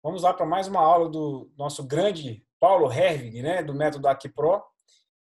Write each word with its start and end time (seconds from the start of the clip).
Vamos 0.00 0.22
lá 0.22 0.32
para 0.32 0.46
mais 0.46 0.68
uma 0.68 0.80
aula 0.80 1.08
do 1.08 1.50
nosso 1.58 1.84
grande 1.84 2.46
Paulo 2.60 2.90
Hervig, 2.90 3.42
né, 3.42 3.64
do 3.64 3.74
método 3.74 4.06
Aquipro. 4.06 4.62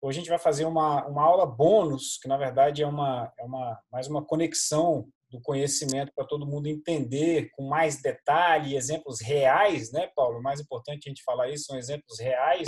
Hoje 0.01 0.17
a 0.17 0.21
gente 0.21 0.29
vai 0.29 0.39
fazer 0.39 0.65
uma, 0.65 1.05
uma 1.05 1.21
aula 1.21 1.45
bônus, 1.45 2.17
que 2.19 2.27
na 2.27 2.37
verdade 2.37 2.81
é 2.81 2.87
uma, 2.87 3.31
é 3.37 3.43
uma 3.43 3.79
mais 3.91 4.07
uma 4.07 4.25
conexão 4.25 5.07
do 5.29 5.39
conhecimento 5.39 6.11
para 6.15 6.25
todo 6.25 6.47
mundo 6.47 6.65
entender 6.65 7.51
com 7.51 7.67
mais 7.67 8.01
detalhe, 8.01 8.75
exemplos 8.75 9.21
reais, 9.21 9.91
né, 9.91 10.09
Paulo? 10.15 10.39
O 10.39 10.43
mais 10.43 10.59
importante 10.59 11.07
a 11.07 11.09
gente 11.09 11.23
falar 11.23 11.49
isso 11.49 11.65
são 11.65 11.77
exemplos 11.77 12.19
reais, 12.19 12.67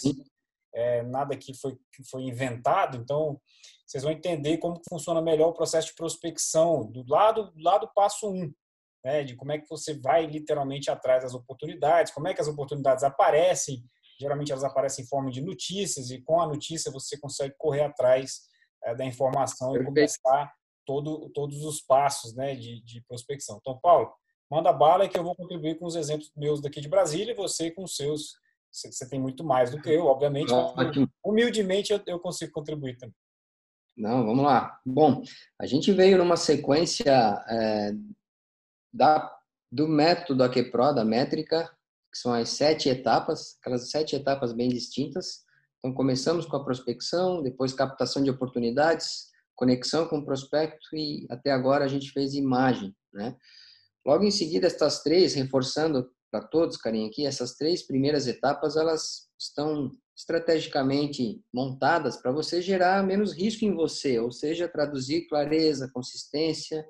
é, 0.75 1.01
nada 1.01 1.35
que 1.35 1.55
foi, 1.55 1.75
que 1.91 2.03
foi 2.07 2.21
inventado. 2.21 2.97
Então, 2.97 3.41
vocês 3.87 4.03
vão 4.03 4.11
entender 4.11 4.59
como 4.59 4.79
funciona 4.87 5.23
melhor 5.23 5.49
o 5.49 5.53
processo 5.53 5.87
de 5.87 5.95
prospecção 5.95 6.85
do 6.85 7.03
lado, 7.07 7.51
do 7.51 7.63
lado 7.63 7.89
passo 7.95 8.29
um, 8.29 8.53
né, 9.05 9.23
de 9.23 9.35
como 9.35 9.51
é 9.51 9.59
que 9.59 9.69
você 9.69 9.93
vai 9.93 10.25
literalmente 10.25 10.89
atrás 10.89 11.21
das 11.21 11.35
oportunidades, 11.35 12.11
como 12.11 12.27
é 12.27 12.33
que 12.33 12.41
as 12.41 12.47
oportunidades 12.47 13.03
aparecem. 13.03 13.85
Geralmente 14.19 14.51
elas 14.51 14.63
aparecem 14.63 15.05
em 15.05 15.07
forma 15.07 15.29
de 15.29 15.41
notícias 15.41 16.09
e 16.09 16.19
com 16.23 16.41
a 16.41 16.47
notícia 16.47 16.91
você 16.91 17.15
consegue 17.15 17.53
correr 17.55 17.83
atrás 17.83 18.41
é, 18.83 18.95
da 18.95 19.05
informação 19.05 19.73
Perfeito. 19.73 19.91
e 19.91 19.93
começar 19.93 20.53
todo, 20.87 21.29
todos 21.35 21.63
os 21.63 21.81
passos 21.81 22.33
né, 22.33 22.55
de, 22.55 22.81
de 22.83 23.03
prospecção. 23.07 23.59
Então, 23.61 23.77
Paulo, 23.77 24.11
manda 24.49 24.73
bala 24.73 25.07
que 25.07 25.19
eu 25.19 25.23
vou 25.23 25.35
contribuir 25.35 25.77
com 25.77 25.85
os 25.85 25.95
exemplos 25.95 26.31
meus 26.35 26.59
daqui 26.59 26.81
de 26.81 26.89
Brasília 26.89 27.33
e 27.33 27.35
você 27.35 27.69
com 27.69 27.83
os 27.83 27.95
seus. 27.95 28.33
Você 28.71 29.07
tem 29.07 29.19
muito 29.19 29.43
mais 29.43 29.69
do 29.69 29.79
que 29.79 29.89
eu, 29.89 30.07
obviamente. 30.07 30.51
Humildemente 31.23 31.93
eu, 31.93 32.01
eu 32.07 32.19
consigo 32.19 32.51
contribuir 32.51 32.97
também. 32.97 33.15
Não, 33.95 34.25
vamos 34.25 34.43
lá. 34.43 34.79
Bom, 34.85 35.21
a 35.61 35.65
gente 35.65 35.91
veio 35.91 36.17
numa 36.17 36.35
sequência 36.35 37.43
é, 37.47 37.93
da, 38.95 39.29
do 39.69 39.87
método 39.87 40.43
AQPRO, 40.43 40.93
da 40.95 41.03
métrica, 41.03 41.69
que 42.11 42.17
são 42.17 42.33
as 42.33 42.49
sete 42.49 42.87
etapas, 42.87 43.57
aquelas 43.59 43.89
sete 43.91 44.15
etapas 44.15 44.53
bem 44.53 44.69
distintas. 44.69 45.43
Então, 45.79 45.93
começamos 45.93 46.45
com 46.45 46.55
a 46.55 46.63
prospecção, 46.63 47.43
depois 47.43 47.73
captação 47.73 48.23
de 48.23 48.29
oportunidades, 48.29 49.27
conexão 49.53 50.07
com 50.07 50.19
o 50.19 50.25
prospecto 50.25 50.95
e 50.95 51.27
até 51.29 51.51
agora 51.51 51.83
a 51.83 51.87
gente 51.87 52.11
fez 52.11 52.33
imagem, 52.33 52.95
né? 53.13 53.35
Logo 54.05 54.23
em 54.23 54.31
seguida, 54.31 54.67
estas 54.67 55.01
três, 55.01 55.33
reforçando 55.33 56.09
para 56.31 56.41
todos, 56.41 56.77
carinha, 56.77 57.07
aqui, 57.07 57.25
essas 57.25 57.55
três 57.55 57.81
primeiras 57.81 58.27
etapas, 58.27 58.77
elas 58.77 59.27
estão 59.39 59.91
estrategicamente 60.15 61.41
montadas 61.53 62.15
para 62.15 62.31
você 62.31 62.61
gerar 62.61 63.03
menos 63.03 63.33
risco 63.33 63.65
em 63.65 63.73
você, 63.73 64.19
ou 64.19 64.31
seja, 64.31 64.69
traduzir 64.69 65.27
clareza, 65.27 65.89
consistência, 65.93 66.85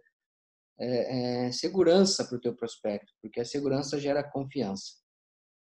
é, 0.80 1.48
é, 1.48 1.52
segurança 1.52 2.26
para 2.26 2.38
o 2.38 2.42
teu 2.42 2.56
prospecto, 2.56 3.12
porque 3.22 3.40
a 3.40 3.46
segurança 3.46 4.00
gera 4.00 4.24
confiança. 4.24 4.94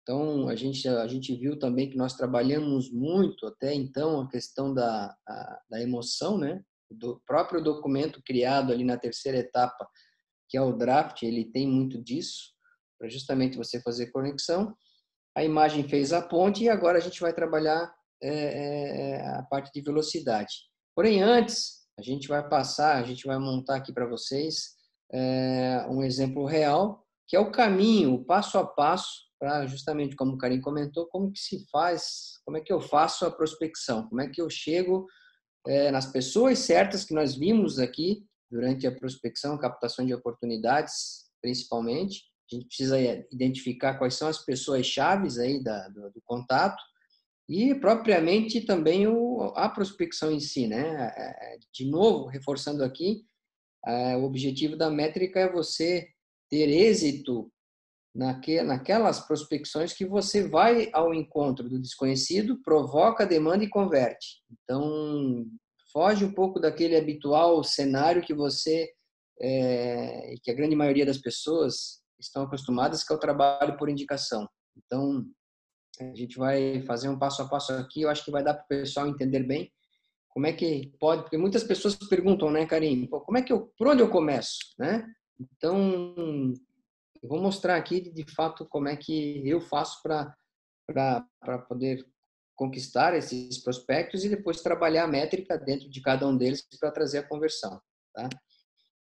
Então, 0.02 0.48
a 0.48 0.56
gente, 0.56 0.88
a 0.88 1.06
gente 1.06 1.34
viu 1.36 1.58
também 1.58 1.88
que 1.88 1.96
nós 1.96 2.14
trabalhamos 2.14 2.90
muito 2.90 3.46
até 3.46 3.72
então 3.72 4.20
a 4.20 4.28
questão 4.28 4.74
da, 4.74 5.14
a, 5.28 5.60
da 5.70 5.80
emoção, 5.80 6.36
né? 6.36 6.62
Do 6.90 7.22
próprio 7.26 7.62
documento 7.62 8.20
criado 8.24 8.72
ali 8.72 8.84
na 8.84 8.98
terceira 8.98 9.38
etapa, 9.38 9.88
que 10.48 10.56
é 10.56 10.60
o 10.60 10.76
draft, 10.76 11.22
ele 11.22 11.44
tem 11.44 11.66
muito 11.68 12.02
disso, 12.02 12.52
para 12.98 13.08
justamente 13.08 13.56
você 13.56 13.80
fazer 13.80 14.10
conexão. 14.10 14.74
A 15.36 15.44
imagem 15.44 15.88
fez 15.88 16.12
a 16.12 16.20
ponte 16.20 16.64
e 16.64 16.68
agora 16.68 16.98
a 16.98 17.00
gente 17.00 17.20
vai 17.20 17.32
trabalhar 17.32 17.92
é, 18.22 18.30
é, 18.30 19.26
a 19.38 19.42
parte 19.44 19.70
de 19.72 19.80
velocidade. 19.80 20.52
Porém, 20.94 21.22
antes, 21.22 21.86
a 21.98 22.02
gente 22.02 22.28
vai 22.28 22.46
passar, 22.48 22.96
a 22.96 23.04
gente 23.04 23.26
vai 23.26 23.38
montar 23.38 23.76
aqui 23.76 23.92
para 23.92 24.06
vocês 24.06 24.81
é, 25.12 25.86
um 25.88 26.02
exemplo 26.02 26.44
real, 26.46 27.04
que 27.28 27.36
é 27.36 27.40
o 27.40 27.50
caminho, 27.50 28.14
o 28.14 28.24
passo 28.24 28.58
a 28.58 28.66
passo, 28.66 29.22
para 29.38 29.66
justamente 29.66 30.14
como 30.14 30.34
o 30.34 30.38
Karim 30.38 30.60
comentou, 30.60 31.06
como 31.06 31.32
que 31.32 31.40
se 31.40 31.66
faz, 31.70 32.40
como 32.44 32.56
é 32.56 32.60
que 32.60 32.72
eu 32.72 32.80
faço 32.80 33.26
a 33.26 33.30
prospecção, 33.30 34.08
como 34.08 34.20
é 34.20 34.28
que 34.28 34.40
eu 34.40 34.48
chego 34.48 35.06
é, 35.66 35.90
nas 35.90 36.06
pessoas 36.06 36.60
certas 36.60 37.04
que 37.04 37.14
nós 37.14 37.34
vimos 37.34 37.78
aqui 37.78 38.24
durante 38.50 38.86
a 38.86 38.92
prospecção, 38.92 39.58
captação 39.58 40.04
de 40.04 40.14
oportunidades, 40.14 41.24
principalmente. 41.40 42.24
A 42.50 42.54
gente 42.54 42.66
precisa 42.66 43.00
identificar 43.32 43.94
quais 43.98 44.14
são 44.14 44.28
as 44.28 44.38
pessoas 44.44 44.86
chaves 44.86 45.38
aí 45.38 45.62
da, 45.62 45.88
do, 45.88 46.10
do 46.10 46.22
contato 46.24 46.82
e 47.48 47.74
propriamente 47.74 48.60
também 48.60 49.06
o, 49.06 49.52
a 49.56 49.68
prospecção 49.68 50.30
em 50.30 50.40
si, 50.40 50.66
né? 50.66 51.12
É, 51.16 51.54
é, 51.54 51.58
de 51.72 51.90
novo, 51.90 52.26
reforçando 52.26 52.84
aqui, 52.84 53.24
o 54.18 54.24
objetivo 54.24 54.76
da 54.76 54.90
métrica 54.90 55.40
é 55.40 55.52
você 55.52 56.08
ter 56.48 56.68
êxito 56.68 57.50
naque, 58.14 58.62
naquelas 58.62 59.20
prospecções 59.20 59.92
que 59.92 60.04
você 60.04 60.46
vai 60.46 60.90
ao 60.92 61.14
encontro 61.14 61.68
do 61.68 61.80
desconhecido, 61.80 62.60
provoca 62.62 63.26
demanda 63.26 63.64
e 63.64 63.68
converte. 63.68 64.42
Então, 64.50 65.46
foge 65.92 66.24
um 66.24 66.32
pouco 66.32 66.60
daquele 66.60 66.96
habitual 66.96 67.62
cenário 67.64 68.22
que 68.22 68.34
você, 68.34 68.90
é, 69.40 70.34
que 70.42 70.50
a 70.50 70.54
grande 70.54 70.76
maioria 70.76 71.06
das 71.06 71.18
pessoas 71.18 72.02
estão 72.20 72.42
acostumadas, 72.44 73.02
que 73.02 73.12
é 73.12 73.16
o 73.16 73.20
trabalho 73.20 73.76
por 73.76 73.88
indicação. 73.88 74.48
Então, 74.76 75.26
a 76.00 76.14
gente 76.14 76.38
vai 76.38 76.82
fazer 76.82 77.08
um 77.08 77.18
passo 77.18 77.42
a 77.42 77.48
passo 77.48 77.72
aqui, 77.72 78.02
eu 78.02 78.10
acho 78.10 78.24
que 78.24 78.30
vai 78.30 78.42
dar 78.42 78.54
para 78.54 78.64
o 78.64 78.68
pessoal 78.68 79.08
entender 79.08 79.42
bem 79.42 79.70
como 80.32 80.46
é 80.46 80.52
que 80.52 80.90
pode? 80.98 81.22
Porque 81.22 81.36
muitas 81.36 81.62
pessoas 81.62 81.94
perguntam, 81.94 82.50
né, 82.50 82.64
Karim? 82.66 83.06
Como 83.06 83.36
é 83.36 83.42
que 83.42 83.52
eu, 83.52 83.72
por 83.76 83.88
onde 83.88 84.02
eu 84.02 84.08
começo, 84.08 84.58
né? 84.78 85.06
Então, 85.38 86.54
eu 87.22 87.28
vou 87.28 87.40
mostrar 87.40 87.76
aqui 87.76 88.00
de 88.00 88.24
fato 88.34 88.66
como 88.66 88.88
é 88.88 88.96
que 88.96 89.46
eu 89.46 89.60
faço 89.60 90.02
para 90.02 90.34
para 91.40 91.58
poder 91.68 92.04
conquistar 92.54 93.14
esses 93.14 93.58
prospectos 93.58 94.24
e 94.24 94.28
depois 94.28 94.60
trabalhar 94.60 95.04
a 95.04 95.08
métrica 95.08 95.56
dentro 95.56 95.88
de 95.88 96.02
cada 96.02 96.26
um 96.26 96.36
deles 96.36 96.66
para 96.78 96.90
trazer 96.90 97.18
a 97.18 97.28
conversão, 97.28 97.80
tá? 98.12 98.28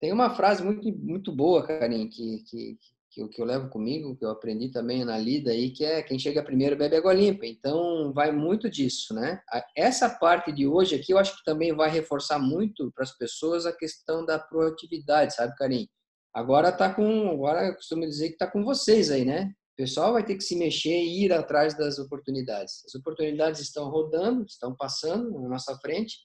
Tem 0.00 0.12
uma 0.12 0.34
frase 0.34 0.62
muito 0.62 0.90
muito 0.98 1.34
boa, 1.34 1.66
Karim, 1.66 2.08
que, 2.08 2.42
que 2.48 2.78
que 3.18 3.22
eu, 3.22 3.28
que 3.28 3.42
eu 3.42 3.46
levo 3.46 3.68
comigo, 3.68 4.14
que 4.16 4.24
eu 4.24 4.30
aprendi 4.30 4.68
também 4.68 5.04
na 5.04 5.18
lida 5.18 5.50
aí, 5.50 5.70
que 5.70 5.84
é 5.84 6.02
quem 6.02 6.18
chega 6.18 6.42
primeiro 6.42 6.76
bebe 6.76 6.96
água 6.96 7.12
limpa. 7.12 7.46
Então, 7.46 8.12
vai 8.12 8.30
muito 8.30 8.70
disso, 8.70 9.12
né? 9.12 9.40
Essa 9.76 10.08
parte 10.08 10.52
de 10.52 10.66
hoje 10.66 10.94
aqui, 10.94 11.12
eu 11.12 11.18
acho 11.18 11.36
que 11.36 11.44
também 11.44 11.74
vai 11.74 11.90
reforçar 11.90 12.38
muito 12.38 12.92
para 12.92 13.02
as 13.02 13.16
pessoas 13.16 13.66
a 13.66 13.76
questão 13.76 14.24
da 14.24 14.38
proatividade, 14.38 15.34
sabe, 15.34 15.56
Karim? 15.56 15.88
Agora 16.32 16.70
tá 16.70 16.94
com, 16.94 17.30
agora 17.30 17.66
eu 17.66 17.74
costumo 17.74 18.02
dizer 18.02 18.30
que 18.30 18.36
tá 18.36 18.46
com 18.46 18.64
vocês 18.64 19.10
aí, 19.10 19.24
né? 19.24 19.52
O 19.72 19.76
pessoal 19.76 20.12
vai 20.12 20.24
ter 20.24 20.36
que 20.36 20.44
se 20.44 20.56
mexer 20.56 20.90
e 20.90 21.24
ir 21.24 21.32
atrás 21.32 21.76
das 21.76 21.98
oportunidades. 21.98 22.84
As 22.86 22.94
oportunidades 22.94 23.60
estão 23.60 23.88
rodando, 23.88 24.44
estão 24.44 24.74
passando 24.76 25.30
na 25.40 25.48
nossa 25.48 25.76
frente. 25.78 26.18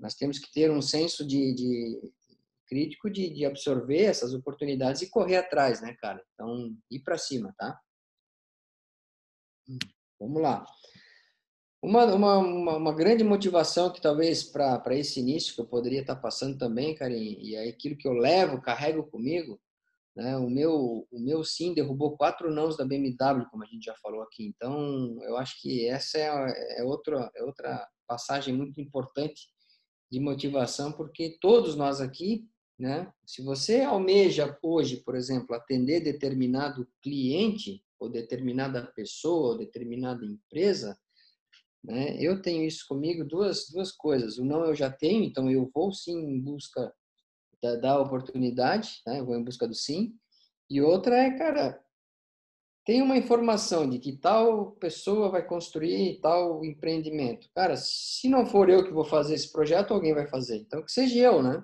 Nós 0.00 0.14
temos 0.14 0.38
que 0.38 0.50
ter 0.52 0.70
um 0.70 0.80
senso 0.80 1.26
de, 1.26 1.54
de 1.54 2.00
crítico 2.68 3.10
de, 3.10 3.30
de 3.30 3.44
absorver 3.44 4.02
essas 4.02 4.34
oportunidades 4.34 5.02
e 5.02 5.10
correr 5.10 5.36
atrás, 5.36 5.80
né, 5.80 5.94
cara? 6.00 6.22
Então, 6.34 6.76
ir 6.90 7.00
para 7.00 7.18
cima, 7.18 7.54
tá? 7.56 7.78
Vamos 10.20 10.42
lá. 10.42 10.64
Uma, 11.82 12.04
uma, 12.06 12.38
uma, 12.38 12.76
uma 12.76 12.94
grande 12.94 13.22
motivação 13.22 13.92
que 13.92 14.00
talvez 14.00 14.42
para 14.42 14.96
esse 14.96 15.20
início 15.20 15.54
que 15.54 15.60
eu 15.60 15.66
poderia 15.66 16.00
estar 16.00 16.16
tá 16.16 16.20
passando 16.20 16.58
também, 16.58 16.94
cara, 16.94 17.12
e 17.14 17.54
é 17.54 17.68
aquilo 17.68 17.96
que 17.96 18.08
eu 18.08 18.12
levo, 18.12 18.60
carrego 18.60 19.04
comigo, 19.04 19.60
né? 20.18 20.36
O 20.36 20.50
meu, 20.50 21.06
o 21.12 21.20
meu 21.20 21.44
sim 21.44 21.72
derrubou 21.72 22.16
quatro 22.16 22.52
nãos 22.52 22.76
da 22.76 22.84
BMW, 22.84 23.46
como 23.48 23.62
a 23.62 23.66
gente 23.66 23.84
já 23.84 23.94
falou 24.02 24.20
aqui. 24.22 24.46
Então, 24.46 25.16
eu 25.22 25.36
acho 25.36 25.60
que 25.62 25.86
essa 25.86 26.18
é, 26.18 26.80
é, 26.80 26.84
outra, 26.84 27.30
é 27.36 27.44
outra 27.44 27.88
passagem 28.04 28.52
muito 28.52 28.80
importante 28.80 29.48
de 30.10 30.18
motivação, 30.18 30.90
porque 30.90 31.38
todos 31.40 31.76
nós 31.76 32.00
aqui 32.00 32.44
né? 32.78 33.12
Se 33.26 33.42
você 33.42 33.80
almeja 33.82 34.56
hoje, 34.62 34.98
por 34.98 35.16
exemplo, 35.16 35.54
atender 35.54 36.00
determinado 36.00 36.88
cliente 37.02 37.82
ou 37.98 38.08
determinada 38.08 38.86
pessoa 38.86 39.50
ou 39.50 39.58
determinada 39.58 40.24
empresa, 40.24 40.96
né? 41.82 42.16
Eu 42.20 42.42
tenho 42.42 42.64
isso 42.64 42.84
comigo 42.88 43.24
duas 43.24 43.68
duas 43.70 43.92
coisas. 43.92 44.38
O 44.38 44.44
não 44.44 44.64
eu 44.64 44.74
já 44.74 44.90
tenho, 44.90 45.24
então 45.24 45.50
eu 45.50 45.70
vou 45.72 45.92
sim 45.92 46.16
em 46.16 46.40
busca 46.40 46.92
da, 47.62 47.76
da 47.76 48.00
oportunidade, 48.00 49.00
né? 49.06 49.20
Eu 49.20 49.26
vou 49.26 49.36
em 49.36 49.44
busca 49.44 49.66
do 49.66 49.74
sim. 49.74 50.14
E 50.70 50.80
outra 50.80 51.16
é, 51.16 51.36
cara, 51.36 51.82
tem 52.84 53.02
uma 53.02 53.16
informação 53.16 53.88
de 53.88 53.98
que 53.98 54.16
tal 54.16 54.72
pessoa 54.72 55.30
vai 55.30 55.46
construir 55.46 56.20
tal 56.20 56.64
empreendimento. 56.64 57.48
Cara, 57.54 57.76
se 57.76 58.28
não 58.28 58.46
for 58.46 58.68
eu 58.68 58.84
que 58.84 58.92
vou 58.92 59.04
fazer 59.04 59.34
esse 59.34 59.50
projeto, 59.52 59.92
alguém 59.94 60.14
vai 60.14 60.26
fazer. 60.26 60.58
Então 60.58 60.84
que 60.84 60.92
seja 60.92 61.18
eu, 61.18 61.42
né? 61.42 61.62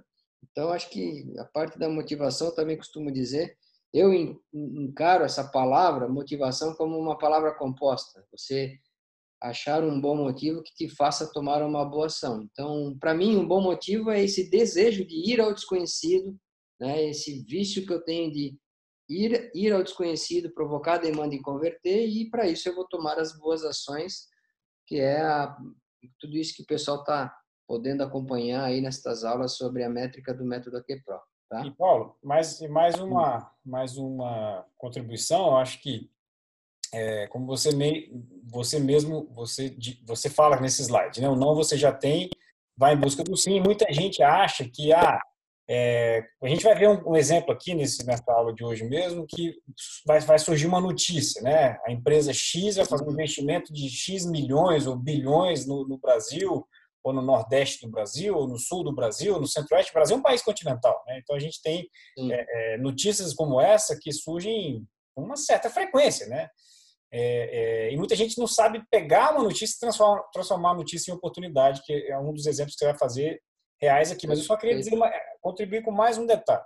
Então, 0.51 0.71
acho 0.71 0.91
que 0.91 1.33
a 1.39 1.45
parte 1.45 1.79
da 1.79 1.89
motivação 1.89 2.55
também 2.55 2.77
costumo 2.77 3.13
dizer, 3.13 3.57
eu 3.93 4.13
encaro 4.53 5.25
essa 5.25 5.45
palavra, 5.51 6.09
motivação, 6.09 6.75
como 6.75 6.99
uma 6.99 7.17
palavra 7.17 7.55
composta. 7.55 8.27
Você 8.33 8.79
achar 9.41 9.85
um 9.85 10.01
bom 10.01 10.17
motivo 10.17 10.63
que 10.63 10.75
te 10.75 10.89
faça 10.89 11.33
tomar 11.33 11.63
uma 11.63 11.85
boa 11.85 12.07
ação. 12.07 12.43
Então, 12.43 12.97
para 12.99 13.15
mim, 13.15 13.37
um 13.37 13.47
bom 13.47 13.61
motivo 13.61 14.11
é 14.11 14.23
esse 14.23 14.51
desejo 14.51 15.05
de 15.05 15.33
ir 15.33 15.41
ao 15.41 15.53
desconhecido, 15.53 16.37
né? 16.81 17.05
esse 17.09 17.45
vício 17.45 17.87
que 17.87 17.93
eu 17.93 18.03
tenho 18.03 18.33
de 18.33 18.59
ir, 19.09 19.51
ir 19.55 19.73
ao 19.73 19.83
desconhecido, 19.83 20.53
provocar 20.53 20.99
demanda 20.99 21.35
e 21.35 21.43
converter, 21.43 22.09
e 22.09 22.31
para 22.31 22.49
isso 22.49 22.69
eu 22.69 22.75
vou 22.75 22.89
tomar 22.89 23.19
as 23.19 23.39
boas 23.39 23.65
ações, 23.65 24.27
que 24.87 24.97
é 24.97 25.21
a, 25.21 25.57
tudo 26.19 26.37
isso 26.37 26.55
que 26.55 26.63
o 26.63 26.67
pessoal 26.67 27.01
está 27.01 27.35
podendo 27.67 28.03
acompanhar 28.03 28.65
aí 28.65 28.81
nestas 28.81 29.25
aulas 29.25 29.57
sobre 29.57 29.83
a 29.83 29.89
métrica 29.89 30.35
do 30.35 30.45
método 30.45 30.77
AQPRO. 30.79 31.21
Tá? 31.49 31.65
E 31.67 31.71
Paulo, 31.71 32.17
mais, 32.23 32.61
mais, 32.69 32.99
uma, 32.99 33.51
mais 33.65 33.97
uma 33.97 34.65
contribuição, 34.77 35.47
eu 35.47 35.57
acho 35.57 35.81
que 35.81 36.11
é, 36.93 37.27
como 37.27 37.47
você, 37.47 37.75
me, 37.75 38.11
você 38.45 38.79
mesmo 38.79 39.29
você, 39.33 39.77
você 40.07 40.31
fala 40.31 40.61
nesse 40.61 40.83
slide, 40.83 41.21
né? 41.21 41.29
o 41.29 41.37
não 41.37 41.55
você 41.55 41.77
já 41.77 41.93
tem, 41.93 42.31
vai 42.77 42.95
em 42.95 43.01
busca 43.01 43.23
do 43.25 43.37
sim. 43.37 43.61
Muita 43.61 43.93
gente 43.93 44.23
acha 44.23 44.65
que 44.69 44.93
ah, 44.93 45.21
é, 45.69 46.23
a 46.43 46.49
gente 46.49 46.63
vai 46.63 46.75
ver 46.75 46.89
um, 46.89 47.11
um, 47.11 47.17
exemplo 47.17 47.53
aqui 47.53 47.75
nesse, 47.75 48.07
nessa 48.07 48.31
aula 48.33 48.53
de 48.55 48.65
hoje 48.65 48.85
mesmo, 48.85 49.27
que 49.27 49.55
vai, 50.07 50.21
vai 50.21 50.39
surgir 50.39 50.67
uma 50.67 50.81
notícia, 50.81 51.43
né? 51.43 51.79
A 51.87 51.91
empresa 51.91 52.33
X 52.33 52.77
vai 52.77 52.85
fazer 52.85 53.05
um 53.09 53.13
investimento 53.13 53.73
de 53.73 53.89
X 53.89 54.27
milhões 54.27 54.87
ou 54.87 54.97
bilhões 54.97 55.67
no, 55.67 55.87
no 55.89 55.99
Brasil, 55.99 56.67
ou 57.05 57.13
no 57.13 57.21
Nordeste 57.21 57.87
do 57.87 57.93
Brasil, 57.93 58.35
ou 58.35 58.49
no 58.49 58.59
Sul 58.59 58.83
do 58.83 58.95
Brasil, 58.95 59.39
no 59.39 59.47
Centro-Oeste 59.47 59.93
do 59.93 59.95
Brasil, 59.95 60.17
é 60.17 60.19
um 60.19 60.23
país 60.23 60.43
continental, 60.43 61.05
né? 61.07 61.21
Então 61.23 61.37
a 61.37 61.39
gente 61.39 61.61
tem 61.63 61.87
é, 62.33 62.75
é, 62.75 62.79
notícias 62.79 63.35
como 63.35 63.61
essa 63.61 63.99
que 64.01 64.11
surgem 64.11 64.83
com 65.15 65.23
uma 65.23 65.37
certa 65.37 65.69
frequência, 65.69 66.27
né? 66.27 66.49
É, 67.13 67.87
é, 67.87 67.93
e 67.93 67.97
muita 67.97 68.17
gente 68.17 68.39
não 68.39 68.47
sabe 68.47 68.83
pegar 68.91 69.33
uma 69.33 69.45
notícia 69.45 69.77
e 69.77 69.79
transformar, 69.79 70.23
transformar 70.33 70.71
a 70.71 70.75
notícia 70.75 71.13
em 71.13 71.15
oportunidade, 71.15 71.83
que 71.85 71.93
é 71.93 72.19
um 72.19 72.33
dos 72.33 72.47
exemplos 72.47 72.75
que 72.75 72.81
você 72.81 72.87
vai 72.87 72.99
fazer 72.99 73.41
reais 73.81 74.11
aqui. 74.11 74.27
Mas 74.27 74.39
eu 74.39 74.45
só 74.45 74.57
queria 74.57 74.77
dizer 74.77 74.95
uma, 74.95 75.13
contribuir 75.41 75.83
com 75.83 75.93
mais 75.93 76.17
um 76.17 76.27
detalhe. 76.27 76.65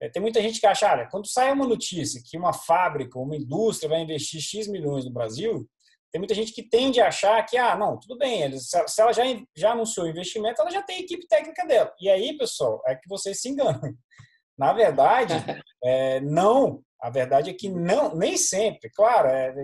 É, 0.00 0.08
tem 0.08 0.20
muita 0.20 0.40
gente 0.42 0.60
que 0.60 0.66
acha, 0.66 0.90
olha, 0.92 1.08
quando 1.10 1.26
sai 1.26 1.50
uma 1.52 1.66
notícia 1.66 2.22
que 2.24 2.36
uma 2.36 2.52
fábrica, 2.52 3.18
uma 3.18 3.36
indústria 3.36 3.88
vai 3.88 4.02
investir 4.02 4.40
X 4.40 4.68
milhões 4.68 5.04
no 5.04 5.10
Brasil, 5.10 5.66
tem 6.12 6.18
muita 6.18 6.34
gente 6.34 6.52
que 6.52 6.62
tende 6.62 7.00
a 7.00 7.08
achar 7.08 7.44
que, 7.44 7.56
ah, 7.56 7.76
não, 7.76 7.98
tudo 7.98 8.18
bem, 8.18 8.58
se 8.58 9.00
ela 9.00 9.12
já, 9.12 9.22
já 9.56 9.72
anunciou 9.72 10.08
investimento, 10.08 10.60
ela 10.60 10.70
já 10.70 10.82
tem 10.82 10.96
a 10.96 11.00
equipe 11.00 11.26
técnica 11.26 11.64
dela. 11.66 11.94
E 12.00 12.08
aí, 12.08 12.36
pessoal, 12.36 12.82
é 12.86 12.96
que 12.96 13.08
vocês 13.08 13.40
se 13.40 13.48
enganam. 13.48 13.80
Na 14.58 14.72
verdade, 14.72 15.34
é, 15.84 16.20
não. 16.20 16.82
A 17.00 17.08
verdade 17.08 17.48
é 17.48 17.54
que 17.54 17.68
não, 17.68 18.14
nem 18.14 18.36
sempre. 18.36 18.90
Claro, 18.90 19.28
é, 19.28 19.54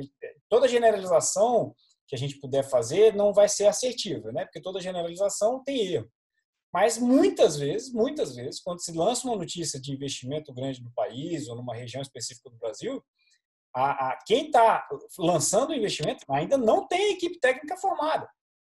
toda 0.48 0.68
generalização 0.68 1.74
que 2.08 2.14
a 2.14 2.18
gente 2.18 2.38
puder 2.38 2.62
fazer 2.62 3.14
não 3.14 3.32
vai 3.32 3.48
ser 3.48 3.66
assertiva, 3.66 4.32
né? 4.32 4.44
Porque 4.44 4.62
toda 4.62 4.80
generalização 4.80 5.62
tem 5.62 5.94
erro. 5.94 6.10
Mas 6.72 6.98
muitas 6.98 7.56
vezes, 7.56 7.92
muitas 7.92 8.36
vezes, 8.36 8.60
quando 8.60 8.82
se 8.82 8.92
lança 8.92 9.26
uma 9.26 9.36
notícia 9.36 9.80
de 9.80 9.92
investimento 9.92 10.52
grande 10.52 10.82
no 10.82 10.92
país 10.92 11.48
ou 11.48 11.56
numa 11.56 11.74
região 11.74 12.00
específica 12.00 12.48
do 12.48 12.56
Brasil, 12.56 13.02
a, 13.76 14.08
a 14.08 14.18
quem 14.24 14.46
está 14.46 14.88
lançando 15.18 15.70
o 15.70 15.74
investimento 15.74 16.24
ainda 16.30 16.56
não 16.56 16.88
tem 16.88 17.12
equipe 17.12 17.38
técnica 17.38 17.76
formada. 17.76 18.26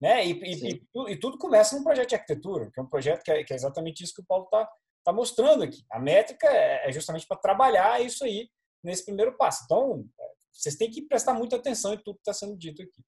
Né? 0.00 0.26
E, 0.26 0.32
e, 0.32 0.82
e, 1.08 1.16
tudo 1.16 1.38
começa 1.38 1.76
num 1.76 1.82
projeto 1.82 2.10
de 2.10 2.14
arquitetura, 2.14 2.70
que 2.70 2.78
é 2.78 2.82
um 2.82 2.88
projeto 2.88 3.22
que 3.22 3.30
é, 3.30 3.44
que 3.44 3.52
é 3.52 3.56
exatamente 3.56 4.04
isso 4.04 4.14
que 4.14 4.22
o 4.22 4.26
Paulo 4.26 4.44
está 4.44 4.68
tá 5.04 5.12
mostrando 5.12 5.62
aqui. 5.62 5.82
A 5.90 5.98
métrica 5.98 6.46
é, 6.46 6.88
é 6.88 6.92
justamente 6.92 7.26
para 7.26 7.38
trabalhar 7.38 8.00
isso 8.00 8.24
aí 8.24 8.48
nesse 8.84 9.04
primeiro 9.04 9.36
passo. 9.36 9.64
Então, 9.64 10.06
é, 10.20 10.30
vocês 10.52 10.76
têm 10.76 10.90
que 10.90 11.02
prestar 11.02 11.34
muita 11.34 11.56
atenção 11.56 11.94
em 11.94 11.98
tudo 11.98 12.16
que 12.16 12.20
está 12.20 12.34
sendo 12.34 12.56
dito 12.56 12.82
aqui. 12.82 13.02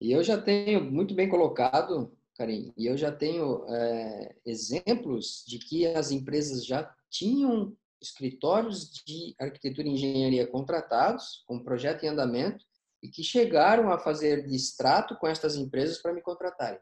E 0.00 0.12
eu 0.12 0.22
já 0.22 0.40
tenho 0.40 0.84
muito 0.84 1.14
bem 1.14 1.28
colocado 1.28 2.16
Karim, 2.38 2.72
e 2.76 2.86
eu 2.86 2.96
já 2.96 3.10
tenho 3.10 3.66
é, 3.68 4.36
exemplos 4.46 5.44
de 5.46 5.58
que 5.58 5.86
as 5.86 6.12
empresas 6.12 6.64
já 6.64 6.94
tinham 7.10 7.76
escritórios 8.00 8.90
de 9.06 9.34
arquitetura 9.40 9.88
e 9.88 9.92
engenharia 9.92 10.46
contratados, 10.46 11.42
com 11.46 11.62
projeto 11.62 12.04
em 12.04 12.08
andamento, 12.08 12.64
e 13.02 13.08
que 13.08 13.22
chegaram 13.22 13.90
a 13.90 13.98
fazer 13.98 14.46
distrato 14.46 15.16
com 15.18 15.26
estas 15.26 15.56
empresas 15.56 16.00
para 16.00 16.12
me 16.12 16.22
contratarem. 16.22 16.80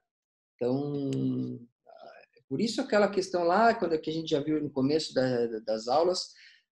Então, 0.54 1.10
por 2.48 2.60
isso 2.60 2.80
aquela 2.80 3.08
questão 3.08 3.44
lá, 3.44 3.74
quando 3.74 3.98
que 4.00 4.10
a 4.10 4.12
gente 4.12 4.30
já 4.30 4.40
viu 4.40 4.62
no 4.62 4.70
começo 4.70 5.12
da, 5.12 5.46
das 5.60 5.88
aulas, 5.88 6.30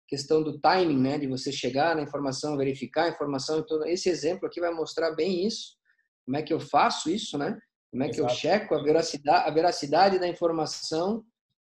questão 0.08 0.42
do 0.42 0.60
timing, 0.60 1.00
né, 1.00 1.18
de 1.18 1.26
você 1.26 1.50
chegar 1.50 1.96
na 1.96 2.02
informação, 2.02 2.56
verificar 2.56 3.04
a 3.04 3.08
informação, 3.10 3.58
então 3.58 3.84
esse 3.86 4.08
exemplo 4.08 4.46
aqui 4.46 4.60
vai 4.60 4.72
mostrar 4.72 5.12
bem 5.12 5.46
isso, 5.46 5.76
como 6.24 6.36
é 6.36 6.42
que 6.42 6.52
eu 6.52 6.60
faço 6.60 7.10
isso, 7.10 7.36
né? 7.36 7.58
Como 7.90 8.02
é 8.02 8.08
que 8.08 8.16
Exato. 8.16 8.32
eu 8.32 8.36
checo 8.36 8.74
a 8.74 8.82
veracidade, 8.82 9.48
a 9.48 9.52
veracidade 9.52 10.18
da 10.18 10.26
informação, 10.26 11.24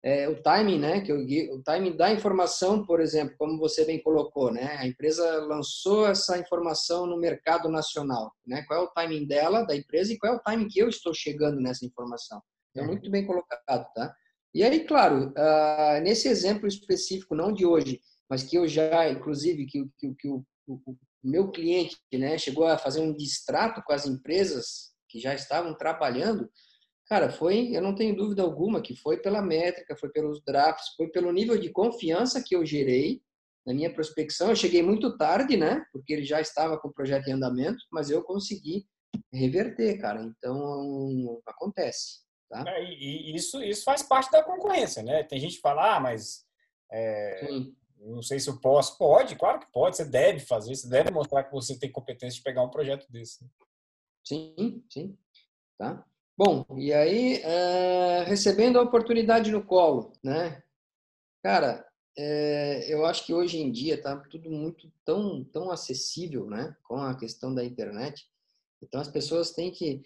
é, 0.05 0.29
o 0.29 0.39
timing, 0.39 0.77
né? 0.77 1.01
Que 1.01 1.11
eu, 1.11 1.17
o 1.55 1.63
timing 1.63 1.97
da 1.97 2.11
informação, 2.11 2.85
por 2.85 3.01
exemplo, 3.01 3.35
como 3.39 3.57
você 3.57 3.83
bem 3.83 3.99
colocou, 4.03 4.53
né? 4.53 4.77
A 4.77 4.85
empresa 4.85 5.39
lançou 5.45 6.07
essa 6.07 6.37
informação 6.37 7.07
no 7.07 7.17
mercado 7.17 7.67
nacional, 7.69 8.31
né? 8.45 8.63
Qual 8.67 8.79
é 8.79 8.83
o 8.83 8.91
timing 8.91 9.25
dela, 9.25 9.63
da 9.63 9.75
empresa, 9.75 10.13
e 10.13 10.17
qual 10.19 10.33
é 10.33 10.35
o 10.35 10.41
timing 10.41 10.67
que 10.67 10.79
eu 10.79 10.87
estou 10.87 11.11
chegando 11.11 11.59
nessa 11.59 11.83
informação? 11.83 12.39
Então, 12.69 12.85
muito 12.85 13.09
bem 13.09 13.25
colocado, 13.25 13.91
tá? 13.95 14.15
E 14.53 14.63
aí, 14.63 14.85
claro, 14.85 15.29
uh, 15.29 16.01
nesse 16.03 16.27
exemplo 16.27 16.67
específico, 16.67 17.33
não 17.33 17.51
de 17.51 17.65
hoje, 17.65 17.99
mas 18.29 18.43
que 18.43 18.57
eu 18.57 18.67
já, 18.67 19.09
inclusive, 19.09 19.65
que, 19.65 19.89
que, 19.97 20.13
que 20.13 20.29
o, 20.29 20.45
o, 20.67 20.79
o 20.85 20.97
meu 21.23 21.49
cliente 21.49 21.97
né, 22.13 22.37
chegou 22.37 22.67
a 22.67 22.77
fazer 22.77 23.01
um 23.01 23.15
distrato 23.15 23.81
com 23.83 23.91
as 23.91 24.05
empresas 24.05 24.93
que 25.09 25.19
já 25.19 25.33
estavam 25.33 25.75
trabalhando, 25.75 26.47
cara, 27.07 27.29
foi, 27.29 27.75
eu 27.75 27.81
não 27.81 27.95
tenho 27.95 28.15
dúvida 28.15 28.41
alguma 28.41 28.81
que 28.81 28.95
foi 28.95 29.17
pela 29.17 29.41
métrica, 29.41 29.95
foi 29.95 30.09
pelos 30.09 30.43
drafts, 30.43 30.95
foi 30.95 31.07
pelo 31.09 31.31
nível 31.31 31.57
de 31.57 31.69
confiança 31.69 32.43
que 32.43 32.55
eu 32.55 32.65
gerei 32.65 33.21
na 33.65 33.73
minha 33.73 33.93
prospecção. 33.93 34.49
Eu 34.49 34.55
cheguei 34.55 34.83
muito 34.83 35.17
tarde, 35.17 35.57
né? 35.57 35.85
Porque 35.91 36.13
ele 36.13 36.23
já 36.23 36.39
estava 36.39 36.77
com 36.77 36.87
o 36.87 36.93
projeto 36.93 37.27
em 37.27 37.33
andamento, 37.33 37.83
mas 37.91 38.09
eu 38.09 38.23
consegui 38.23 38.85
reverter, 39.33 39.99
cara. 39.99 40.23
Então, 40.23 41.41
acontece. 41.45 42.23
Tá? 42.49 42.63
É, 42.67 42.83
e, 42.83 43.35
isso, 43.35 43.61
isso 43.63 43.83
faz 43.83 44.03
parte 44.03 44.31
da 44.31 44.43
concorrência, 44.43 45.01
né? 45.01 45.23
Tem 45.23 45.39
gente 45.39 45.55
que 45.55 45.61
fala, 45.61 45.95
ah, 45.95 45.99
mas 45.99 46.45
é, 46.91 47.47
não 47.99 48.21
sei 48.21 48.39
se 48.39 48.49
eu 48.49 48.59
posso. 48.59 48.97
Pode, 48.97 49.35
claro 49.35 49.59
que 49.59 49.71
pode. 49.71 49.97
Você 49.97 50.05
deve 50.05 50.39
fazer, 50.39 50.75
você 50.75 50.87
deve 50.87 51.11
mostrar 51.11 51.43
que 51.43 51.51
você 51.51 51.77
tem 51.77 51.91
competência 51.91 52.37
de 52.37 52.43
pegar 52.43 52.63
um 52.63 52.69
projeto 52.69 53.07
desse. 53.11 53.43
Né? 53.43 53.49
Sim, 54.23 54.83
sim. 54.91 55.17
Tá? 55.77 56.05
Bom, 56.37 56.65
e 56.77 56.91
aí, 56.91 57.37
é, 57.43 58.23
recebendo 58.23 58.77
a 58.77 58.81
oportunidade 58.81 59.49
no 59.51 59.63
colo, 59.63 60.11
né? 60.21 60.61
Cara, 61.41 61.87
é, 62.17 62.93
eu 62.93 63.05
acho 63.05 63.25
que 63.25 63.33
hoje 63.33 63.57
em 63.57 63.71
dia 63.71 64.01
tá 64.01 64.17
tudo 64.29 64.51
muito 64.51 64.91
tão, 65.05 65.45
tão 65.45 65.71
acessível, 65.71 66.45
né? 66.45 66.75
Com 66.83 66.97
a 66.97 67.15
questão 67.17 67.55
da 67.55 67.63
internet. 67.63 68.25
Então, 68.83 68.99
as 68.99 69.07
pessoas 69.07 69.51
têm 69.51 69.71
que... 69.71 70.03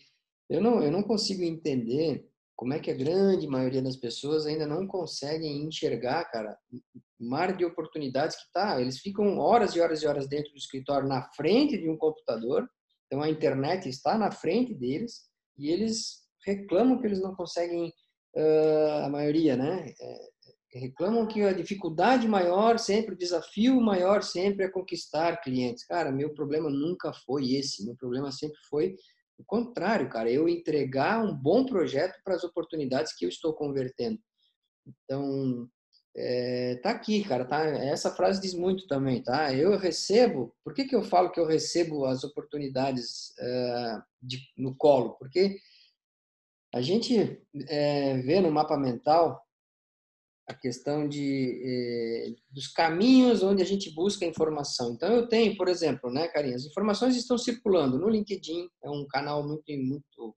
Eu 0.47 0.61
não, 0.61 0.83
eu 0.83 0.91
não 0.91 1.01
consigo 1.01 1.41
entender 1.41 2.29
como 2.55 2.73
é 2.73 2.79
que 2.79 2.91
a 2.91 2.95
grande 2.95 3.47
maioria 3.47 3.81
das 3.81 3.95
pessoas 3.95 4.45
ainda 4.45 4.67
não 4.67 4.85
conseguem 4.85 5.63
enxergar, 5.63 6.25
cara, 6.25 6.59
mar 7.19 7.57
de 7.57 7.65
oportunidades 7.65 8.35
que 8.35 8.51
tá. 8.51 8.79
Eles 8.79 8.99
ficam 8.99 9.39
horas 9.39 9.75
e 9.75 9.79
horas 9.79 10.03
e 10.03 10.07
horas 10.07 10.27
dentro 10.27 10.51
do 10.51 10.57
escritório, 10.57 11.07
na 11.07 11.23
frente 11.31 11.75
de 11.75 11.89
um 11.89 11.97
computador, 11.97 12.69
então 13.07 13.23
a 13.23 13.29
internet 13.29 13.89
está 13.89 14.17
na 14.17 14.29
frente 14.29 14.75
deles 14.75 15.28
e 15.59 15.69
eles 15.69 16.23
reclamam 16.45 16.99
que 16.99 17.05
eles 17.05 17.21
não 17.21 17.35
conseguem, 17.35 17.93
uh, 18.35 19.05
a 19.05 19.09
maioria, 19.09 19.55
né? 19.55 19.93
É, 19.99 20.29
reclamam 20.73 21.27
que 21.27 21.41
a 21.41 21.51
dificuldade 21.51 22.27
maior 22.27 22.77
sempre, 22.77 23.13
o 23.13 23.17
desafio 23.17 23.79
maior 23.81 24.23
sempre 24.23 24.65
é 24.65 24.69
conquistar 24.69 25.41
clientes. 25.41 25.85
Cara, 25.85 26.11
meu 26.11 26.33
problema 26.33 26.69
nunca 26.69 27.11
foi 27.25 27.53
esse. 27.53 27.85
Meu 27.85 27.95
problema 27.95 28.31
sempre 28.31 28.57
foi 28.69 28.95
o 29.37 29.43
contrário, 29.45 30.09
cara. 30.09 30.29
Eu 30.29 30.47
entregar 30.47 31.23
um 31.23 31.35
bom 31.35 31.65
projeto 31.65 32.19
para 32.23 32.35
as 32.35 32.43
oportunidades 32.43 33.15
que 33.15 33.25
eu 33.25 33.29
estou 33.29 33.53
convertendo. 33.53 34.19
Então, 34.85 35.67
é, 36.15 36.75
tá 36.77 36.91
aqui, 36.91 37.23
cara, 37.23 37.45
tá? 37.45 37.63
Essa 37.63 38.11
frase 38.11 38.41
diz 38.41 38.53
muito 38.53 38.87
também, 38.87 39.21
tá? 39.21 39.53
Eu 39.53 39.77
recebo, 39.77 40.53
por 40.63 40.73
que, 40.73 40.85
que 40.85 40.95
eu 40.95 41.03
falo 41.03 41.31
que 41.31 41.39
eu 41.39 41.45
recebo 41.45 42.05
as 42.05 42.23
oportunidades 42.23 43.33
é, 43.39 44.01
de, 44.21 44.39
no 44.57 44.75
colo? 44.75 45.15
Porque 45.19 45.57
a 46.73 46.81
gente 46.81 47.41
é, 47.67 48.17
vê 48.17 48.39
no 48.39 48.51
mapa 48.51 48.77
mental 48.77 49.41
a 50.47 50.53
questão 50.53 51.07
de, 51.07 51.61
é, 51.63 52.35
dos 52.49 52.67
caminhos 52.67 53.43
onde 53.43 53.61
a 53.61 53.65
gente 53.65 53.93
busca 53.93 54.25
informação. 54.25 54.93
Então, 54.93 55.13
eu 55.13 55.27
tenho, 55.27 55.55
por 55.55 55.67
exemplo, 55.67 56.11
né, 56.11 56.27
Carinha, 56.27 56.55
as 56.55 56.65
informações 56.65 57.15
estão 57.15 57.37
circulando 57.37 57.99
no 57.99 58.09
LinkedIn, 58.09 58.67
é 58.83 58.89
um 58.89 59.05
canal 59.07 59.47
muito, 59.47 59.63
muito 59.71 60.35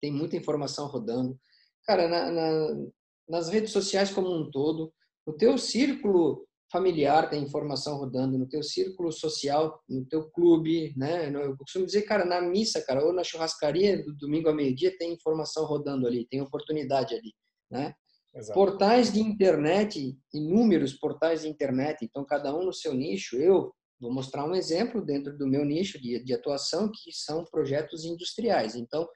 tem 0.00 0.12
muita 0.12 0.36
informação 0.36 0.86
rodando. 0.86 1.36
Cara, 1.84 2.08
na, 2.08 2.30
na, 2.30 2.86
nas 3.28 3.48
redes 3.48 3.72
sociais 3.72 4.10
como 4.10 4.32
um 4.32 4.48
todo, 4.50 4.92
no 5.28 5.36
teu 5.36 5.58
círculo 5.58 6.48
familiar 6.72 7.28
tem 7.28 7.42
informação 7.42 7.98
rodando, 7.98 8.38
no 8.38 8.48
teu 8.48 8.62
círculo 8.62 9.12
social, 9.12 9.78
no 9.86 10.06
teu 10.06 10.30
clube, 10.30 10.94
né? 10.96 11.30
Eu 11.34 11.54
costumo 11.54 11.84
dizer, 11.84 12.02
cara, 12.02 12.24
na 12.24 12.40
missa, 12.40 12.82
cara, 12.82 13.04
ou 13.04 13.12
na 13.12 13.22
churrascaria 13.22 14.02
do 14.02 14.14
domingo 14.14 14.48
ao 14.48 14.54
meio-dia 14.54 14.96
tem 14.96 15.12
informação 15.12 15.66
rodando 15.66 16.06
ali, 16.06 16.26
tem 16.30 16.40
oportunidade 16.40 17.14
ali, 17.14 17.34
né? 17.70 17.92
Exato. 18.34 18.58
Portais 18.58 19.12
de 19.12 19.20
internet, 19.20 20.16
inúmeros 20.32 20.94
portais 20.94 21.42
de 21.42 21.48
internet, 21.48 22.04
então 22.04 22.24
cada 22.24 22.54
um 22.54 22.64
no 22.64 22.72
seu 22.72 22.94
nicho. 22.94 23.36
Eu 23.36 23.70
vou 24.00 24.12
mostrar 24.12 24.46
um 24.46 24.54
exemplo 24.54 25.04
dentro 25.04 25.36
do 25.36 25.46
meu 25.46 25.64
nicho 25.64 26.00
de, 26.00 26.22
de 26.24 26.32
atuação, 26.32 26.90
que 26.90 27.12
são 27.12 27.44
projetos 27.44 28.04
industriais. 28.04 28.74
Então, 28.74 29.06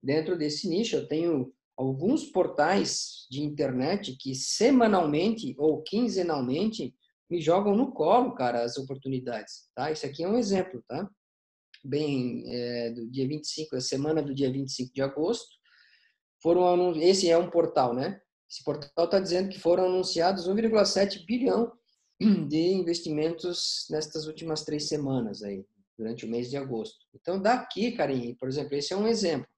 dentro 0.00 0.38
desse 0.38 0.68
nicho, 0.68 0.94
eu 0.94 1.08
tenho 1.08 1.52
alguns 1.76 2.24
portais 2.24 3.26
de 3.30 3.42
internet 3.42 4.16
que 4.18 4.34
semanalmente 4.34 5.54
ou 5.58 5.82
quinzenalmente 5.82 6.94
me 7.30 7.40
jogam 7.40 7.76
no 7.76 7.92
colo, 7.92 8.34
cara, 8.34 8.62
as 8.62 8.78
oportunidades, 8.78 9.68
tá? 9.74 9.90
Isso 9.90 10.06
aqui 10.06 10.22
é 10.22 10.28
um 10.28 10.38
exemplo, 10.38 10.82
tá? 10.88 11.08
Bem, 11.84 12.44
é, 12.46 12.90
do 12.90 13.10
dia 13.10 13.28
25, 13.28 13.76
a 13.76 13.80
semana 13.80 14.22
do 14.22 14.34
dia 14.34 14.50
25 14.50 14.92
de 14.94 15.02
agosto, 15.02 15.54
foram 16.42 16.94
esse 16.96 17.28
é 17.28 17.36
um 17.36 17.50
portal, 17.50 17.94
né? 17.94 18.20
Esse 18.48 18.62
portal 18.62 19.04
está 19.04 19.18
dizendo 19.18 19.48
que 19.48 19.58
foram 19.58 19.86
anunciados 19.86 20.48
1,7 20.48 21.26
bilhão 21.26 21.72
de 22.48 22.58
investimentos 22.58 23.86
nestas 23.90 24.26
últimas 24.26 24.64
três 24.64 24.88
semanas 24.88 25.42
aí, 25.42 25.64
durante 25.98 26.24
o 26.24 26.28
mês 26.28 26.48
de 26.48 26.56
agosto. 26.56 27.04
Então, 27.14 27.40
daqui, 27.40 27.92
Karim, 27.92 28.34
por 28.36 28.48
exemplo, 28.48 28.74
esse 28.76 28.92
é 28.92 28.96
um 28.96 29.08
exemplo. 29.08 29.48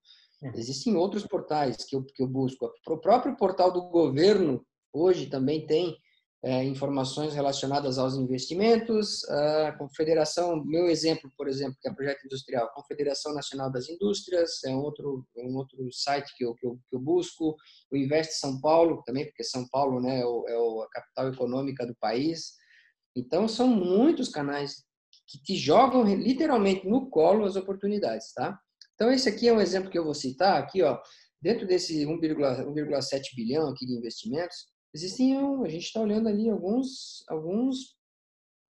Uhum. 0.43 0.53
Existem 0.55 0.97
outros 0.97 1.27
portais 1.27 1.85
que 1.85 1.97
eu, 1.97 2.05
que 2.05 2.23
eu 2.23 2.29
busco. 2.29 2.71
O 2.87 2.99
próprio 2.99 3.37
portal 3.37 3.73
do 3.73 3.83
governo, 3.89 4.65
hoje, 4.93 5.27
também 5.27 5.67
tem 5.67 5.97
é, 6.43 6.63
informações 6.65 7.35
relacionadas 7.35 7.99
aos 7.99 8.15
investimentos. 8.15 9.25
A 9.29 9.73
Confederação, 9.73 10.65
meu 10.65 10.87
exemplo, 10.87 11.31
por 11.37 11.49
exemplo, 11.49 11.77
que 11.81 11.89
é 11.89 11.93
projeto 11.93 12.25
industrial, 12.25 12.73
Confederação 12.73 13.35
Nacional 13.35 13.71
das 13.71 13.89
Indústrias, 13.89 14.63
é 14.65 14.71
um 14.71 14.81
outro, 14.81 15.27
é 15.37 15.43
um 15.43 15.57
outro 15.57 15.79
site 15.93 16.33
que 16.37 16.45
eu, 16.45 16.55
que 16.55 16.67
eu, 16.67 16.79
que 16.89 16.97
eu 16.97 17.01
busco. 17.01 17.57
O 17.91 17.97
Investe 17.97 18.35
São 18.35 18.61
Paulo, 18.61 19.03
também, 19.05 19.25
porque 19.27 19.43
São 19.43 19.67
Paulo 19.69 20.01
né, 20.01 20.21
é, 20.21 20.25
o, 20.25 20.45
é 20.49 20.85
a 20.85 20.89
capital 20.91 21.29
econômica 21.33 21.85
do 21.85 21.97
país. 21.97 22.53
Então, 23.17 23.49
são 23.49 23.67
muitos 23.67 24.29
canais 24.29 24.85
que 25.27 25.43
te 25.43 25.57
jogam 25.57 26.05
literalmente 26.05 26.89
no 26.89 27.11
colo 27.11 27.45
as 27.45 27.57
oportunidades, 27.57 28.33
tá? 28.33 28.59
Então, 28.99 29.13
esse 29.13 29.29
aqui 29.29 29.47
é 29.47 29.53
um 29.53 29.61
exemplo 29.61 29.89
que 29.89 29.97
eu 29.97 30.03
vou 30.03 30.13
citar 30.13 30.61
aqui, 30.61 30.83
ó. 30.83 31.01
Dentro 31.41 31.69
desse 31.69 32.05
1,7 32.05 33.37
bilhão 33.37 33.69
aqui 33.69 33.87
de 33.87 33.93
investimentos, 33.93 34.67
existem, 34.93 35.37
a 35.37 35.69
gente 35.69 35.85
está 35.85 36.01
olhando 36.01 36.29
ali 36.29 36.51
alguns, 36.51 37.23
alguns 37.29 37.97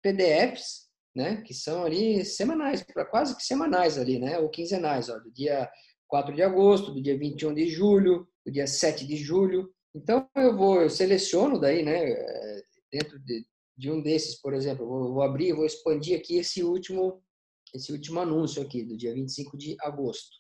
PDFs, 0.02 0.88
né, 1.14 1.42
que 1.42 1.54
são 1.54 1.84
ali 1.84 2.24
semanais, 2.24 2.82
para 2.84 3.04
quase 3.04 3.36
que 3.36 3.44
semanais 3.44 3.98
ali, 3.98 4.18
né, 4.18 4.40
ou 4.40 4.50
quinzenais, 4.50 5.10
ó, 5.10 5.20
do 5.20 5.30
dia 5.30 5.70
4 6.08 6.34
de 6.34 6.42
agosto, 6.42 6.94
do 6.94 7.04
dia 7.04 7.18
21 7.18 7.54
de 7.54 7.68
julho, 7.68 8.26
do 8.46 8.52
dia 8.52 8.66
7 8.66 9.06
de 9.06 9.18
julho. 9.18 9.70
Então, 9.94 10.26
eu 10.38 10.56
vou, 10.56 10.82
eu 10.82 10.90
seleciono 10.90 11.60
daí, 11.60 11.84
né, 11.84 12.12
eh, 12.12 12.64
dentro 12.94 13.20
de, 13.20 13.46
de 13.78 13.92
um 13.92 14.02
desses, 14.02 14.40
por 14.40 14.54
exemplo, 14.54 14.88
vou, 14.88 15.14
vou 15.16 15.22
abrir, 15.22 15.52
vou 15.52 15.66
expandir 15.66 16.18
aqui 16.18 16.38
esse 16.38 16.64
último, 16.64 17.22
esse 17.74 17.92
último 17.92 18.20
anúncio 18.20 18.62
aqui, 18.62 18.84
do 18.84 18.96
dia 18.96 19.14
25 19.14 19.58
de 19.58 19.76
agosto, 19.82 20.38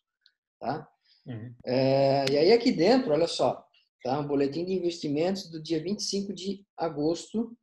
tá? 0.60 0.88
Uhum. 1.26 1.56
É, 1.66 2.26
e 2.32 2.38
aí 2.38 2.52
aqui 2.52 2.72
dentro, 2.72 3.12
olha 3.12 3.28
só, 3.28 3.66
Tá? 4.04 4.20
Um 4.20 4.28
boletim 4.28 4.66
de 4.66 4.74
investimentos 4.74 5.50
do 5.50 5.64
dia 5.64 5.82
25 5.82 6.34
de 6.34 6.66
agosto 6.78 7.56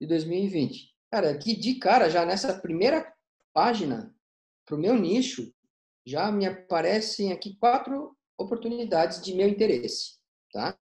de 0.00 0.06
2020. 0.06 0.94
Cara, 1.10 1.30
aqui 1.30 1.56
de 1.56 1.74
cara, 1.74 2.08
já 2.08 2.24
nessa 2.24 2.56
primeira 2.60 3.12
página, 3.52 4.14
para 4.64 4.76
o 4.76 4.78
meu 4.78 4.94
nicho, 4.94 5.52
já 6.06 6.30
me 6.30 6.46
aparecem 6.46 7.32
aqui 7.32 7.56
quatro 7.56 8.16
oportunidades 8.38 9.20
de 9.20 9.34
meu 9.34 9.48
interesse. 9.48 10.16
Tá? 10.52 10.78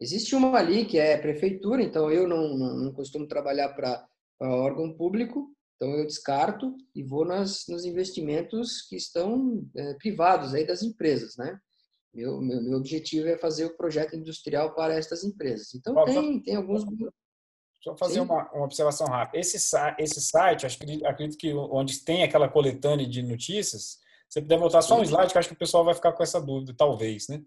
Existe 0.00 0.36
uma 0.36 0.56
ali 0.56 0.84
que 0.84 0.96
é 0.96 1.18
prefeitura, 1.18 1.82
então 1.82 2.08
eu 2.08 2.28
não, 2.28 2.56
não, 2.56 2.76
não 2.76 2.92
costumo 2.92 3.26
trabalhar 3.26 3.70
para 3.70 4.06
órgão 4.40 4.96
público, 4.96 5.52
então 5.80 5.94
eu 5.94 6.06
descarto 6.06 6.76
e 6.94 7.02
vou 7.02 7.24
nas, 7.24 7.66
nos 7.66 7.86
investimentos 7.86 8.82
que 8.82 8.96
estão 8.96 9.66
é, 9.74 9.94
privados 9.94 10.52
aí 10.52 10.66
das 10.66 10.82
empresas, 10.82 11.38
né? 11.38 11.58
Meu, 12.12 12.38
meu, 12.42 12.62
meu 12.62 12.76
objetivo 12.76 13.26
é 13.28 13.38
fazer 13.38 13.64
o 13.64 13.76
projeto 13.76 14.14
industrial 14.14 14.74
para 14.74 14.94
estas 14.94 15.24
empresas. 15.24 15.74
Então, 15.74 15.94
Bom, 15.94 16.04
tem, 16.04 16.14
só, 16.14 16.44
tem 16.44 16.56
alguns. 16.56 16.84
Só 17.82 17.96
fazer 17.96 18.20
uma, 18.20 18.52
uma, 18.52 18.64
observação 18.64 19.06
rápida. 19.06 19.38
Esse, 19.38 19.56
esse 19.98 20.20
site, 20.20 20.66
acho 20.66 20.78
que, 20.78 21.06
acredito 21.06 21.38
que 21.38 21.54
onde 21.54 22.04
tem 22.04 22.24
aquela 22.24 22.48
coletânea 22.48 23.08
de 23.08 23.22
notícias, 23.22 23.96
você 24.28 24.42
puder 24.42 24.58
voltar 24.58 24.82
só 24.82 25.00
um 25.00 25.02
slide, 25.02 25.32
que 25.32 25.38
acho 25.38 25.48
que 25.48 25.54
o 25.54 25.58
pessoal 25.58 25.82
vai 25.82 25.94
ficar 25.94 26.12
com 26.12 26.22
essa 26.22 26.40
dúvida, 26.40 26.74
talvez, 26.76 27.26
né? 27.28 27.40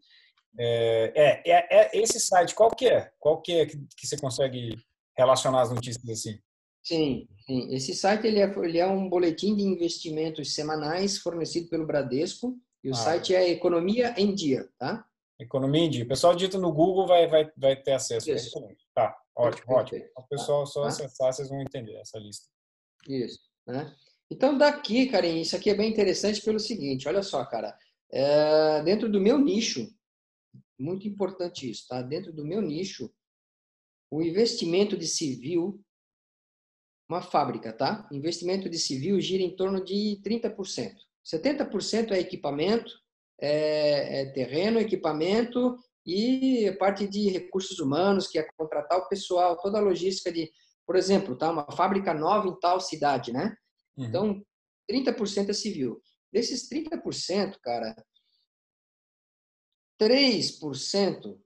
É, 0.57 1.11
é, 1.15 1.51
é, 1.51 1.97
é 1.97 2.01
esse 2.01 2.19
site, 2.19 2.55
qual 2.55 2.71
que 2.71 2.87
é? 2.87 3.11
Qual 3.19 3.41
que 3.43 3.59
é 3.59 3.65
que, 3.67 3.77
que 3.95 4.07
você 4.07 4.17
consegue 4.17 4.75
relacionar 5.15 5.61
as 5.61 5.71
notícias 5.71 6.09
assim? 6.09 6.39
Sim, 6.83 7.27
sim. 7.45 7.73
Esse 7.73 7.93
site 7.93 8.27
ele 8.27 8.39
é, 8.39 8.53
ele 8.59 8.77
é 8.77 8.85
um 8.85 9.09
boletim 9.09 9.55
de 9.55 9.63
investimentos 9.63 10.53
semanais 10.53 11.17
fornecido 11.17 11.69
pelo 11.69 11.87
Bradesco 11.87 12.57
e 12.83 12.89
o 12.89 12.93
ah, 12.93 12.97
site 12.97 13.33
é 13.33 13.49
Economia 13.49 14.13
em 14.17 14.35
Dia, 14.35 14.69
tá? 14.77 15.05
Economia 15.39 15.83
em 15.85 15.89
Dia. 15.89 16.03
O 16.03 16.07
pessoal 16.07 16.35
dito 16.35 16.59
no 16.59 16.73
Google 16.73 17.07
vai, 17.07 17.27
vai, 17.27 17.49
vai 17.55 17.75
ter 17.75 17.93
acesso. 17.93 18.29
Isso. 18.29 18.51
Tá, 18.93 19.17
ótimo, 19.35 19.73
ótimo. 19.73 20.03
O 20.17 20.23
pessoal 20.23 20.65
só 20.65 20.81
tá. 20.81 20.87
acessar, 20.89 21.33
vocês 21.33 21.47
vão 21.47 21.61
entender 21.61 21.95
essa 21.95 22.19
lista. 22.19 22.47
Isso, 23.07 23.39
né? 23.65 23.95
Então, 24.29 24.57
daqui, 24.57 25.07
Karim, 25.07 25.39
isso 25.41 25.55
aqui 25.55 25.69
é 25.69 25.75
bem 25.75 25.89
interessante 25.89 26.41
pelo 26.41 26.59
seguinte, 26.59 27.07
olha 27.07 27.23
só, 27.23 27.45
cara. 27.45 27.77
É, 28.11 28.81
dentro 28.83 29.09
do 29.09 29.19
meu 29.19 29.37
nicho, 29.37 29.87
muito 30.77 31.07
importante 31.07 31.69
isso, 31.69 31.87
tá? 31.87 32.01
Dentro 32.01 32.33
do 32.33 32.45
meu 32.45 32.61
nicho, 32.61 33.13
o 34.11 34.21
investimento 34.21 34.97
de 34.97 35.07
civil, 35.07 35.83
uma 37.13 37.21
fábrica, 37.21 37.71
tá? 37.71 38.07
Investimento 38.11 38.69
de 38.69 38.77
civil 38.77 39.19
gira 39.21 39.43
em 39.43 39.55
torno 39.55 39.83
de 39.83 40.19
30%. 40.23 40.95
70% 41.25 42.11
é 42.11 42.19
equipamento, 42.19 42.91
é, 43.39 44.21
é 44.21 44.25
terreno, 44.31 44.79
equipamento 44.79 45.77
e 46.05 46.75
parte 46.79 47.07
de 47.07 47.29
recursos 47.29 47.79
humanos, 47.79 48.27
que 48.27 48.37
é 48.37 48.47
contratar 48.57 48.97
o 48.99 49.07
pessoal, 49.07 49.59
toda 49.59 49.77
a 49.77 49.81
logística 49.81 50.31
de, 50.31 50.51
por 50.85 50.95
exemplo, 50.95 51.37
tá, 51.37 51.51
uma 51.51 51.71
fábrica 51.71 52.13
nova 52.13 52.47
em 52.47 52.59
tal 52.59 52.79
cidade, 52.81 53.31
né? 53.31 53.55
Uhum. 53.95 54.05
Então, 54.05 54.45
30% 54.89 55.49
é 55.49 55.53
civil. 55.53 56.01
Desses 56.31 56.67
30%, 56.67 57.57
cara, 57.61 57.95
3%, 60.01 61.39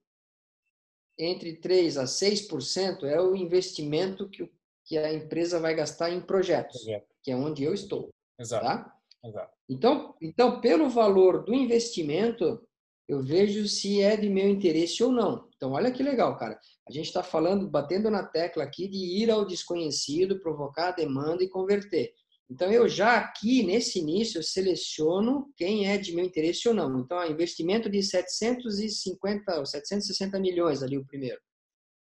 entre 1.19 1.59
3% 1.59 1.97
a 1.97 2.05
6% 2.05 3.03
é 3.03 3.21
o 3.21 3.35
investimento 3.35 4.29
que, 4.29 4.49
que 4.87 4.97
a 4.97 5.13
empresa 5.13 5.59
vai 5.59 5.75
gastar 5.75 6.09
em 6.09 6.21
projetos, 6.21 6.81
que 7.21 7.29
é 7.29 7.35
onde 7.35 7.63
eu 7.63 7.73
estou. 7.73 8.09
Exato. 8.39 8.65
Tá? 8.65 8.93
Exato. 9.23 9.51
Então, 9.69 10.15
então, 10.21 10.61
pelo 10.61 10.89
valor 10.89 11.43
do 11.43 11.53
investimento, 11.53 12.65
eu 13.07 13.21
vejo 13.21 13.67
se 13.67 14.01
é 14.01 14.15
de 14.15 14.29
meu 14.29 14.47
interesse 14.47 15.03
ou 15.03 15.11
não. 15.11 15.49
Então, 15.55 15.73
olha 15.73 15.91
que 15.91 16.01
legal, 16.01 16.37
cara. 16.37 16.57
A 16.87 16.91
gente 16.91 17.07
está 17.07 17.21
falando, 17.21 17.69
batendo 17.69 18.09
na 18.09 18.23
tecla 18.23 18.63
aqui 18.63 18.87
de 18.87 18.97
ir 18.97 19.29
ao 19.29 19.45
desconhecido, 19.45 20.39
provocar 20.39 20.89
a 20.89 20.95
demanda 20.95 21.43
e 21.43 21.49
converter. 21.49 22.13
Então, 22.49 22.71
eu 22.71 22.87
já 22.87 23.17
aqui, 23.17 23.63
nesse 23.63 23.99
início, 23.99 24.39
eu 24.39 24.43
seleciono 24.43 25.51
quem 25.57 25.89
é 25.89 25.97
de 25.97 26.15
meu 26.15 26.23
interesse 26.23 26.67
ou 26.69 26.73
não. 26.73 26.97
Então, 26.99 27.25
investimento 27.29 27.89
de 27.89 28.01
750 28.01 29.59
ou 29.59 29.65
760 29.65 30.39
milhões 30.39 30.81
ali 30.81 30.97
o 30.97 31.05
primeiro. 31.05 31.41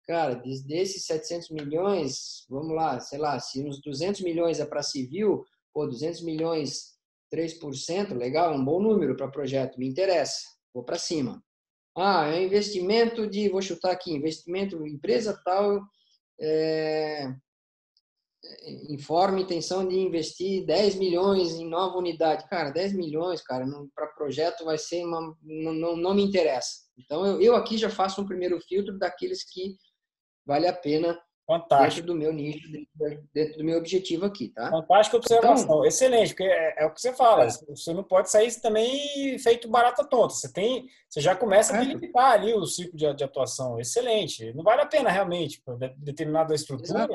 Cara, 0.06 0.34
desses 0.34 1.06
700 1.06 1.50
milhões, 1.50 2.44
vamos 2.48 2.74
lá, 2.74 3.00
sei 3.00 3.18
lá, 3.18 3.38
se 3.40 3.62
uns 3.62 3.80
200 3.80 4.20
milhões 4.20 4.60
é 4.60 4.66
para 4.66 4.82
civil, 4.82 5.44
pô, 5.72 5.86
200 5.86 6.20
milhões 6.22 6.94
3%, 7.32 8.14
legal, 8.14 8.52
é 8.52 8.56
um 8.56 8.64
bom 8.64 8.80
número 8.80 9.16
para 9.16 9.30
projeto, 9.30 9.78
me 9.78 9.88
interessa, 9.88 10.42
vou 10.74 10.84
para 10.84 10.98
cima. 10.98 11.42
Ah, 11.96 12.28
é 12.28 12.42
investimento 12.42 13.26
de, 13.26 13.48
vou 13.48 13.62
chutar 13.62 13.92
aqui, 13.92 14.12
investimento, 14.12 14.86
empresa 14.86 15.40
tal, 15.44 15.80
é, 16.40 17.32
informa 18.88 19.40
intenção 19.40 19.86
de 19.86 19.96
investir 19.96 20.66
10 20.66 20.96
milhões 20.96 21.52
em 21.52 21.68
nova 21.68 21.96
unidade. 21.96 22.48
Cara, 22.48 22.70
10 22.70 22.92
milhões, 22.94 23.42
cara, 23.42 23.64
para 23.94 24.06
projeto 24.08 24.64
vai 24.64 24.76
ser 24.76 25.04
uma, 25.04 25.36
não, 25.42 25.72
não, 25.72 25.96
não 25.96 26.14
me 26.14 26.22
interessa. 26.22 26.84
Então, 26.98 27.24
eu, 27.26 27.40
eu 27.40 27.56
aqui 27.56 27.76
já 27.76 27.90
faço 27.90 28.20
um 28.20 28.26
primeiro 28.26 28.60
filtro 28.60 28.98
daqueles 28.98 29.44
que 29.44 29.76
vale 30.46 30.66
a 30.66 30.72
pena 30.72 31.18
Fantástico. 31.46 32.06
Dentro 32.06 32.06
do 32.06 32.14
meu 32.14 32.32
nicho, 32.32 32.66
dentro 33.34 33.58
do 33.58 33.64
meu 33.64 33.78
objetivo 33.78 34.24
aqui, 34.24 34.48
tá? 34.48 34.70
Fantástica 34.70 35.18
observação. 35.18 35.64
Então, 35.64 35.84
Excelente, 35.84 36.28
porque 36.28 36.44
é, 36.44 36.82
é, 36.82 36.86
o 36.86 36.90
que 36.90 37.00
você 37.00 37.12
fala. 37.12 37.46
Você 37.46 37.92
não 37.92 38.02
pode 38.02 38.30
sair 38.30 38.50
também 38.62 39.38
feito 39.38 39.68
barata 39.68 40.02
tonta. 40.04 40.32
Você 40.32 40.50
tem, 40.50 40.86
você 41.08 41.20
já 41.20 41.36
começa 41.36 41.76
a 41.76 41.80
delimitar 41.80 42.32
ali 42.32 42.54
o 42.54 42.64
ciclo 42.64 42.96
de, 42.96 43.12
de, 43.12 43.24
atuação. 43.24 43.78
Excelente. 43.78 44.54
Não 44.54 44.64
vale 44.64 44.80
a 44.80 44.86
pena 44.86 45.10
realmente, 45.10 45.62
determinada 45.98 46.54
estrutura, 46.54 47.00
Exato. 47.00 47.12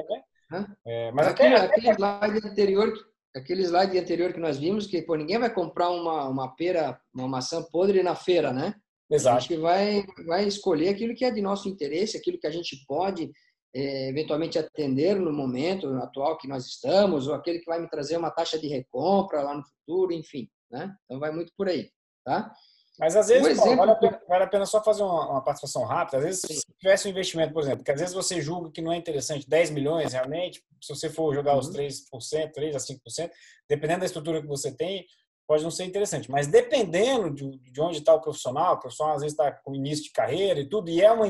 né? 0.52 0.68
É, 0.86 1.12
mas 1.12 1.28
aquele, 1.28 1.56
até, 1.56 1.66
aquele 1.66 1.92
slide 1.94 2.48
anterior, 2.48 2.94
aquele 3.36 3.64
slide 3.64 3.98
anterior 3.98 4.32
que 4.32 4.40
nós 4.40 4.60
vimos, 4.60 4.86
que 4.86 5.02
pô, 5.02 5.16
ninguém 5.16 5.40
vai 5.40 5.52
comprar 5.52 5.90
uma, 5.90 6.28
uma 6.28 6.56
pera, 6.56 7.00
uma 7.12 7.28
maçã 7.28 7.64
podre 7.64 8.04
na 8.04 8.14
feira, 8.14 8.54
né? 8.54 8.76
Exato. 9.10 9.38
A 9.38 9.40
gente 9.40 9.58
vai, 9.58 10.06
vai 10.26 10.48
escolher 10.48 10.90
aquilo 10.90 11.16
que 11.16 11.26
é 11.26 11.32
de 11.32 11.42
nosso 11.42 11.68
interesse, 11.68 12.18
aquilo 12.18 12.40
que 12.40 12.48
a 12.48 12.52
gente 12.52 12.84
pode 12.88 13.32
é, 13.74 14.10
eventualmente 14.10 14.58
atender 14.58 15.16
no 15.16 15.32
momento 15.32 15.88
atual 15.96 16.38
que 16.38 16.48
nós 16.48 16.66
estamos, 16.66 17.28
ou 17.28 17.34
aquele 17.34 17.60
que 17.60 17.66
vai 17.66 17.80
me 17.80 17.90
trazer 17.90 18.18
uma 18.18 18.32
taxa 18.32 18.58
de 18.58 18.68
recompra 18.68 19.42
lá 19.42 19.56
no 19.56 19.64
futuro, 19.64 20.12
enfim. 20.14 20.48
Né? 20.72 20.94
Então, 21.06 21.20
vai 21.20 21.32
muito 21.32 21.52
por 21.58 21.68
aí. 21.68 21.90
Tá? 22.24 22.52
Mas 23.00 23.16
às 23.16 23.30
vezes, 23.30 23.48
um 23.48 23.50
exemplo... 23.50 23.78
vale, 23.78 23.92
a 23.92 23.96
pena, 23.96 24.22
vale, 24.28 24.44
a 24.44 24.48
pena, 24.48 24.66
só 24.66 24.84
fazer 24.84 25.04
uma, 25.04 25.32
uma, 25.32 25.44
participação 25.44 25.86
rápida. 25.86 26.18
Às 26.18 26.24
vezes, 26.24 26.42
se 26.42 26.74
tivesse 26.78 27.08
um 27.08 27.12
investimento, 27.12 27.54
por 27.54 27.64
exemplo, 27.64 27.84
que 27.84 27.92
às 27.92 28.00
vezes 28.00 28.14
você 28.14 28.42
julga 28.42 28.72
que 28.72 28.82
não 28.82 28.92
é 28.92 28.98
interessante 28.98 29.48
10 29.48 29.70
milhões 29.70 30.12
realmente, 30.12 30.62
se 30.82 30.94
você 30.94 31.10
for 31.10 31.34
jogar 31.34 31.58
os 31.58 31.70
3%, 31.72 32.04
uhum. 32.12 32.52
3 32.52 32.76
a 32.76 32.80
5%, 32.80 33.32
dependendo 33.70 34.02
da 34.02 34.06
estrutura 34.06 34.42
que 34.42 34.48
você 34.48 34.76
tem, 34.76 35.06
pode 35.50 35.64
não 35.64 35.72
ser 35.72 35.86
interessante. 35.86 36.30
Mas 36.30 36.46
dependendo 36.46 37.34
de, 37.34 37.58
de 37.58 37.82
onde 37.82 37.98
está 37.98 38.14
o 38.14 38.22
profissional, 38.22 38.76
o 38.76 38.80
profissional 38.80 39.16
às 39.16 39.22
vezes 39.24 39.34
está 39.36 39.52
com 39.52 39.74
início 39.74 40.04
de 40.04 40.12
carreira 40.12 40.60
e 40.60 40.70
tudo, 40.70 40.92
e 40.92 41.02
é 41.02 41.12
uma. 41.12 41.26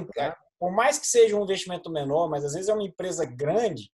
Por 0.60 0.72
mais 0.72 1.00
que 1.00 1.08
seja 1.08 1.38
um 1.38 1.44
investimento 1.44 1.90
menor, 1.90 2.30
mas 2.30 2.44
às 2.44 2.52
vezes 2.52 2.68
é 2.68 2.74
uma 2.74 2.84
empresa 2.84 3.24
grande, 3.26 3.90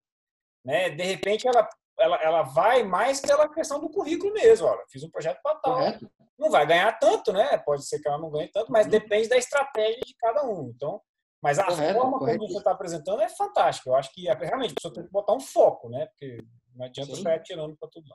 né? 0.65 0.89
De 0.89 1.03
repente 1.03 1.48
ela 1.48 1.70
ela, 2.00 2.17
ela 2.24 2.41
vai 2.41 2.84
mais 2.84 3.22
pela 3.22 3.48
questão 3.48 3.79
do 3.79 3.88
currículo 3.88 4.34
mesmo. 4.34 4.67
Olha, 4.67 4.84
fiz 4.89 5.03
um 5.03 5.12
projeto 5.12 5.39
para 5.44 5.55
tal. 5.60 5.75
Correto. 5.75 6.12
Não 6.38 6.50
vai 6.50 6.65
ganhar 6.65 6.91
tanto, 7.00 7.32
né? 7.32 7.55
Pode 7.60 7.88
ser 7.88 8.00
que 8.00 8.08
ela 8.08 8.17
não 8.17 8.32
ganhe 8.32 8.50
tanto, 8.50 8.72
mas 8.72 8.86
uhum. 8.86 8.91
depende 8.91 9.29
da 9.29 9.38
estratégia 9.38 10.01
de 10.05 10.15
cada 10.15 10.44
um. 10.44 10.72
Então, 10.75 11.00
mas 11.41 11.60
a 11.60 11.65
correto, 11.65 11.94
forma 11.94 12.17
correto. 12.17 12.39
como 12.39 12.51
você 12.51 12.58
está 12.58 12.72
apresentando 12.72 13.22
é 13.22 13.29
fantástica. 13.29 13.89
Eu 13.89 13.96
acho 13.96 14.12
que 14.12 14.24
realmente 14.24 14.72
a 14.72 14.75
pessoa 14.75 14.94
tem 14.94 15.05
que 15.05 15.12
botar 15.12 15.34
um 15.34 15.39
foco, 15.39 15.88
né? 15.88 16.08
Porque 16.08 16.44
não 16.75 16.86
adianta 16.86 17.15
Sim. 17.15 17.22
sair 17.22 17.36
atirando 17.36 17.77
para 17.77 17.89
tudo. 17.89 18.08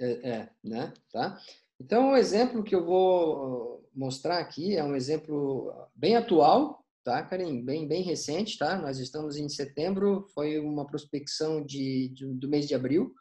É, 0.00 0.30
é, 0.30 0.50
né? 0.64 0.94
Tá? 1.12 1.38
Então, 1.78 2.12
o 2.12 2.16
exemplo 2.16 2.64
que 2.64 2.74
eu 2.74 2.84
vou 2.84 3.86
mostrar 3.94 4.38
aqui 4.38 4.74
é 4.74 4.82
um 4.82 4.96
exemplo 4.96 5.72
bem 5.94 6.16
atual, 6.16 6.82
tá, 7.04 7.22
Karim? 7.22 7.62
Bem, 7.62 7.86
bem 7.86 8.02
recente, 8.02 8.56
tá? 8.56 8.76
Nós 8.76 8.98
estamos 8.98 9.36
em 9.36 9.48
setembro, 9.48 10.26
foi 10.34 10.58
uma 10.58 10.86
prospecção 10.86 11.62
de, 11.62 12.08
de 12.14 12.26
do 12.26 12.48
mês 12.48 12.66
de 12.66 12.74
abril, 12.74 13.14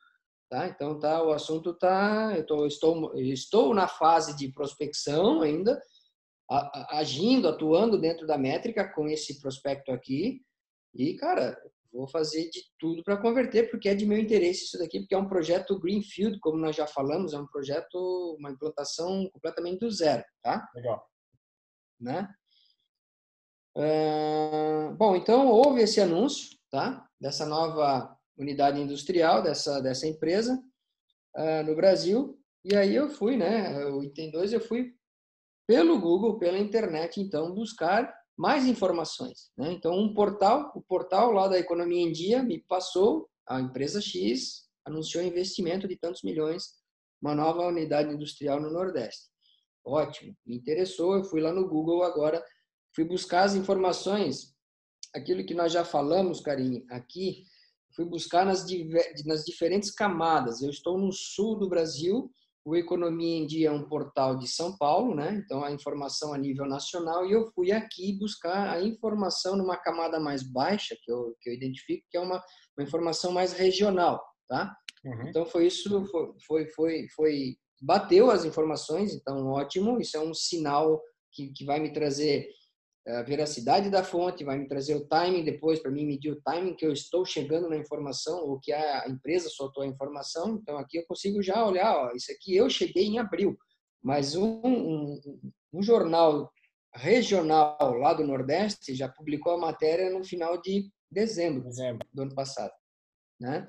tá? 0.50 0.70
Então, 0.70 0.98
tá, 0.98 1.22
o 1.22 1.32
assunto 1.32 1.74
tá, 1.74 2.34
eu 2.38 2.46
tô, 2.46 2.66
estou, 2.66 3.14
estou 3.18 3.74
na 3.74 3.88
fase 3.88 4.36
de 4.38 4.50
prospecção 4.54 5.42
ainda, 5.42 5.82
agindo, 6.90 7.48
atuando 7.48 8.00
dentro 8.00 8.26
da 8.26 8.38
métrica 8.38 8.88
com 8.94 9.08
esse 9.08 9.40
prospecto 9.42 9.92
aqui, 9.92 10.42
e, 10.96 11.14
cara, 11.16 11.58
vou 11.92 12.08
fazer 12.08 12.50
de 12.50 12.62
tudo 12.78 13.04
para 13.04 13.18
converter, 13.18 13.70
porque 13.70 13.90
é 13.90 13.96
de 13.96 14.06
meu 14.06 14.18
interesse 14.18 14.66
isso 14.66 14.78
daqui, 14.78 15.00
porque 15.00 15.16
é 15.16 15.18
um 15.18 15.28
projeto 15.28 15.80
Greenfield, 15.80 16.40
como 16.40 16.58
nós 16.58 16.76
já 16.76 16.86
falamos, 16.86 17.34
é 17.34 17.40
um 17.40 17.48
projeto, 17.48 18.36
uma 18.40 18.52
implantação 18.52 19.28
completamente 19.32 19.80
do 19.80 19.90
zero, 19.90 20.24
tá? 20.44 20.68
Legal. 20.76 21.04
Né? 22.00 22.30
Uh, 23.76 24.96
bom, 24.96 25.16
então 25.16 25.48
houve 25.48 25.82
esse 25.82 26.00
anúncio, 26.02 26.58
tá? 26.70 27.08
Dessa 27.20 27.46
nova 27.46 28.16
unidade 28.38 28.80
industrial 28.80 29.44
dessa 29.44 29.82
dessa 29.82 30.08
empresa 30.08 30.62
uh, 31.38 31.64
no 31.66 31.76
Brasil. 31.76 32.40
E 32.64 32.76
aí 32.76 32.96
eu 32.96 33.10
fui, 33.10 33.38
né? 33.38 33.86
O 33.86 34.04
item 34.04 34.32
2 34.32 34.54
eu 34.54 34.62
fui 34.62 34.94
pelo 35.68 36.00
Google, 36.00 36.40
pela 36.40 36.58
internet, 36.58 37.22
então 37.22 37.54
buscar 37.54 38.14
mais 38.40 38.66
informações. 38.66 39.52
Né? 39.58 39.74
Então 39.74 39.94
um 40.00 40.14
portal, 40.14 40.72
o 40.74 40.82
portal 40.82 41.34
lá 41.34 41.50
da 41.50 41.60
Economia 41.60 42.02
em 42.02 42.14
Dia 42.14 42.42
me 42.42 42.64
passou 42.64 43.30
a 43.46 43.60
empresa 43.60 44.00
X 44.00 44.70
anunciou 44.86 45.24
investimento 45.24 45.88
de 45.88 45.98
tantos 45.98 46.24
milhões, 46.24 46.76
uma 47.22 47.36
nova 47.36 47.68
unidade 47.68 48.14
industrial 48.14 48.62
no 48.62 48.72
Nordeste. 48.72 49.28
Ótimo, 49.86 50.34
me 50.46 50.56
interessou. 50.56 51.16
Eu 51.16 51.24
fui 51.26 51.42
lá 51.42 51.52
no 51.52 51.68
Google 51.68 52.02
agora 52.02 52.44
fui 52.96 53.04
buscar 53.04 53.44
as 53.44 53.56
informações, 53.56 54.56
aquilo 55.14 55.46
que 55.46 55.54
nós 55.54 55.72
já 55.72 55.84
falamos, 55.84 56.40
Karim, 56.42 56.86
aqui, 56.90 57.44
fui 57.96 58.06
buscar 58.06 58.46
nas, 58.46 58.66
nas 59.26 59.44
diferentes 59.44 59.92
camadas. 59.92 60.62
Eu 60.62 60.70
estou 60.70 60.98
no 60.98 61.12
sul 61.12 61.58
do 61.58 61.70
Brasil, 61.70 62.32
o 62.66 62.76
Economia 62.76 63.38
em 63.38 63.48
Dia 63.48 63.70
é 63.70 63.72
um 63.72 63.88
portal 63.88 64.38
de 64.38 64.48
São 64.48 64.78
Paulo, 64.78 65.16
né? 65.16 65.42
Então 65.44 65.64
a 65.64 65.72
informação 65.72 66.34
a 66.34 66.38
nível 66.38 66.66
nacional 66.66 67.26
e 67.26 67.32
eu 67.32 67.48
fui 67.54 67.72
aqui 67.72 68.18
buscar 68.20 68.70
a 68.70 68.82
informação 68.82 69.56
numa 69.56 69.78
camada 69.78 70.20
mais 70.20 70.44
baixa 70.44 70.96
que 71.02 71.12
eu, 71.12 71.36
que 71.42 71.50
eu 71.50 71.54
identifico 71.54 72.06
que 72.10 72.18
é 72.18 72.22
uma, 72.22 72.44
uma 72.78 72.84
informação 72.84 73.32
mais 73.32 73.54
regional, 73.54 74.22
tá? 74.48 74.76
Uhum. 75.04 75.30
Então 75.30 75.46
foi 75.46 75.68
isso, 75.68 76.06
foi, 76.06 76.34
foi, 76.46 76.68
foi, 76.68 77.08
foi, 77.16 77.56
bateu 77.82 78.30
as 78.30 78.44
informações, 78.44 79.14
então 79.14 79.48
ótimo. 79.48 80.00
Isso 80.00 80.18
é 80.18 80.20
um 80.20 80.34
sinal 80.34 81.02
que, 81.32 81.52
que 81.54 81.66
vai 81.66 81.80
me 81.80 81.94
trazer 81.94 82.48
a 83.10 83.24
veracidade 83.24 83.90
da 83.90 84.04
fonte, 84.04 84.44
vai 84.44 84.58
me 84.58 84.68
trazer 84.68 84.96
o 84.96 85.08
timing 85.08 85.44
depois 85.44 85.80
para 85.80 85.92
mim 85.92 86.06
medir 86.06 86.32
o 86.32 86.42
timing 86.42 86.76
que 86.76 86.86
eu 86.86 86.94
estou 86.94 87.26
chegando 87.26 87.70
na 87.70 87.78
informação 87.78 88.44
ou 88.46 88.60
que 88.60 88.72
a 88.72 89.08
empresa 89.08 89.50
soltou 89.50 89.84
a 89.84 89.88
informação. 89.88 90.60
Então 90.62 90.78
aqui 90.78 90.98
eu 90.98 91.06
consigo 91.08 91.42
já 91.42 91.66
olhar, 91.66 91.96
ó, 91.96 92.12
isso 92.16 92.32
aqui 92.32 92.56
eu 92.56 92.70
cheguei 92.70 93.06
em 93.06 93.20
abril, 93.20 93.58
mas 94.04 94.36
um, 94.36 94.62
um, 94.64 95.42
um 95.74 95.82
jornal 95.82 96.52
regional 96.94 97.78
lá 97.98 98.14
do 98.14 98.24
Nordeste 98.24 98.96
já 98.96 99.08
publicou 99.08 99.54
a 99.54 99.58
matéria 99.58 100.10
no 100.10 100.24
final 100.24 100.62
de 100.62 100.92
dezembro, 101.12 101.64
dezembro. 101.64 102.08
do 102.14 102.24
ano 102.24 102.36
passado, 102.36 102.74
né? 103.40 103.68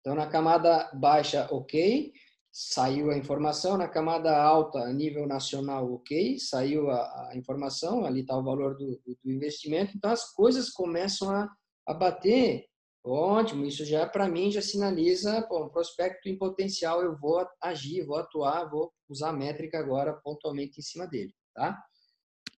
Então 0.00 0.14
na 0.14 0.26
camada 0.26 0.90
baixa, 0.94 1.48
ok 1.50 2.12
saiu 2.58 3.10
a 3.10 3.18
informação, 3.18 3.76
na 3.76 3.86
camada 3.86 4.34
alta, 4.34 4.78
a 4.78 4.90
nível 4.90 5.26
nacional, 5.26 5.92
ok, 5.92 6.38
saiu 6.38 6.90
a, 6.90 7.28
a 7.28 7.36
informação, 7.36 8.06
ali 8.06 8.22
está 8.22 8.34
o 8.34 8.42
valor 8.42 8.78
do, 8.78 8.98
do, 9.04 9.30
investimento, 9.30 9.94
então 9.94 10.10
as 10.10 10.32
coisas 10.32 10.70
começam 10.70 11.30
a, 11.30 11.54
a 11.86 11.92
bater, 11.92 12.64
ótimo, 13.04 13.66
isso 13.66 13.84
já 13.84 14.08
para 14.08 14.26
mim 14.26 14.50
já 14.50 14.62
sinaliza 14.62 15.42
pô, 15.42 15.66
um 15.66 15.68
prospecto 15.68 16.30
em 16.30 16.38
potencial, 16.38 17.02
eu 17.02 17.14
vou 17.14 17.46
agir, 17.60 18.06
vou 18.06 18.16
atuar, 18.16 18.70
vou 18.70 18.90
usar 19.06 19.28
a 19.28 19.34
métrica 19.34 19.78
agora 19.78 20.14
pontualmente 20.14 20.80
em 20.80 20.82
cima 20.82 21.06
dele, 21.06 21.34
tá? 21.54 21.78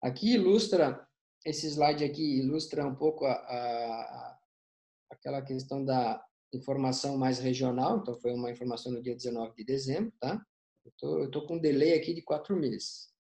Aqui 0.01 0.35
ilustra, 0.35 1.05
esse 1.45 1.67
slide 1.67 2.05
aqui 2.05 2.39
ilustra 2.39 2.87
um 2.87 2.95
pouco 2.95 3.25
a, 3.25 3.33
a 3.33 4.39
aquela 5.11 5.43
questão 5.43 5.85
da 5.85 6.23
informação 6.53 7.17
mais 7.17 7.39
regional, 7.39 7.99
então 7.99 8.15
foi 8.15 8.33
uma 8.33 8.51
informação 8.51 8.93
no 8.93 9.03
dia 9.03 9.15
19 9.15 9.55
de 9.55 9.65
dezembro, 9.65 10.13
tá? 10.19 10.41
Eu 10.85 10.93
tô, 10.99 11.19
eu 11.21 11.31
tô 11.31 11.47
com 11.47 11.57
um 11.57 11.61
delay 11.61 11.95
aqui 11.95 12.15
de 12.15 12.23
quatro 12.23 12.57
meses. 12.57 13.11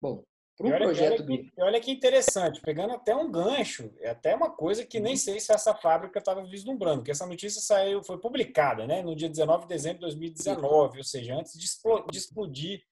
Bom, 0.00 0.24
para 0.56 0.66
um 0.66 0.70
olha, 0.70 0.78
projeto... 0.86 1.22
Olha 1.22 1.26
que, 1.26 1.52
olha 1.58 1.80
que 1.80 1.90
interessante, 1.90 2.60
pegando 2.60 2.94
até 2.94 3.14
um 3.14 3.30
gancho, 3.30 3.92
é 4.00 4.10
até 4.10 4.34
uma 4.34 4.50
coisa 4.50 4.84
que 4.84 4.98
nem 4.98 5.12
uhum. 5.12 5.18
sei 5.18 5.38
se 5.38 5.52
essa 5.52 5.74
fábrica 5.74 6.18
estava 6.18 6.44
vislumbrando, 6.44 6.98
porque 6.98 7.10
essa 7.10 7.26
notícia 7.26 7.60
saiu, 7.60 8.02
foi 8.02 8.18
publicada, 8.18 8.86
né, 8.86 9.02
no 9.02 9.14
dia 9.14 9.28
19 9.28 9.62
de 9.62 9.68
dezembro 9.68 9.98
de 9.98 10.06
2019, 10.06 10.98
ou 10.98 11.04
seja, 11.04 11.34
antes 11.34 11.52
de 11.58 12.18
explodir 12.18 12.82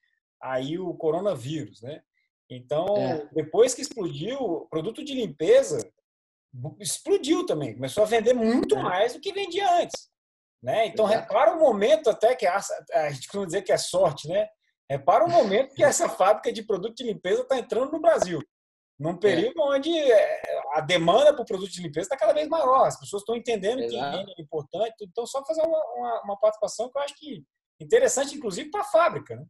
aí 0.41 0.79
o 0.79 0.93
coronavírus, 0.95 1.81
né? 1.83 2.03
Então, 2.49 2.97
é. 2.97 3.29
depois 3.33 3.75
que 3.75 3.83
explodiu, 3.83 4.67
produto 4.71 5.03
de 5.03 5.15
limpeza 5.15 5.79
explodiu 6.81 7.45
também, 7.47 7.75
começou 7.75 8.03
a 8.03 8.07
vender 8.07 8.35
muito 8.35 8.77
é. 8.77 8.83
mais 8.83 9.15
do 9.15 9.21
que 9.21 9.33
vendia 9.33 9.83
antes. 9.83 10.09
Né? 10.63 10.87
Então, 10.87 11.05
repara 11.05 11.55
o 11.55 11.61
momento 11.61 12.11
até 12.11 12.35
que 12.35 12.47
a, 12.47 12.61
a 12.93 13.11
gente 13.11 13.29
costuma 13.29 13.47
dizer 13.47 13.63
que 13.63 13.73
é 13.73 13.77
sorte, 13.77 14.27
né? 14.29 14.49
Repara 14.91 15.25
o 15.25 15.31
momento 15.31 15.75
que 15.75 15.85
essa 15.85 16.09
fábrica 16.11 16.53
de 16.53 16.63
produto 16.63 16.97
de 16.97 17.05
limpeza 17.05 17.43
está 17.43 17.59
entrando 17.59 17.93
no 17.93 18.01
Brasil. 18.01 18.41
Num 18.99 19.11
é. 19.11 19.17
período 19.19 19.61
é. 19.61 19.63
onde 19.63 19.91
a 20.73 20.81
demanda 20.81 21.35
por 21.35 21.45
produto 21.45 21.71
de 21.71 21.83
limpeza 21.83 22.07
está 22.07 22.17
cada 22.17 22.33
vez 22.33 22.49
maior. 22.49 22.87
As 22.87 22.99
pessoas 22.99 23.23
estão 23.23 23.37
entendendo 23.37 23.81
Exato. 23.81 24.25
que 24.25 24.41
é 24.41 24.43
importante. 24.43 24.95
Então, 25.03 25.27
só 25.27 25.45
fazer 25.45 25.63
uma, 25.63 25.79
uma, 25.95 26.23
uma 26.23 26.37
participação 26.39 26.91
que 26.91 26.99
eu 26.99 27.03
acho 27.03 27.15
que 27.17 27.45
interessante, 27.81 28.35
inclusive, 28.35 28.71
para 28.71 28.81
a 28.81 28.85
fábrica. 28.85 29.37
Né? 29.37 29.45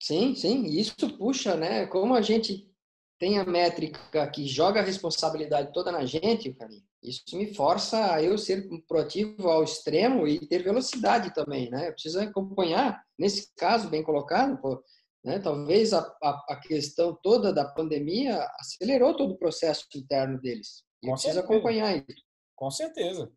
Sim, 0.00 0.34
sim. 0.34 0.64
Isso 0.66 0.94
puxa, 1.18 1.56
né? 1.56 1.86
Como 1.86 2.14
a 2.14 2.22
gente 2.22 2.70
tem 3.18 3.38
a 3.38 3.44
métrica 3.44 4.26
que 4.28 4.46
joga 4.46 4.80
a 4.80 4.84
responsabilidade 4.84 5.72
toda 5.72 5.90
na 5.90 6.04
gente, 6.04 6.52
cara, 6.52 6.70
isso 7.02 7.22
me 7.34 7.54
força 7.54 8.14
a 8.14 8.22
eu 8.22 8.36
ser 8.36 8.68
proativo 8.86 9.48
ao 9.48 9.62
extremo 9.62 10.26
e 10.26 10.46
ter 10.46 10.62
velocidade 10.62 11.32
também, 11.32 11.70
né? 11.70 11.88
Eu 11.88 11.92
preciso 11.92 12.20
acompanhar, 12.20 13.02
nesse 13.18 13.54
caso, 13.54 13.88
bem 13.88 14.02
colocado, 14.02 14.60
pô, 14.60 14.82
né? 15.24 15.38
talvez 15.38 15.92
a, 15.92 16.00
a, 16.22 16.44
a, 16.50 16.60
questão 16.60 17.18
toda 17.22 17.52
da 17.52 17.64
pandemia 17.64 18.38
acelerou 18.60 19.16
todo 19.16 19.34
o 19.34 19.38
processo 19.38 19.86
interno 19.94 20.40
deles. 20.40 20.84
E 21.02 21.08
eu 21.08 21.12
preciso 21.12 21.40
acompanhar 21.40 21.96
isso. 21.96 22.22
Com 22.54 22.70
certeza. 22.70 23.30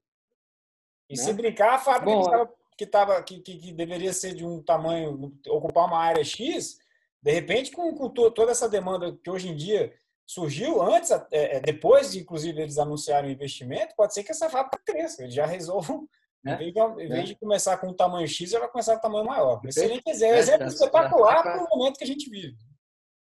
E 1.10 1.18
né? 1.18 1.24
se 1.24 1.34
brincar, 1.34 1.76
a 1.76 1.80
fábrica 1.80 2.12
Bom, 2.12 2.48
que, 2.78 2.86
tava, 2.86 3.22
que, 3.24 3.40
que, 3.42 3.58
que 3.58 3.74
deveria 3.74 4.14
ser 4.14 4.36
de 4.36 4.46
um 4.46 4.62
tamanho, 4.64 5.34
ocupar 5.48 5.88
uma 5.88 6.00
área 6.00 6.24
X, 6.24 6.78
de 7.22 7.32
repente, 7.32 7.72
com, 7.72 7.94
com 7.94 8.10
toda 8.10 8.52
essa 8.52 8.70
demanda 8.70 9.18
que 9.24 9.30
hoje 9.30 9.50
em 9.50 9.56
dia 9.56 9.94
surgiu 10.26 10.82
antes, 10.82 11.12
é, 11.12 11.58
é, 11.58 11.60
depois 11.60 12.12
de 12.12 12.20
inclusive 12.20 12.62
eles 12.62 12.78
anunciarem 12.78 13.32
o 13.32 13.34
investimento, 13.34 13.96
pode 13.96 14.14
ser 14.14 14.24
que 14.24 14.32
essa 14.32 14.50
fábrica 14.50 14.80
cresça. 14.86 15.24
Eles 15.24 15.34
já 15.34 15.46
resolvam, 15.46 16.08
é, 16.46 16.54
em 16.54 16.58
vez, 16.58 16.74
de, 16.74 16.80
em 16.80 17.10
vez 17.10 17.20
é. 17.20 17.24
de, 17.24 17.36
começar 17.36 17.78
com 17.78 17.88
um 17.88 17.96
tamanho 17.96 18.28
X, 18.28 18.52
já 18.52 18.60
vai 18.60 18.70
começar 18.70 18.94
com 18.94 19.00
um 19.00 19.02
tamanho 19.02 19.26
maior. 19.26 19.60
Excelente 19.66 20.08
exemplo, 20.08 20.38
exemplo 20.38 20.68
espetacular 20.68 21.42
para 21.42 21.64
o 21.64 21.78
momento 21.78 21.98
que 21.98 22.04
a 22.04 22.08
gente 22.08 22.30
vive. 22.30 22.56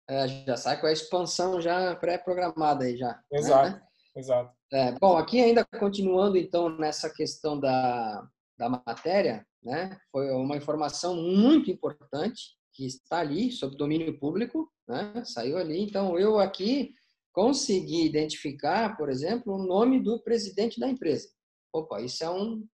É, 0.08 0.28
já 0.28 0.56
sai 0.56 0.80
com 0.80 0.86
a 0.86 0.92
expansão 0.92 1.60
já 1.60 1.96
pré-programada 1.96 2.84
aí 2.84 2.96
já. 2.96 3.12
Né? 3.30 3.38
Exato, 3.38 3.70
né? 3.70 3.82
exato. 4.16 4.54
É, 4.72 4.92
bom, 4.92 5.16
aqui 5.16 5.40
ainda 5.40 5.64
continuando 5.78 6.36
então 6.36 6.68
nessa 6.68 7.08
questão 7.08 7.58
da, 7.58 8.28
da 8.58 8.68
matéria, 8.68 9.44
né? 9.62 9.96
Foi 10.12 10.30
uma 10.32 10.56
informação 10.56 11.16
muito 11.16 11.70
importante 11.70 12.59
que 12.72 12.86
está 12.86 13.20
ali 13.20 13.50
sob 13.50 13.76
domínio 13.76 14.18
público, 14.18 14.70
né? 14.88 15.22
Saiu 15.24 15.58
ali. 15.58 15.80
Então 15.80 16.18
eu 16.18 16.38
aqui 16.38 16.92
consegui 17.32 18.04
identificar, 18.04 18.96
por 18.96 19.08
exemplo, 19.08 19.54
o 19.54 19.66
nome 19.66 20.02
do 20.02 20.22
presidente 20.22 20.80
da 20.80 20.88
empresa. 20.88 21.28
Opa, 21.72 22.00
isso 22.00 22.24
é 22.24 22.30
um, 22.30 22.66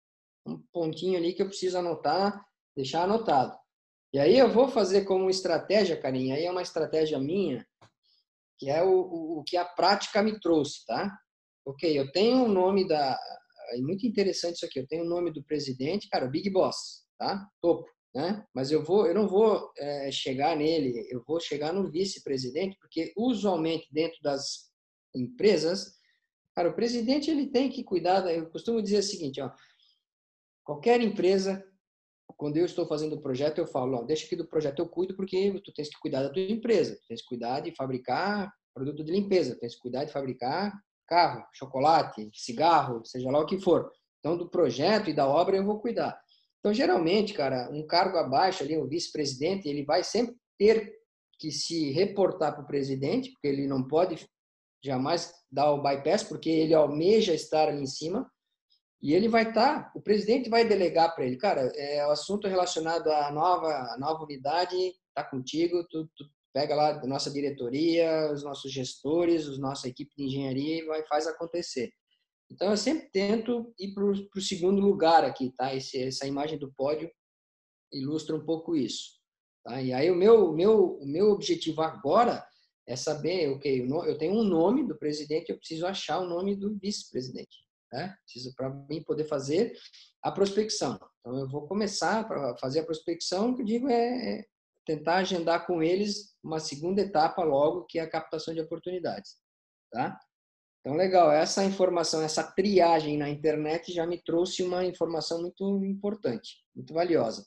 um 0.46 0.62
pontinho 0.72 1.18
ali 1.18 1.34
que 1.34 1.42
eu 1.42 1.48
preciso 1.48 1.78
anotar, 1.78 2.42
deixar 2.74 3.04
anotado. 3.04 3.56
E 4.12 4.18
aí 4.18 4.38
eu 4.38 4.50
vou 4.50 4.68
fazer 4.68 5.04
como 5.04 5.28
estratégia, 5.28 6.00
Carinha, 6.00 6.36
aí 6.36 6.44
é 6.44 6.50
uma 6.50 6.62
estratégia 6.62 7.18
minha, 7.18 7.66
que 8.58 8.70
é 8.70 8.82
o, 8.82 8.88
o, 8.88 9.40
o 9.40 9.44
que 9.44 9.56
a 9.56 9.64
prática 9.64 10.22
me 10.22 10.40
trouxe, 10.40 10.86
tá? 10.86 11.14
Ok, 11.66 11.98
eu 11.98 12.10
tenho 12.12 12.44
o 12.44 12.48
nome 12.48 12.86
da... 12.86 13.18
É 13.72 13.78
muito 13.78 14.06
interessante 14.06 14.54
isso 14.54 14.64
aqui. 14.64 14.78
Eu 14.78 14.86
tenho 14.86 15.04
o 15.04 15.08
nome 15.08 15.32
do 15.32 15.44
presidente, 15.44 16.08
cara, 16.08 16.24
o 16.24 16.30
Big 16.30 16.48
Boss, 16.50 17.04
tá? 17.18 17.46
Topo, 17.60 17.84
né? 18.16 18.42
Mas 18.54 18.70
eu 18.70 18.82
vou, 18.82 19.06
eu 19.06 19.14
não 19.14 19.28
vou 19.28 19.70
é, 19.76 20.10
chegar 20.10 20.56
nele, 20.56 21.06
eu 21.10 21.22
vou 21.26 21.38
chegar 21.38 21.70
no 21.70 21.90
vice-presidente, 21.90 22.78
porque 22.80 23.12
usualmente 23.14 23.86
dentro 23.92 24.18
das 24.22 24.70
empresas, 25.14 25.92
cara, 26.54 26.70
o 26.70 26.74
presidente 26.74 27.30
ele 27.30 27.48
tem 27.48 27.68
que 27.68 27.84
cuidar. 27.84 28.26
Eu 28.34 28.48
costumo 28.48 28.82
dizer 28.82 29.00
o 29.00 29.02
seguinte, 29.02 29.38
ó, 29.42 29.50
qualquer 30.64 31.02
empresa 31.02 31.62
quando 32.38 32.56
eu 32.56 32.64
estou 32.64 32.86
fazendo 32.86 33.16
o 33.16 33.20
projeto, 33.20 33.58
eu 33.58 33.66
falo, 33.66 33.98
ó, 33.98 34.02
deixa 34.02 34.26
aqui 34.26 34.34
do 34.34 34.48
projeto 34.48 34.80
eu 34.80 34.88
cuido, 34.88 35.14
porque 35.14 35.60
tu 35.64 35.72
tens 35.72 35.88
que 35.88 35.98
cuidar 36.00 36.22
da 36.22 36.30
tua 36.30 36.42
empresa, 36.42 36.96
tu 36.96 37.06
tens 37.08 37.20
que 37.20 37.28
cuidar 37.28 37.60
de 37.60 37.74
fabricar 37.74 38.52
produto 38.74 39.04
de 39.04 39.12
limpeza, 39.12 39.54
tu 39.54 39.60
tens 39.60 39.74
que 39.74 39.80
cuidar 39.80 40.04
de 40.04 40.12
fabricar 40.12 40.72
carro, 41.06 41.46
chocolate, 41.52 42.30
cigarro, 42.34 43.04
seja 43.04 43.30
lá 43.30 43.40
o 43.40 43.46
que 43.46 43.58
for. 43.58 43.90
Então, 44.18 44.36
do 44.36 44.50
projeto 44.50 45.08
e 45.08 45.14
da 45.14 45.26
obra 45.26 45.56
eu 45.56 45.64
vou 45.64 45.80
cuidar. 45.80 46.18
Então, 46.66 46.74
geralmente, 46.74 47.32
cara, 47.32 47.70
um 47.70 47.86
cargo 47.86 48.18
abaixo 48.18 48.64
ali, 48.64 48.76
o 48.76 48.88
vice-presidente, 48.88 49.68
ele 49.68 49.84
vai 49.84 50.02
sempre 50.02 50.34
ter 50.58 50.92
que 51.38 51.52
se 51.52 51.92
reportar 51.92 52.56
para 52.56 52.64
o 52.64 52.66
presidente, 52.66 53.30
porque 53.30 53.46
ele 53.46 53.68
não 53.68 53.86
pode 53.86 54.28
jamais 54.84 55.32
dar 55.48 55.70
o 55.70 55.80
bypass, 55.80 56.24
porque 56.24 56.50
ele 56.50 56.74
almeja 56.74 57.32
estar 57.32 57.68
ali 57.68 57.80
em 57.80 57.86
cima. 57.86 58.28
E 59.00 59.14
ele 59.14 59.28
vai 59.28 59.48
estar, 59.48 59.84
tá, 59.84 59.92
o 59.94 60.00
presidente 60.00 60.50
vai 60.50 60.66
delegar 60.66 61.14
para 61.14 61.24
ele, 61.24 61.36
cara, 61.36 61.70
é 61.76 62.04
o 62.04 62.10
assunto 62.10 62.48
relacionado 62.48 63.12
à 63.12 63.30
nova, 63.30 63.68
à 63.68 63.96
nova 63.96 64.24
unidade, 64.24 64.92
tá 65.14 65.22
contigo, 65.22 65.86
tu, 65.88 66.10
tu 66.16 66.24
pega 66.52 66.74
lá 66.74 67.00
a 67.00 67.06
nossa 67.06 67.30
diretoria, 67.30 68.32
os 68.32 68.42
nossos 68.42 68.72
gestores, 68.72 69.48
a 69.48 69.56
nossa 69.58 69.86
equipe 69.86 70.10
de 70.16 70.24
engenharia 70.24 70.82
e 70.82 70.84
vai 70.84 71.06
faz 71.06 71.28
acontecer. 71.28 71.92
Então 72.50 72.70
eu 72.70 72.76
sempre 72.76 73.08
tento 73.10 73.74
ir 73.78 73.92
para 73.92 74.04
o 74.04 74.40
segundo 74.40 74.80
lugar 74.80 75.24
aqui, 75.24 75.52
tá? 75.56 75.74
Esse, 75.74 76.02
essa 76.02 76.26
imagem 76.26 76.58
do 76.58 76.72
pódio 76.72 77.10
ilustra 77.92 78.36
um 78.36 78.44
pouco 78.44 78.76
isso, 78.76 79.18
tá? 79.64 79.80
E 79.82 79.92
aí 79.92 80.10
o 80.10 80.16
meu 80.16 80.52
meu 80.52 80.98
o 80.98 81.06
meu 81.06 81.30
objetivo 81.30 81.82
agora 81.82 82.46
é 82.86 82.94
saber, 82.94 83.50
ok, 83.50 83.84
eu 84.06 84.16
tenho 84.16 84.34
um 84.34 84.44
nome 84.44 84.86
do 84.86 84.96
presidente, 84.96 85.50
eu 85.50 85.58
preciso 85.58 85.86
achar 85.86 86.20
o 86.20 86.28
nome 86.28 86.54
do 86.54 86.78
vice-presidente, 86.78 87.66
né? 87.92 88.16
Preciso 88.24 88.54
para 88.54 88.70
mim 88.70 89.02
poder 89.02 89.24
fazer 89.24 89.76
a 90.22 90.30
prospecção. 90.30 90.98
Então 91.20 91.36
eu 91.36 91.48
vou 91.48 91.66
começar 91.66 92.26
para 92.28 92.56
fazer 92.58 92.80
a 92.80 92.84
prospecção, 92.84 93.54
que 93.54 93.62
eu 93.62 93.66
digo 93.66 93.88
é, 93.88 94.38
é 94.38 94.44
tentar 94.84 95.16
agendar 95.16 95.66
com 95.66 95.82
eles 95.82 96.36
uma 96.42 96.60
segunda 96.60 97.02
etapa 97.02 97.42
logo, 97.42 97.84
que 97.86 97.98
é 97.98 98.02
a 98.02 98.08
captação 98.08 98.54
de 98.54 98.60
oportunidades, 98.60 99.36
tá? 99.90 100.16
Então, 100.86 100.96
legal, 100.96 101.32
essa 101.32 101.64
informação, 101.64 102.22
essa 102.22 102.44
triagem 102.44 103.18
na 103.18 103.28
internet 103.28 103.92
já 103.92 104.06
me 104.06 104.22
trouxe 104.22 104.62
uma 104.62 104.84
informação 104.84 105.42
muito 105.42 105.84
importante, 105.84 106.62
muito 106.76 106.94
valiosa. 106.94 107.44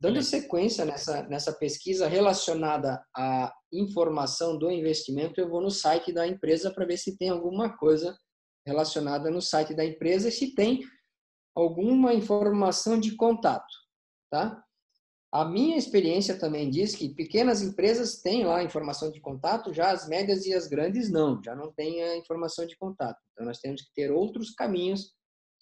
Dando 0.00 0.22
sequência 0.22 0.84
nessa, 0.84 1.24
nessa 1.24 1.52
pesquisa 1.52 2.06
relacionada 2.06 3.04
à 3.12 3.52
informação 3.72 4.56
do 4.56 4.70
investimento, 4.70 5.40
eu 5.40 5.48
vou 5.48 5.60
no 5.60 5.68
site 5.68 6.12
da 6.12 6.28
empresa 6.28 6.72
para 6.72 6.86
ver 6.86 6.96
se 6.96 7.18
tem 7.18 7.28
alguma 7.28 7.76
coisa 7.76 8.16
relacionada 8.64 9.32
no 9.32 9.42
site 9.42 9.74
da 9.74 9.84
empresa 9.84 10.28
e 10.28 10.32
se 10.32 10.54
tem 10.54 10.78
alguma 11.56 12.14
informação 12.14 13.00
de 13.00 13.16
contato, 13.16 13.66
tá? 14.30 14.62
A 15.36 15.44
minha 15.44 15.76
experiência 15.76 16.38
também 16.38 16.70
diz 16.70 16.94
que 16.94 17.10
pequenas 17.10 17.60
empresas 17.60 18.22
têm 18.22 18.46
lá 18.46 18.62
informação 18.62 19.10
de 19.10 19.20
contato, 19.20 19.70
já 19.70 19.90
as 19.90 20.08
médias 20.08 20.46
e 20.46 20.54
as 20.54 20.66
grandes 20.66 21.10
não, 21.10 21.42
já 21.44 21.54
não 21.54 21.70
têm 21.70 22.02
a 22.02 22.16
informação 22.16 22.66
de 22.66 22.74
contato. 22.74 23.18
Então 23.34 23.44
nós 23.44 23.58
temos 23.58 23.82
que 23.82 23.92
ter 23.92 24.10
outros 24.10 24.52
caminhos 24.52 25.12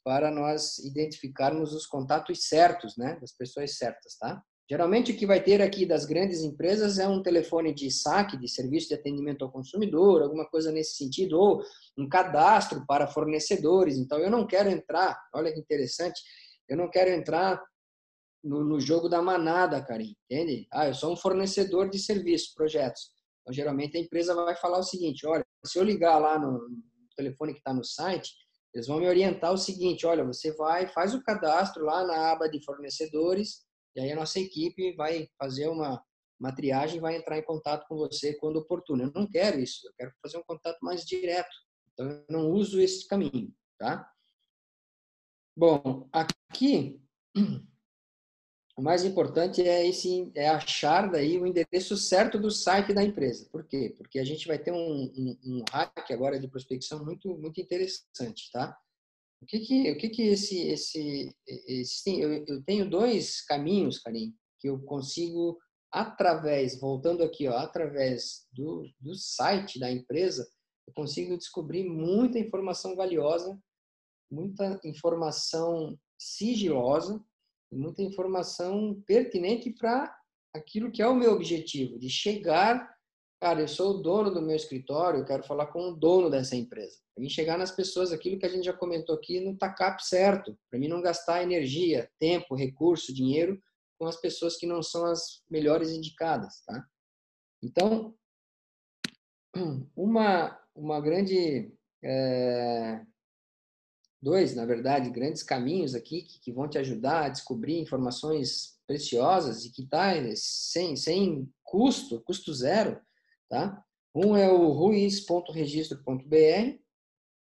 para 0.05 0.31
nós 0.31 0.79
identificarmos 0.79 1.73
os 1.73 1.87
contatos 1.87 2.47
certos, 2.47 2.97
né, 2.97 3.19
das 3.21 3.33
pessoas 3.33 3.77
certas, 3.77 4.17
tá? 4.17 4.41
Geralmente 4.71 5.11
o 5.11 5.17
que 5.17 5.27
vai 5.27 5.43
ter 5.43 5.61
aqui 5.61 5.85
das 5.85 6.05
grandes 6.05 6.45
empresas 6.45 7.01
é 7.01 7.09
um 7.09 7.21
telefone 7.21 7.75
de 7.75 7.91
saque, 7.91 8.37
de 8.37 8.47
serviço 8.47 8.87
de 8.87 8.95
atendimento 8.95 9.45
ao 9.45 9.51
consumidor, 9.51 10.23
alguma 10.23 10.49
coisa 10.49 10.71
nesse 10.71 10.95
sentido, 10.95 11.37
ou 11.37 11.61
um 11.99 12.09
cadastro 12.09 12.87
para 12.87 13.09
fornecedores. 13.09 13.99
Então 13.99 14.21
eu 14.21 14.31
não 14.31 14.47
quero 14.47 14.71
entrar, 14.71 15.21
olha 15.35 15.53
que 15.53 15.59
interessante, 15.59 16.23
eu 16.69 16.77
não 16.77 16.89
quero 16.89 17.11
entrar 17.11 17.61
no, 18.45 18.63
no 18.63 18.79
jogo 18.79 19.09
da 19.09 19.23
manada, 19.23 19.83
Karim, 19.83 20.15
entende? 20.31 20.69
Ah, 20.71 20.87
eu 20.87 20.95
sou 20.95 21.13
um 21.13 21.17
fornecedor 21.17 21.89
de 21.89 21.99
serviços, 21.99 22.53
projetos. 22.53 23.11
Então, 23.41 23.53
geralmente 23.53 23.97
a 23.97 24.01
empresa 24.01 24.35
vai 24.35 24.55
falar 24.55 24.79
o 24.79 24.83
seguinte: 24.83 25.27
olha, 25.27 25.45
se 25.65 25.79
eu 25.79 25.83
ligar 25.83 26.19
lá 26.19 26.39
no 26.39 26.69
telefone 27.17 27.53
que 27.53 27.59
está 27.59 27.73
no 27.73 27.85
site, 27.85 28.33
eles 28.75 28.87
vão 28.87 28.99
me 28.99 29.09
orientar 29.09 29.53
o 29.53 29.59
seguinte: 29.59 30.07
olha, 30.07 30.25
você 30.25 30.53
vai, 30.53 30.87
faz 30.89 31.15
o 31.15 31.23
cadastro 31.23 31.85
lá 31.85 32.07
na 32.07 32.33
aba 32.33 32.49
de 32.49 32.63
fornecedores, 32.65 33.65
e 33.97 34.01
aí 34.01 34.13
a 34.13 34.17
nossa 34.17 34.39
equipe 34.39 34.95
vai 34.95 35.27
fazer 35.39 35.69
uma, 35.69 36.03
uma 36.39 36.55
triagem 36.55 36.99
e 36.99 37.01
vai 37.01 37.17
entrar 37.17 37.39
em 37.39 37.45
contato 37.45 37.87
com 37.89 37.97
você 37.97 38.35
quando 38.35 38.57
oportuno. 38.57 39.05
Eu 39.05 39.13
não 39.15 39.27
quero 39.27 39.59
isso, 39.59 39.87
eu 39.87 39.93
quero 39.97 40.13
fazer 40.23 40.39
um 40.39 40.45
contato 40.47 40.79
mais 40.83 41.05
direto. 41.05 41.55
Então, 41.93 42.11
eu 42.11 42.25
não 42.29 42.51
uso 42.51 42.81
esse 42.81 43.07
caminho, 43.07 43.55
tá? 43.79 44.11
Bom, 45.57 46.09
aqui 46.13 47.01
o 48.77 48.83
mais 48.83 49.05
importante 49.05 49.63
é 49.63 49.87
esse 49.87 50.31
é 50.35 50.49
achar 50.49 51.11
daí 51.11 51.39
o 51.39 51.47
endereço 51.47 51.97
certo 51.97 52.39
do 52.39 52.51
site 52.51 52.93
da 52.93 53.05
empresa. 53.05 53.49
Por 53.51 53.65
quê? 53.65 53.95
Porque 53.97 54.19
a 54.19 54.25
gente 54.25 54.49
vai 54.49 54.59
ter 54.59 54.73
um, 54.73 55.05
um, 55.17 55.39
um 55.45 55.65
hack 55.71 56.11
agora 56.11 56.41
de 56.41 56.49
prospecção 56.49 57.05
muito 57.05 57.37
muito 57.39 57.61
interessante, 57.61 58.51
tá? 58.53 58.77
O 59.41 59.47
que 59.47 59.61
que 59.61 59.91
o 59.93 59.99
que 59.99 60.09
que 60.09 60.23
esse 60.23 60.59
esse, 60.69 61.37
esse 61.47 62.21
eu, 62.21 62.45
eu 62.49 62.63
tenho 62.65 62.89
dois 62.89 63.43
caminhos, 63.43 63.99
Karim, 64.01 64.35
que 64.59 64.69
eu 64.69 64.81
consigo 64.81 65.57
através, 65.93 66.81
voltando 66.81 67.23
aqui, 67.23 67.47
ó, 67.47 67.57
através 67.57 68.49
do, 68.53 68.91
do 68.99 69.15
site 69.15 69.79
da 69.79 69.89
empresa, 69.93 70.45
eu 70.89 70.93
consigo 70.93 71.39
descobrir 71.39 71.85
muita 71.85 72.41
informação 72.41 72.97
valiosa, 72.97 73.57
muita 74.29 74.81
informação 74.85 75.97
sigilosa 76.19 77.25
muita 77.75 78.03
informação 78.03 79.03
pertinente 79.07 79.71
para 79.71 80.15
aquilo 80.55 80.91
que 80.91 81.03
é 81.03 81.07
o 81.09 81.15
meu 81.15 81.33
objetivo, 81.33 81.99
de 81.99 82.09
chegar, 82.09 82.95
cara, 83.41 83.61
eu 83.61 83.69
sou 83.69 83.91
o 83.91 84.03
dono 84.03 84.31
do 84.33 84.41
meu 84.41 84.55
escritório, 84.55 85.21
eu 85.21 85.25
quero 85.25 85.43
falar 85.43 85.67
com 85.67 85.91
o 85.91 85.97
dono 85.97 86.31
dessa 86.31 86.55
empresa. 86.55 86.99
Para 87.15 87.23
mim 87.23 87.29
chegar 87.29 87.59
nas 87.59 87.73
pessoas, 87.73 88.13
aquilo 88.13 88.39
que 88.39 88.47
a 88.47 88.49
gente 88.49 88.65
já 88.65 88.73
comentou 88.73 89.15
aqui, 89.15 89.41
no 89.41 89.57
TACAP 89.57 90.05
certo, 90.05 90.57
para 90.71 90.79
mim 90.79 90.89
não 90.89 91.03
gastar 91.03 91.43
energia, 91.43 92.11
tempo, 92.19 92.55
recurso, 92.55 93.13
dinheiro 93.13 93.61
com 93.99 94.07
as 94.07 94.21
pessoas 94.21 94.57
que 94.57 94.67
não 94.67 94.83
são 94.83 95.05
as 95.07 95.43
melhores 95.49 95.91
indicadas, 95.91 96.63
tá? 96.67 96.85
Então, 97.63 98.15
uma, 99.97 100.61
uma 100.75 101.01
grande 101.01 101.73
é, 102.03 103.01
dois, 104.25 104.57
na 104.57 104.65
verdade, 104.65 105.11
grandes 105.11 105.43
caminhos 105.43 105.95
aqui 105.95 106.23
que, 106.23 106.41
que 106.41 106.51
vão 106.51 106.67
te 106.67 106.79
ajudar 106.79 107.27
a 107.27 107.29
descobrir 107.29 107.79
informações 107.79 108.79
preciosas 108.87 109.65
e 109.65 109.71
que 109.71 109.87
tá 109.87 110.13
sem, 110.35 110.97
sem 110.97 111.49
custo, 111.63 112.23
custo 112.23 112.53
zero, 112.55 112.99
tá? 113.49 113.85
Um 114.15 114.35
é 114.35 114.51
o 114.51 114.71
ruiz.registro.br 114.71 116.79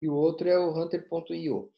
e 0.01 0.09
o 0.09 0.15
outro 0.15 0.49
é 0.49 0.59
o 0.59 0.73
hunter.io. 0.73 1.73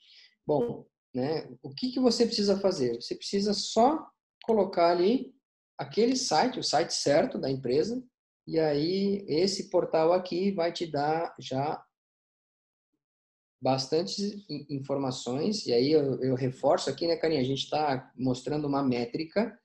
Bom, 0.47 0.87
né, 1.15 1.49
o 1.63 1.71
que, 1.71 1.91
que 1.91 2.01
você 2.01 2.27
precisa 2.27 2.61
fazer? 2.61 2.97
Você 2.97 3.15
precisa 3.15 3.55
só 3.55 4.07
colocar 4.45 4.91
ali 4.91 5.35
aquele 5.79 6.17
site, 6.17 6.59
o 6.59 6.65
site 6.65 6.93
certo 6.93 7.39
da 7.39 7.51
empresa, 7.51 8.03
e 8.47 8.59
aí 8.59 9.25
esse 9.29 9.71
portal 9.71 10.13
aqui 10.13 10.53
vai 10.53 10.73
te 10.73 10.87
dar 10.87 11.35
já 11.39 11.83
bastante 13.63 14.45
informações, 14.69 15.65
e 15.67 15.73
aí 15.73 15.93
eu, 15.93 16.21
eu 16.21 16.35
reforço 16.35 16.91
aqui, 16.91 17.07
né, 17.07 17.17
Carinha? 17.17 17.41
A 17.41 17.45
gente 17.45 17.63
está 17.63 18.13
mostrando 18.17 18.67
uma 18.67 18.83
métrica 18.83 19.57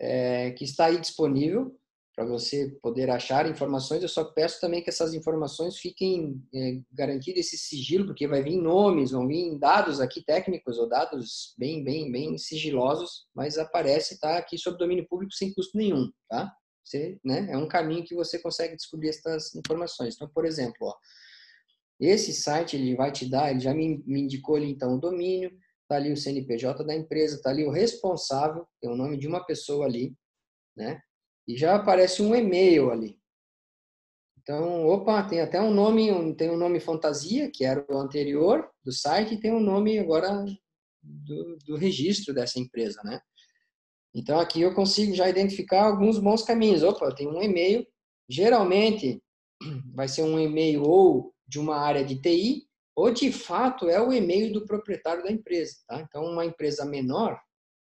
é, 0.00 0.50
que 0.52 0.64
está 0.64 0.86
aí 0.86 0.98
disponível, 0.98 1.78
para 2.14 2.24
você 2.26 2.68
poder 2.82 3.10
achar 3.10 3.48
informações. 3.48 4.02
Eu 4.02 4.08
só 4.08 4.24
peço 4.24 4.60
também 4.60 4.82
que 4.82 4.90
essas 4.90 5.14
informações 5.14 5.78
fiquem 5.78 6.42
é, 6.54 6.80
garantidas 6.92 7.46
esse 7.46 7.56
sigilo, 7.56 8.06
porque 8.06 8.26
vai 8.26 8.42
vir 8.42 8.56
nomes, 8.56 9.12
vão 9.12 9.26
vir 9.26 9.58
dados 9.58 10.00
aqui 10.00 10.22
técnicos 10.22 10.78
ou 10.78 10.88
dados 10.88 11.54
bem, 11.58 11.82
bem, 11.82 12.10
bem 12.10 12.36
sigilosos, 12.36 13.26
mas 13.34 13.58
aparece, 13.58 14.20
tá 14.20 14.36
aqui 14.36 14.58
sob 14.58 14.78
domínio 14.78 15.06
público 15.08 15.32
sem 15.32 15.52
custo 15.54 15.76
nenhum, 15.76 16.10
tá? 16.28 16.52
Você, 16.84 17.18
né, 17.24 17.48
é 17.50 17.56
um 17.56 17.68
caminho 17.68 18.04
que 18.04 18.14
você 18.14 18.38
consegue 18.38 18.76
descobrir 18.76 19.08
essas 19.10 19.54
informações. 19.54 20.14
Então, 20.14 20.28
por 20.34 20.44
exemplo, 20.44 20.88
ó, 20.88 20.94
esse 22.06 22.32
site 22.32 22.76
ele 22.76 22.94
vai 22.94 23.12
te 23.12 23.28
dar, 23.28 23.50
ele 23.50 23.60
já 23.60 23.72
me, 23.72 24.02
me 24.06 24.22
indicou 24.22 24.56
ali 24.56 24.70
então 24.70 24.94
o 24.94 25.00
domínio, 25.00 25.50
tá 25.88 25.96
ali 25.96 26.12
o 26.12 26.16
CNPJ 26.16 26.84
da 26.84 26.94
empresa, 26.94 27.40
tá 27.42 27.50
ali 27.50 27.64
o 27.64 27.70
responsável, 27.70 28.66
tem 28.80 28.90
o 28.90 28.96
nome 28.96 29.16
de 29.16 29.26
uma 29.26 29.44
pessoa 29.44 29.86
ali, 29.86 30.14
né? 30.76 31.00
e 31.46 31.56
já 31.56 31.74
aparece 31.74 32.22
um 32.22 32.34
e-mail 32.34 32.90
ali. 32.90 33.18
Então, 34.38 34.86
opa, 34.86 35.22
tem 35.22 35.40
até 35.40 35.60
um 35.60 35.72
nome, 35.72 36.10
um, 36.10 36.34
tem 36.34 36.50
um 36.50 36.56
nome 36.56 36.80
fantasia, 36.80 37.50
que 37.52 37.64
era 37.64 37.84
o 37.88 37.96
anterior 37.96 38.68
do 38.84 38.92
site, 38.92 39.34
e 39.34 39.40
tem 39.40 39.52
um 39.52 39.60
nome 39.60 39.98
agora 39.98 40.44
do, 41.00 41.58
do 41.64 41.76
registro 41.76 42.34
dessa 42.34 42.58
empresa, 42.58 43.00
né? 43.04 43.20
Então, 44.14 44.40
aqui 44.40 44.60
eu 44.60 44.74
consigo 44.74 45.14
já 45.14 45.28
identificar 45.28 45.84
alguns 45.84 46.18
bons 46.18 46.42
caminhos. 46.42 46.82
Opa, 46.82 47.14
tem 47.14 47.28
um 47.28 47.42
e-mail, 47.42 47.86
geralmente 48.28 49.22
vai 49.94 50.08
ser 50.08 50.22
um 50.22 50.38
e-mail 50.38 50.82
ou 50.82 51.32
de 51.52 51.60
uma 51.60 51.76
área 51.76 52.02
de 52.02 52.18
TI, 52.18 52.66
ou 52.96 53.12
de 53.12 53.30
fato 53.30 53.86
é 53.90 54.00
o 54.00 54.10
e-mail 54.10 54.50
do 54.50 54.64
proprietário 54.64 55.22
da 55.22 55.30
empresa, 55.30 55.76
tá? 55.86 56.00
Então, 56.00 56.24
uma 56.24 56.46
empresa 56.46 56.82
menor, 56.86 57.38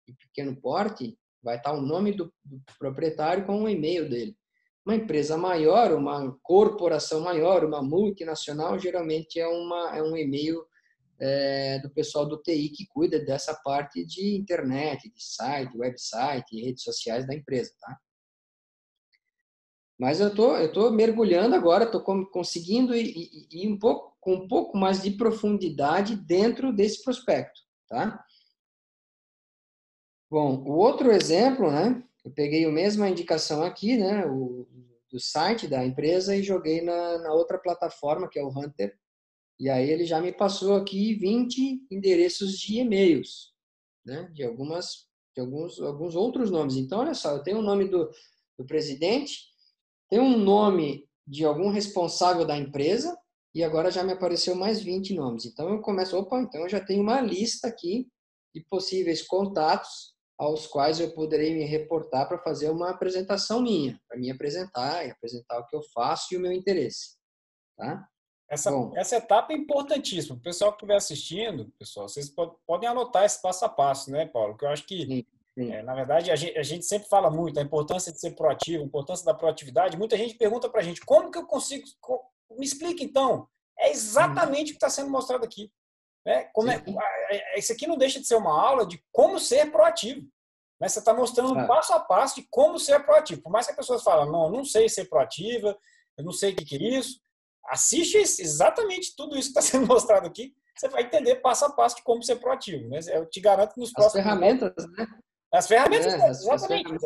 de 0.07 0.15
pequeno 0.19 0.55
porte, 0.55 1.19
vai 1.43 1.57
estar 1.57 1.73
o 1.73 1.81
nome 1.81 2.13
do, 2.13 2.31
proprietário 2.79 3.47
com 3.47 3.63
o 3.63 3.69
e-mail 3.69 4.07
dele. 4.07 4.37
Uma 4.85 4.97
empresa 4.97 5.39
maior, 5.39 5.93
uma 5.93 6.31
corporação 6.43 7.23
maior, 7.23 7.65
uma 7.65 7.83
multinacional, 7.83 8.79
geralmente 8.79 9.41
é, 9.41 9.49
uma, 9.49 9.97
é 9.97 10.03
um 10.03 10.15
e-mail 10.15 10.63
é, 11.19 11.79
do 11.79 11.89
pessoal 11.89 12.27
do 12.27 12.37
TI 12.37 12.69
que 12.69 12.87
cuida 12.87 13.19
dessa 13.19 13.55
parte 13.65 14.05
de 14.05 14.37
internet, 14.37 15.11
de 15.11 15.25
site, 15.25 15.75
website, 15.75 16.61
redes 16.61 16.83
sociais 16.83 17.27
da 17.27 17.35
empresa, 17.35 17.73
tá? 17.81 17.99
Mas 19.99 20.21
eu 20.21 20.35
tô, 20.35 20.57
eu 20.57 20.73
tô 20.73 20.91
mergulhando 20.91 21.55
agora, 21.55 21.91
tô 21.91 22.01
conseguindo 22.01 22.95
ir, 22.95 23.47
ir, 23.51 23.69
um 23.69 23.79
pouco 23.79 24.17
com 24.21 24.35
um 24.35 24.49
pouco 24.49 24.77
mais 24.77 25.03
de 25.03 25.11
profundidade 25.13 26.17
dentro 26.17 26.73
desse 26.73 27.03
prospecto, 27.03 27.61
tá? 27.89 28.25
Bom, 30.31 30.65
o 30.65 30.79
outro 30.79 31.13
exemplo, 31.13 31.71
né? 31.71 32.03
Eu 32.25 32.33
peguei 32.33 32.65
a 32.65 32.73
mesma 32.73 33.09
indicação 33.09 33.63
aqui, 33.63 33.97
né? 33.97 34.27
O, 34.27 34.67
do 35.15 35.21
site 35.21 35.69
da 35.69 35.85
empresa 35.85 36.35
e 36.35 36.43
joguei 36.43 36.81
na, 36.81 37.19
na 37.19 37.33
outra 37.33 37.57
plataforma, 37.57 38.29
que 38.29 38.37
é 38.37 38.43
o 38.43 38.49
Hunter. 38.49 38.99
E 39.61 39.71
aí 39.71 39.89
ele 39.89 40.05
já 40.05 40.21
me 40.21 40.33
passou 40.33 40.75
aqui 40.75 41.15
20 41.15 41.87
endereços 41.89 42.59
de 42.59 42.79
e-mails, 42.81 43.55
né? 44.05 44.29
De 44.35 44.43
algumas, 44.43 45.07
de 45.33 45.41
alguns, 45.41 45.81
alguns 45.81 46.17
outros 46.17 46.51
nomes. 46.51 46.75
Então, 46.75 46.99
olha 46.99 47.15
só, 47.15 47.31
eu 47.31 47.45
tenho 47.45 47.59
o 47.59 47.63
nome 47.63 47.87
do, 47.87 48.11
do 48.59 48.67
presidente, 48.67 49.54
tem 50.11 50.21
um 50.21 50.39
nome 50.39 51.09
de 51.27 51.45
algum 51.45 51.71
responsável 51.71 52.45
da 52.45 52.57
empresa 52.57 53.17
e 53.55 53.63
agora 53.63 53.91
já 53.91 54.03
me 54.03 54.13
apareceu 54.13 54.55
mais 54.55 54.81
20 54.81 55.15
nomes. 55.15 55.45
Então 55.47 55.69
eu 55.69 55.81
começo, 55.81 56.17
opa, 56.19 56.41
então 56.41 56.63
eu 56.63 56.69
já 56.69 56.81
tenho 56.81 57.03
uma 57.03 57.21
lista 57.21 57.69
aqui 57.69 58.09
de 58.55 58.65
possíveis 58.69 59.23
contatos 59.27 60.15
aos 60.39 60.67
quais 60.67 60.99
eu 60.99 61.13
poderei 61.13 61.55
me 61.55 61.65
reportar 61.65 62.29
para 62.29 62.39
fazer 62.39 62.71
uma 62.71 62.91
apresentação 62.91 63.63
minha, 63.63 64.01
para 64.09 64.19
me 64.19 64.31
apresentar 64.31 65.07
e 65.07 65.11
apresentar 65.11 65.61
o 65.61 65.67
que 65.67 65.77
eu 65.77 65.83
faço 65.95 66.35
e 66.35 66.37
o 66.37 66.41
meu 66.41 66.53
interesse. 66.53 67.17
Tá? 67.77 68.09
Essa, 68.49 68.71
essa 68.95 69.17
etapa 69.17 69.53
é 69.53 69.57
importantíssima. 69.57 70.37
O 70.37 70.41
pessoal 70.41 70.73
que 70.73 70.77
estiver 70.77 70.97
assistindo, 70.97 71.73
pessoal, 71.79 72.09
vocês 72.09 72.33
podem 72.67 72.89
anotar 72.89 73.25
esse 73.25 73.41
passo 73.41 73.65
a 73.65 73.69
passo, 73.69 74.11
né, 74.11 74.27
Paulo? 74.27 74.57
Que 74.57 74.65
eu 74.65 74.69
acho 74.69 74.87
que, 74.87 75.07
sim. 75.07 75.27
É, 75.57 75.83
na 75.83 75.95
verdade, 75.95 76.31
a 76.33 76.37
gente, 76.37 76.59
a 76.59 76.63
gente, 76.63 76.85
sempre 76.85 77.09
fala 77.09 77.31
muito 77.31 77.55
da 77.55 77.63
importância 77.63 78.13
de 78.13 78.19
ser 78.19 78.33
proativo, 78.33 78.83
a 78.83 78.87
importância 78.87 79.25
da 79.25 79.35
proatividade. 79.35 79.97
Muita 79.97 80.17
gente 80.17 80.35
pergunta 80.35 80.69
para 80.69 80.81
a 80.81 80.85
gente, 80.85 81.01
como 81.03 81.31
que 81.31 81.39
eu 81.39 81.47
consigo... 81.47 81.85
Me 82.51 82.65
explica, 82.65 83.05
então. 83.05 83.49
É 83.79 83.91
exatamente 83.91 84.71
o 84.71 84.75
que 84.75 84.77
está 84.77 84.91
sendo 84.91 85.11
mostrado 85.11 85.45
aqui. 85.45 85.71
Né? 86.27 86.45
Como 86.53 86.71
é, 86.71 86.83
isso 87.57 87.73
aqui 87.73 87.87
não 87.87 87.97
deixa 87.97 88.19
de 88.19 88.27
ser 88.27 88.37
uma 88.37 88.61
aula 88.61 88.87
de 88.87 89.03
como 89.13 89.39
ser 89.39 89.71
proativo. 89.71 90.27
Né? 90.81 90.89
Você 90.89 90.99
está 90.99 91.13
mostrando 91.13 91.53
um 91.53 91.67
passo 91.67 91.93
a 91.93 92.01
passo 92.01 92.37
de 92.37 92.47
como 92.51 92.79
ser 92.79 93.05
proativo. 93.05 93.43
Por 93.43 93.53
mais 93.53 93.67
que 93.67 93.73
as 93.73 93.77
pessoas 93.77 94.03
falem, 94.03 94.31
não, 94.31 94.51
não 94.51 94.65
sei 94.65 94.89
ser 94.89 95.05
proativa, 95.07 95.77
eu 96.17 96.25
não 96.25 96.33
sei 96.33 96.53
o 96.53 96.57
que, 96.57 96.77
é 96.77 96.99
isso. 96.99 97.21
Assiste 97.67 98.17
exatamente 98.17 99.15
tudo 99.17 99.37
isso 99.37 99.53
que 99.53 99.59
está 99.59 99.63
sendo 99.79 99.87
mostrado 99.87 100.27
aqui. 100.27 100.53
Você 100.77 100.89
vai 100.89 101.03
entender 101.05 101.37
passo 101.37 101.65
a 101.65 101.71
passo 101.71 101.97
de 101.97 102.03
como 102.03 102.23
ser 102.23 102.37
proativo. 102.37 102.89
Né? 102.89 102.99
Eu 103.09 103.27
te 103.27 103.41
garanto 103.41 103.75
que 103.75 103.81
nos 103.81 103.93
próximos. 103.93 104.17
As 104.17 104.25
ferramentas, 104.25 104.75
né? 104.97 105.07
As 105.55 105.67
ferramentas, 105.67 106.13
é, 106.13 106.29
exatamente. 106.29 106.53
As 106.53 106.67
ferramentas. 106.67 107.03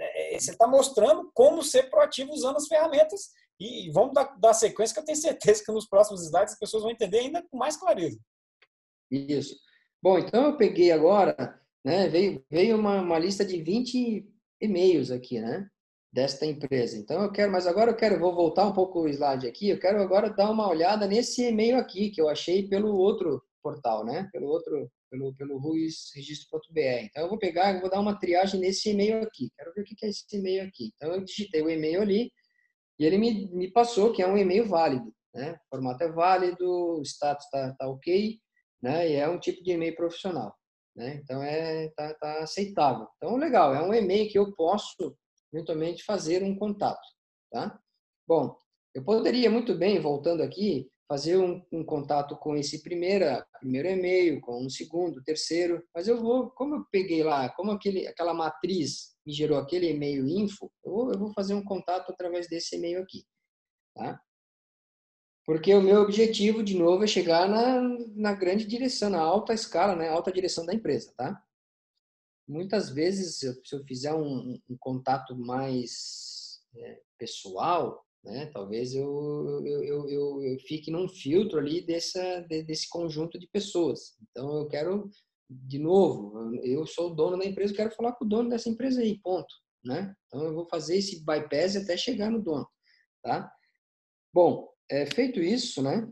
É, 0.00 0.34
é, 0.34 0.38
você 0.38 0.50
está 0.52 0.66
mostrando 0.66 1.30
como 1.34 1.62
ser 1.62 1.90
proativo 1.90 2.32
usando 2.32 2.56
as 2.56 2.66
ferramentas 2.66 3.30
e 3.60 3.90
vamos 3.90 4.14
dar, 4.14 4.34
dar 4.38 4.54
sequência 4.54 4.94
que 4.94 5.00
eu 5.00 5.04
tenho 5.04 5.18
certeza 5.18 5.62
que 5.62 5.70
nos 5.70 5.86
próximos 5.86 6.22
slides 6.24 6.54
as 6.54 6.58
pessoas 6.58 6.82
vão 6.82 6.90
entender 6.90 7.18
ainda 7.18 7.44
com 7.50 7.58
mais 7.58 7.76
clareza. 7.76 8.18
Isso. 9.10 9.54
Bom, 10.02 10.18
então 10.18 10.46
eu 10.46 10.56
peguei 10.56 10.90
agora, 10.90 11.60
né, 11.84 12.08
veio, 12.08 12.42
veio 12.50 12.78
uma, 12.78 13.02
uma 13.02 13.18
lista 13.18 13.44
de 13.44 13.62
20 13.62 14.26
e-mails 14.62 15.10
aqui, 15.10 15.40
né, 15.40 15.68
desta 16.10 16.46
empresa. 16.46 16.96
Então 16.96 17.22
eu 17.22 17.30
quero, 17.30 17.52
mas 17.52 17.66
agora 17.66 17.90
eu 17.90 17.96
quero, 17.96 18.18
vou 18.18 18.34
voltar 18.34 18.66
um 18.66 18.72
pouco 18.72 19.00
o 19.00 19.08
slide 19.08 19.46
aqui, 19.46 19.68
eu 19.68 19.78
quero 19.78 20.00
agora 20.00 20.30
dar 20.30 20.50
uma 20.50 20.66
olhada 20.66 21.06
nesse 21.06 21.42
e-mail 21.42 21.76
aqui 21.76 22.08
que 22.08 22.20
eu 22.20 22.30
achei 22.30 22.66
pelo 22.66 22.96
outro 22.96 23.42
portal, 23.62 24.04
né, 24.06 24.26
pelo 24.32 24.46
outro, 24.46 24.90
pelo, 25.10 25.34
pelo 25.34 25.58
ruizregistro.br. 25.58 27.04
Então 27.04 27.24
eu 27.24 27.28
vou 27.28 27.38
pegar, 27.38 27.74
eu 27.74 27.80
vou 27.80 27.90
dar 27.90 28.00
uma 28.00 28.18
triagem 28.18 28.60
nesse 28.60 28.90
e-mail 28.90 29.22
aqui. 29.22 29.50
Quero 29.56 29.72
ver 29.74 29.82
o 29.82 29.84
que 29.84 30.06
é 30.06 30.08
esse 30.08 30.24
e-mail 30.32 30.66
aqui. 30.66 30.92
Então 30.94 31.12
eu 31.12 31.24
digitei 31.24 31.60
o 31.60 31.68
e-mail 31.68 32.00
ali, 32.00 32.32
e 32.98 33.04
ele 33.04 33.18
me, 33.18 33.48
me 33.50 33.70
passou 33.70 34.12
que 34.12 34.22
é 34.22 34.26
um 34.26 34.36
e-mail 34.36 34.66
válido, 34.66 35.12
né? 35.34 35.52
O 35.52 35.68
formato 35.70 36.04
é 36.04 36.12
válido, 36.12 36.98
o 36.98 37.02
status 37.02 37.46
está 37.46 37.74
tá 37.74 37.88
ok, 37.88 38.38
né? 38.82 39.10
E 39.10 39.14
é 39.14 39.28
um 39.28 39.40
tipo 39.40 39.62
de 39.64 39.72
e-mail 39.72 39.96
profissional, 39.96 40.54
né? 40.94 41.14
Então 41.14 41.42
é 41.42 41.88
tá, 41.96 42.14
tá 42.14 42.42
aceitável. 42.42 43.08
Então 43.16 43.36
legal, 43.36 43.74
é 43.74 43.82
um 43.82 43.92
e-mail 43.92 44.30
que 44.30 44.38
eu 44.38 44.54
posso 44.54 45.16
eventualmente 45.52 46.04
fazer 46.04 46.42
um 46.42 46.54
contato, 46.56 47.00
tá? 47.50 47.78
Bom, 48.28 48.54
eu 48.94 49.02
poderia 49.02 49.50
muito 49.50 49.74
bem, 49.74 49.98
voltando 49.98 50.42
aqui, 50.42 50.88
fazer 51.10 51.36
um, 51.36 51.60
um, 51.72 51.84
contato 51.84 52.36
com 52.36 52.54
esse 52.54 52.84
primeira, 52.84 53.44
primeiro 53.58 53.88
e-mail, 53.88 54.40
com 54.40 54.64
um 54.64 54.70
segundo, 54.70 55.20
terceiro, 55.24 55.82
mas 55.92 56.06
eu 56.06 56.22
vou, 56.22 56.50
como 56.50 56.76
eu 56.76 56.84
peguei 56.88 57.24
lá, 57.24 57.48
como 57.48 57.72
aquele, 57.72 58.06
aquela 58.06 58.32
matriz 58.32 59.16
me 59.26 59.32
gerou 59.32 59.58
aquele 59.58 59.90
e-mail 59.90 60.24
info, 60.28 60.70
eu 60.84 60.92
vou, 60.92 61.12
eu 61.12 61.18
vou 61.18 61.32
fazer 61.32 61.54
um 61.54 61.64
contato 61.64 62.12
através 62.12 62.48
desse 62.48 62.76
e-mail 62.76 63.02
aqui, 63.02 63.24
tá? 63.92 64.22
Porque 65.44 65.74
o 65.74 65.82
meu 65.82 66.00
objetivo, 66.00 66.62
de 66.62 66.78
novo, 66.78 67.02
é 67.02 67.08
chegar 67.08 67.48
na, 67.48 67.82
na 68.14 68.32
grande 68.32 68.64
direção, 68.64 69.10
na 69.10 69.20
alta 69.20 69.52
escala, 69.52 69.96
né? 69.96 70.08
alta 70.08 70.30
direção 70.30 70.64
da 70.64 70.72
empresa, 70.72 71.12
tá? 71.16 71.42
Muitas 72.46 72.88
vezes, 72.88 73.40
se 73.40 73.46
eu, 73.46 73.84
fizer 73.84 74.14
um, 74.14 74.60
um, 74.68 74.76
contato 74.78 75.36
mais 75.36 76.60
é, 76.76 77.00
pessoal, 77.18 78.06
né? 78.24 78.46
Talvez 78.52 78.94
eu, 78.94 79.62
eu, 79.64 80.08
eu, 80.08 80.42
eu, 80.42 80.58
fique 80.60 80.90
num 80.90 81.08
filtro 81.08 81.58
ali 81.58 81.80
dessa, 81.80 82.40
desse 82.48 82.88
conjunto 82.88 83.38
de 83.38 83.46
pessoas. 83.48 84.16
Então, 84.30 84.58
eu 84.58 84.68
quero, 84.68 85.10
de 85.48 85.78
novo, 85.78 86.54
eu 86.62 86.86
sou 86.86 87.10
o 87.10 87.14
dono 87.14 87.38
da 87.38 87.44
empresa, 87.44 87.72
eu 87.72 87.76
quero 87.76 87.94
falar 87.94 88.12
com 88.12 88.24
o 88.24 88.28
dono 88.28 88.48
dessa 88.48 88.68
empresa 88.68 89.00
aí, 89.00 89.18
ponto. 89.18 89.54
Né? 89.82 90.14
Então, 90.26 90.44
eu 90.44 90.54
vou 90.54 90.66
fazer 90.66 90.98
esse 90.98 91.24
bypass 91.24 91.76
até 91.76 91.96
chegar 91.96 92.30
no 92.30 92.42
dono. 92.42 92.68
Tá? 93.22 93.50
Bom, 94.32 94.68
é, 94.90 95.06
feito 95.06 95.40
isso, 95.40 95.82
né? 95.82 96.08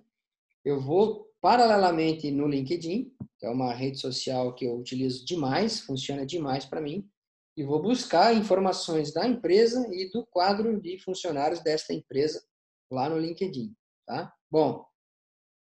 Eu 0.64 0.80
vou 0.80 1.28
paralelamente 1.40 2.30
no 2.30 2.48
LinkedIn, 2.48 3.12
que 3.38 3.46
é 3.46 3.50
uma 3.50 3.72
rede 3.72 4.00
social 4.00 4.54
que 4.54 4.64
eu 4.64 4.76
utilizo 4.76 5.24
demais, 5.24 5.80
funciona 5.80 6.26
demais 6.26 6.64
para 6.64 6.80
mim 6.80 7.08
e 7.58 7.64
vou 7.64 7.82
buscar 7.82 8.32
informações 8.32 9.12
da 9.12 9.26
empresa 9.26 9.84
e 9.90 10.08
do 10.12 10.24
quadro 10.24 10.80
de 10.80 10.96
funcionários 11.00 11.60
desta 11.60 11.92
empresa 11.92 12.40
lá 12.88 13.08
no 13.08 13.18
LinkedIn, 13.18 13.74
tá? 14.06 14.32
Bom, 14.48 14.86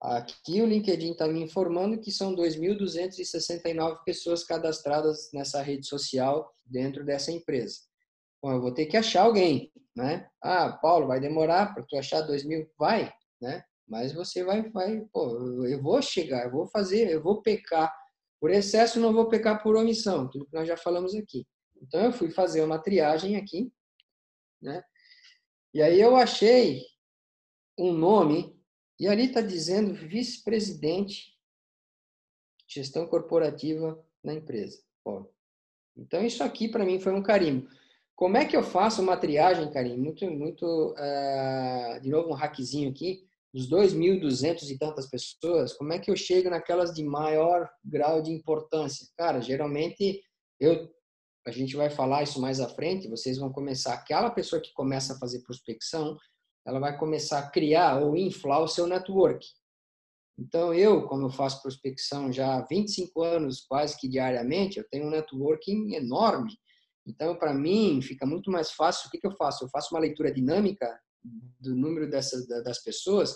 aqui 0.02 0.62
o 0.62 0.66
LinkedIn 0.66 1.12
está 1.12 1.28
me 1.28 1.44
informando 1.44 2.00
que 2.00 2.10
são 2.10 2.34
2.269 2.34 4.06
pessoas 4.06 4.42
cadastradas 4.46 5.30
nessa 5.34 5.62
rede 5.62 5.86
social 5.86 6.50
dentro 6.66 7.04
dessa 7.04 7.30
empresa. 7.30 7.80
Bom, 8.42 8.54
eu 8.54 8.62
vou 8.62 8.74
ter 8.74 8.86
que 8.86 8.96
achar 8.96 9.24
alguém, 9.24 9.70
né? 9.94 10.30
Ah, 10.42 10.72
Paulo, 10.72 11.08
vai 11.08 11.20
demorar 11.20 11.74
para 11.74 11.84
tu 11.84 11.98
achar 11.98 12.26
2.000? 12.26 12.70
Vai, 12.80 13.12
né? 13.42 13.66
Mas 13.86 14.14
você 14.14 14.46
vai, 14.46 14.70
vai, 14.70 15.02
pô, 15.12 15.66
eu 15.66 15.84
vou 15.84 16.02
chegar, 16.02 16.46
eu 16.46 16.52
vou 16.52 16.68
fazer, 16.68 17.12
eu 17.12 17.22
vou 17.22 17.42
pecar 17.42 17.94
por 18.40 18.50
excesso, 18.50 18.98
não 18.98 19.12
vou 19.12 19.28
pecar 19.28 19.62
por 19.62 19.76
omissão, 19.76 20.30
tudo 20.30 20.46
que 20.46 20.56
nós 20.56 20.66
já 20.66 20.78
falamos 20.78 21.14
aqui. 21.14 21.46
Então, 21.82 22.06
eu 22.06 22.14
fui 22.14 22.30
fazer 22.30 22.62
uma 22.62 22.80
triagem 22.80 23.36
aqui 23.36 23.72
né? 24.62 24.84
E 25.74 25.82
aí 25.82 26.00
eu 26.00 26.16
achei 26.16 26.86
um 27.78 27.92
nome, 27.92 28.56
e 29.00 29.08
ali 29.08 29.26
está 29.26 29.42
dizendo 29.42 29.94
vice-presidente 29.94 31.36
gestão 32.68 33.08
corporativa 33.08 34.02
na 34.24 34.34
empresa. 34.34 34.82
Ó, 35.04 35.26
então, 35.98 36.24
isso 36.24 36.44
aqui 36.44 36.70
para 36.70 36.86
mim 36.86 37.00
foi 37.00 37.14
um 37.14 37.24
carimbo. 37.24 37.68
Como 38.16 38.38
é 38.38 38.46
que 38.46 38.56
eu 38.56 38.62
faço 38.62 39.02
uma 39.02 39.18
triagem, 39.18 39.72
Karim? 39.72 39.98
Muito, 39.98 40.30
muito, 40.30 40.94
uh, 40.94 42.00
de 42.00 42.10
novo 42.10 42.30
um 42.30 42.36
hackzinho 42.36 42.92
aqui, 42.92 43.28
dos 43.52 43.68
2.200 43.68 44.70
e 44.70 44.78
tantas 44.78 45.10
pessoas, 45.10 45.74
como 45.74 45.92
é 45.92 46.00
que 46.00 46.10
eu 46.10 46.16
chego 46.16 46.50
naquelas 46.50 46.94
de 46.94 47.04
maior 47.04 47.70
grau 47.84 48.22
de 48.22 48.32
importância? 48.32 49.08
Cara, 49.18 49.42
geralmente 49.42 50.24
eu 50.60 50.90
a 51.46 51.52
gente 51.52 51.76
vai 51.76 51.90
falar 51.90 52.24
isso 52.24 52.40
mais 52.40 52.60
à 52.60 52.70
frente, 52.70 53.10
vocês 53.10 53.38
vão 53.38 53.52
começar 53.52 53.94
aquela 53.94 54.30
pessoa 54.30 54.62
que 54.62 54.74
começa 54.74 55.14
a 55.14 55.20
fazer 55.20 55.42
prospecção, 55.42 56.18
ela 56.66 56.80
vai 56.80 56.98
começar 56.98 57.40
a 57.40 57.50
criar 57.50 58.02
ou 58.02 58.16
inflar 58.16 58.62
o 58.62 58.68
seu 58.68 58.86
network. 58.86 59.46
Então, 60.38 60.74
eu, 60.74 61.08
como 61.08 61.24
eu 61.24 61.30
faço 61.30 61.62
prospecção 61.62 62.32
já 62.32 62.58
há 62.58 62.66
25 62.66 63.22
anos, 63.22 63.62
quase 63.62 63.98
que 63.98 64.08
diariamente, 64.08 64.78
eu 64.78 64.86
tenho 64.90 65.08
um 65.08 65.10
networking 65.10 65.94
enorme. 65.94 66.52
Então, 67.06 67.36
para 67.36 67.54
mim, 67.54 68.02
fica 68.02 68.26
muito 68.26 68.52
mais 68.52 68.72
fácil. 68.72 69.08
O 69.08 69.12
que, 69.12 69.20
que 69.20 69.28
eu 69.28 69.36
faço? 69.36 69.64
Eu 69.64 69.70
faço 69.70 69.94
uma 69.94 70.00
leitura 70.00 70.32
dinâmica 70.32 71.00
do 71.60 71.76
número 71.76 72.10
dessas 72.10 72.48
das 72.48 72.84
pessoas 72.84 73.36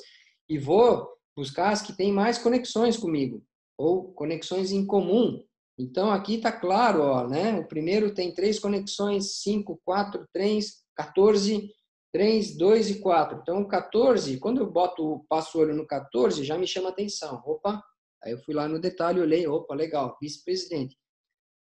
e 0.49 0.57
vou 0.57 1.07
buscar 1.35 1.71
as 1.71 1.81
que 1.81 1.95
têm 1.95 2.11
mais 2.11 2.37
conexões 2.37 2.97
comigo 2.97 3.43
ou 3.77 4.13
conexões 4.13 4.71
em 4.71 4.85
comum. 4.85 5.43
Então, 5.77 6.09
aqui 6.09 6.35
está 6.35 6.51
claro, 6.51 7.01
ó, 7.01 7.27
né? 7.27 7.59
O 7.59 7.67
primeiro 7.67 8.13
tem 8.13 8.33
três 8.33 8.59
conexões, 8.59 9.41
5, 9.41 9.79
4, 9.83 10.25
3, 10.31 10.85
14 10.95 11.69
3, 12.15 12.55
2 12.55 12.89
e 12.91 12.99
4. 13.01 13.39
Então, 13.41 13.67
14, 13.67 14.39
quando 14.39 14.61
eu 14.61 14.71
boto, 14.71 15.25
passo 15.27 15.57
o 15.57 15.61
olho 15.61 15.75
no 15.75 15.85
14, 15.85 16.45
já 16.45 16.57
me 16.57 16.65
chama 16.65 16.88
atenção. 16.88 17.43
Opa, 17.45 17.83
aí 18.23 18.31
eu 18.31 18.38
fui 18.38 18.53
lá 18.53 18.69
no 18.69 18.79
detalhe, 18.79 19.19
olhei, 19.19 19.45
opa, 19.45 19.75
legal, 19.75 20.17
vice-presidente. 20.21 20.97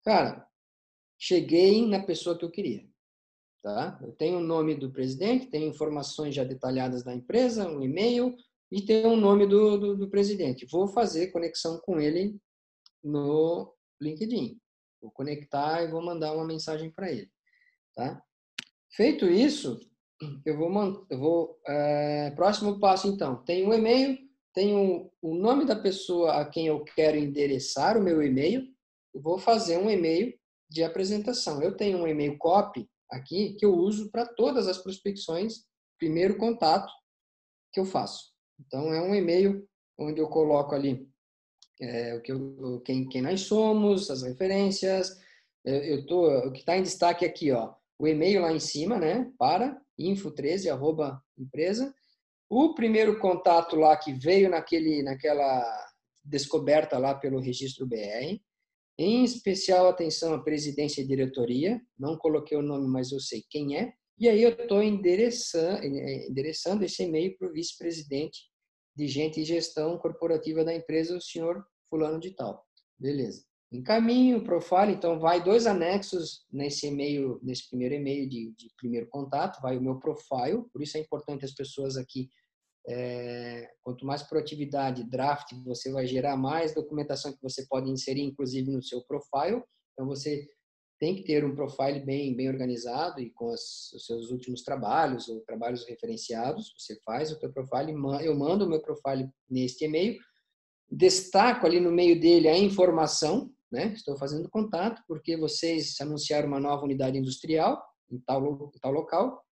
Cara, 0.04 0.46
cheguei 1.18 1.88
na 1.88 2.04
pessoa 2.04 2.38
que 2.38 2.44
eu 2.44 2.52
queria. 2.52 2.86
Tá? 3.62 3.98
Eu 4.04 4.12
tenho 4.12 4.40
o 4.40 4.44
nome 4.44 4.76
do 4.76 4.92
presidente, 4.92 5.50
tenho 5.50 5.70
informações 5.70 6.36
já 6.36 6.44
detalhadas 6.44 7.06
da 7.06 7.16
empresa, 7.16 7.66
um 7.66 7.82
e-mail 7.82 8.36
e 8.70 8.82
tenho 8.82 9.14
o 9.14 9.16
nome 9.16 9.48
do, 9.48 9.78
do, 9.78 9.96
do 9.96 10.10
presidente. 10.10 10.68
Vou 10.70 10.90
fazer 10.90 11.32
conexão 11.32 11.80
com 11.86 12.02
ele 12.02 12.38
no 13.02 13.74
LinkedIn. 14.04 14.60
Vou 15.02 15.12
conectar 15.12 15.84
e 15.84 15.92
vou 15.92 16.02
mandar 16.02 16.34
uma 16.34 16.46
mensagem 16.46 16.92
para 16.92 17.12
ele. 17.12 17.30
Tá? 17.96 18.22
Feito 18.92 19.26
isso, 19.26 19.80
eu 20.46 20.58
vou, 20.58 21.06
eu 21.10 21.20
vou 21.20 21.60
é, 21.68 22.32
próximo 22.32 22.80
passo 22.80 23.08
então, 23.08 23.44
tem 23.44 23.68
um 23.68 23.74
e-mail, 23.74 24.18
tenho 24.54 25.12
o 25.22 25.36
nome 25.36 25.66
da 25.66 25.76
pessoa 25.76 26.40
a 26.40 26.46
quem 26.46 26.68
eu 26.68 26.84
quero 26.84 27.18
endereçar 27.18 27.98
o 27.98 28.04
meu 28.04 28.22
e-mail, 28.22 28.68
eu 29.14 29.22
vou 29.22 29.38
fazer 29.38 29.78
um 29.78 29.90
e-mail 29.90 30.34
de 30.70 30.84
apresentação. 30.84 31.62
Eu 31.62 31.76
tenho 31.76 32.00
um 32.00 32.08
e-mail 32.08 32.38
copy 32.38 32.90
aqui 33.12 33.54
que 33.54 33.66
eu 33.66 33.76
uso 33.76 34.10
para 34.10 34.26
todas 34.26 34.68
as 34.68 34.78
prospecções, 34.78 35.66
primeiro 36.00 36.38
contato 36.38 36.92
que 37.72 37.80
eu 37.80 37.86
faço. 37.86 38.34
Então 38.60 38.94
é 38.94 39.02
um 39.02 39.14
e-mail 39.14 39.68
onde 39.98 40.20
eu 40.20 40.28
coloco 40.28 40.74
ali 40.74 41.08
é, 41.82 42.16
o 42.16 42.22
que 42.22 42.34
quem, 42.86 43.08
quem 43.10 43.22
nós 43.22 43.42
somos, 43.42 44.10
as 44.10 44.24
referências. 44.24 45.18
Eu, 45.64 45.76
eu 45.76 46.06
tô, 46.06 46.28
o 46.48 46.52
que 46.52 46.60
está 46.60 46.78
em 46.78 46.84
destaque 46.84 47.26
aqui, 47.26 47.52
ó, 47.52 47.74
o 48.00 48.08
e-mail 48.08 48.42
lá 48.42 48.52
em 48.52 48.60
cima, 48.60 49.00
né? 49.00 49.32
Para 49.38 49.80
info13, 50.00 50.72
arroba 50.72 51.22
empresa. 51.38 51.94
O 52.50 52.74
primeiro 52.76 53.20
contato 53.20 53.76
lá 53.76 53.96
que 53.98 54.14
veio 54.14 54.50
naquele, 54.50 55.02
naquela 55.02 55.64
descoberta 56.24 56.98
lá 56.98 57.16
pelo 57.16 57.40
registro 57.40 57.88
BR. 57.88 58.40
Em 58.98 59.24
especial 59.24 59.88
atenção 59.88 60.34
à 60.34 60.44
presidência 60.44 61.02
e 61.02 61.08
diretoria. 61.08 61.82
Não 61.98 62.18
coloquei 62.18 62.58
o 62.58 62.62
nome, 62.62 62.88
mas 62.88 63.12
eu 63.12 63.20
sei 63.20 63.44
quem 63.50 63.78
é. 63.78 63.94
E 64.20 64.30
aí 64.30 64.44
eu 64.44 64.52
estou 64.52 64.84
endereçando, 64.84 65.84
endereçando 65.84 66.86
esse 66.86 67.04
e-mail 67.04 67.36
para 67.38 67.48
o 67.48 67.52
vice-presidente 67.52 68.53
de 68.96 69.08
gente 69.08 69.42
e 69.42 69.46
gestão 69.46 69.98
corporativa 69.98 70.64
da 70.64 70.74
empresa, 70.74 71.18
o 71.18 71.22
senhor 71.22 71.66
fulano 71.90 72.20
de 72.20 72.32
tal. 72.32 72.66
Beleza. 73.00 73.44
Encaminho 73.72 74.38
o 74.38 74.44
profile, 74.44 74.94
então 74.94 75.20
vai 75.20 75.44
dois 75.44 75.66
anexos 75.66 76.46
nesse 76.52 76.88
e-mail, 76.88 77.40
nesse 77.42 77.68
primeiro 77.68 77.96
e-mail 77.96 78.30
de, 78.30 78.54
de, 78.56 78.70
primeiro 78.78 79.08
contato, 79.10 79.60
vai 79.62 79.76
o 79.76 79.82
meu 79.82 79.98
profile, 79.98 80.64
por 80.72 80.82
isso 80.82 80.96
é 80.96 81.00
importante 81.00 81.44
as 81.44 81.54
pessoas 81.56 81.98
aqui, 81.98 82.30
é, 82.88 83.68
quanto 83.82 84.06
mais 84.06 84.22
proatividade, 84.22 85.10
draft, 85.10 85.54
você 85.66 85.92
vai 85.92 86.06
gerar 86.06 86.38
mais 86.38 86.76
documentação 86.76 87.34
que 87.34 87.42
você 87.42 87.66
pode 87.68 87.90
inserir, 87.90 88.22
inclusive 88.22 88.70
no 88.70 88.84
seu 88.84 89.04
profile, 89.06 89.64
então 89.94 90.06
você 90.06 90.48
tem 91.00 91.16
que 91.16 91.24
ter 91.24 91.44
um 91.44 91.56
profile 91.56 92.00
bem, 92.00 92.36
bem 92.36 92.50
organizado 92.50 93.20
e 93.20 93.30
com 93.32 93.50
as, 93.50 93.92
os 93.94 94.06
seus 94.06 94.32
últimos 94.32 94.64
trabalhos 94.64 95.28
ou 95.28 95.42
trabalhos 95.42 95.86
referenciados, 95.86 96.74
você 96.78 96.98
faz 97.04 97.32
o 97.32 97.40
seu 97.40 97.52
profile, 97.52 97.94
eu 98.24 98.36
mando 98.36 98.66
o 98.66 98.70
meu 98.70 98.82
profile 98.82 99.30
neste 99.50 99.86
e-mail, 99.86 100.18
destaco 100.90 101.66
ali 101.66 101.80
no 101.80 101.92
meio 101.92 102.20
dele 102.20 102.48
a 102.48 102.58
informação, 102.58 103.52
né? 103.72 103.94
Estou 103.94 104.16
fazendo 104.18 104.50
contato 104.50 105.02
porque 105.08 105.36
vocês 105.36 106.00
anunciaram 106.00 106.48
uma 106.48 106.60
nova 106.60 106.84
unidade 106.84 107.18
industrial 107.18 107.84
em 108.12 108.20
tal, 108.20 108.72
em 108.74 108.80
tal 108.80 108.92
local. 108.92 109.44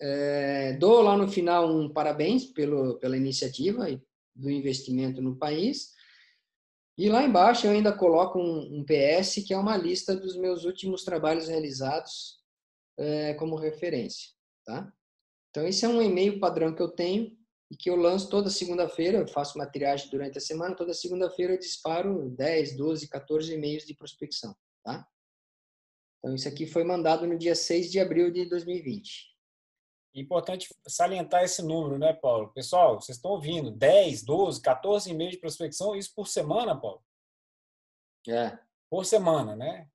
É, 0.00 0.72
dou 0.74 1.02
lá 1.02 1.16
no 1.16 1.28
final 1.28 1.68
um 1.70 1.92
parabéns 1.92 2.46
pelo, 2.46 2.98
pela 2.98 3.16
iniciativa 3.16 3.88
e 3.88 4.00
do 4.34 4.50
investimento 4.50 5.22
no 5.22 5.36
país. 5.36 5.92
E 6.98 7.08
lá 7.08 7.22
embaixo 7.22 7.64
eu 7.64 7.70
ainda 7.70 7.96
coloco 7.96 8.40
um, 8.40 8.80
um 8.80 8.84
PS, 8.84 9.36
que 9.46 9.54
é 9.54 9.56
uma 9.56 9.76
lista 9.76 10.16
dos 10.16 10.36
meus 10.36 10.64
últimos 10.64 11.04
trabalhos 11.04 11.46
realizados 11.46 12.42
é, 12.98 13.34
como 13.34 13.54
referência. 13.54 14.30
Tá? 14.66 14.92
Então, 15.50 15.64
esse 15.64 15.84
é 15.84 15.88
um 15.88 16.02
e-mail 16.02 16.40
padrão 16.40 16.74
que 16.74 16.82
eu 16.82 16.88
tenho 16.88 17.38
e 17.70 17.76
que 17.76 17.88
eu 17.88 17.94
lanço 17.94 18.28
toda 18.28 18.50
segunda-feira, 18.50 19.18
eu 19.18 19.28
faço 19.28 19.56
uma 19.56 19.66
triagem 19.66 20.10
durante 20.10 20.38
a 20.38 20.40
semana, 20.40 20.74
toda 20.74 20.92
segunda-feira 20.92 21.52
eu 21.52 21.58
disparo 21.58 22.30
10, 22.30 22.76
12, 22.76 23.08
14 23.08 23.54
e-mails 23.54 23.84
de 23.84 23.94
prospecção, 23.94 24.56
tá? 24.82 25.06
Então, 26.18 26.34
isso 26.34 26.48
aqui 26.48 26.66
foi 26.66 26.82
mandado 26.82 27.28
no 27.28 27.38
dia 27.38 27.54
6 27.54 27.92
de 27.92 28.00
abril 28.00 28.32
de 28.32 28.44
2020. 28.46 29.37
Importante 30.14 30.74
salientar 30.86 31.44
esse 31.44 31.62
número, 31.62 31.98
né, 31.98 32.12
Paulo? 32.12 32.52
Pessoal, 32.52 33.00
vocês 33.00 33.16
estão 33.16 33.32
ouvindo, 33.32 33.70
10, 33.70 34.24
12, 34.24 34.60
14 34.60 35.10
e-mails 35.10 35.34
de 35.34 35.40
prospecção, 35.40 35.94
isso 35.94 36.12
por 36.14 36.26
semana, 36.26 36.78
Paulo? 36.78 37.02
É. 38.28 38.58
Por 38.90 39.04
semana, 39.04 39.54
né? 39.54 39.88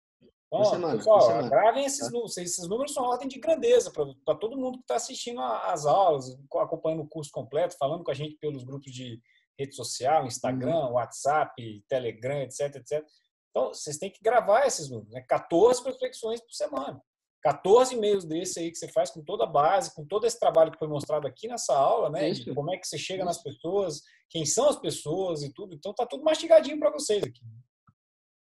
Então, 0.47 0.65
semana, 0.65 0.97
pessoal, 0.97 1.49
gravem 1.49 1.86
esses 1.86 2.06
tá? 2.06 2.12
números. 2.12 2.38
Esses 2.38 2.67
números 2.67 2.93
são 2.93 3.04
ordem 3.04 3.28
de 3.28 3.39
grandeza 3.39 3.91
para 3.91 4.36
todo 4.36 4.58
mundo 4.58 4.78
que 4.78 4.84
está 4.84 4.95
assistindo 4.95 5.41
às 5.41 5.86
aulas, 5.86 6.38
acompanhando 6.56 7.02
o 7.02 7.08
curso 7.08 7.32
completo, 7.32 7.76
falando 7.78 8.04
com 8.04 8.12
a 8.12 8.13
gente 8.13 8.38
pelos 8.38 8.63
grupos 8.63 8.91
de 8.91 9.19
rede 9.58 9.76
social, 9.76 10.26
Instagram, 10.26 10.86
uhum. 10.86 10.93
WhatsApp, 10.93 11.84
Telegram, 11.88 12.41
etc, 12.41 12.76
etc. 12.76 13.04
Então, 13.49 13.73
vocês 13.73 13.97
têm 13.97 14.12
que 14.12 14.21
gravar 14.21 14.65
esses 14.65 14.89
números, 14.89 15.12
né? 15.12 15.21
14 15.21 15.82
prospecções 15.82 16.39
por 16.39 16.54
semana. 16.54 17.02
14 17.44 17.96
e-mails 17.96 18.24
desse 18.24 18.60
aí 18.60 18.72
que 18.72 18.78
você 18.78 18.88
faz 18.88 19.12
com 19.12 19.22
toda 19.22 19.44
a 19.44 19.48
base, 19.48 19.94
com 19.94 20.06
todo 20.06 20.26
esse 20.26 20.40
trabalho 20.40 20.72
que 20.72 20.80
foi 20.80 20.88
mostrado 20.88 21.28
aqui 21.28 21.48
nessa 21.48 21.76
aula, 21.76 22.10
né? 22.10 22.32
Como 22.56 22.74
é 22.74 22.78
que 22.78 22.88
você 22.88 22.98
chega 22.98 23.26
nas 23.26 23.44
pessoas, 23.44 24.02
quem 24.30 24.46
são 24.46 24.70
as 24.70 24.80
pessoas 24.80 25.44
e 25.44 25.54
tudo. 25.54 25.76
Então, 25.76 25.94
tá 25.94 26.06
tudo 26.06 26.24
mastigadinho 26.24 26.80
para 26.80 26.90
vocês 26.90 27.22
aqui. 27.22 27.42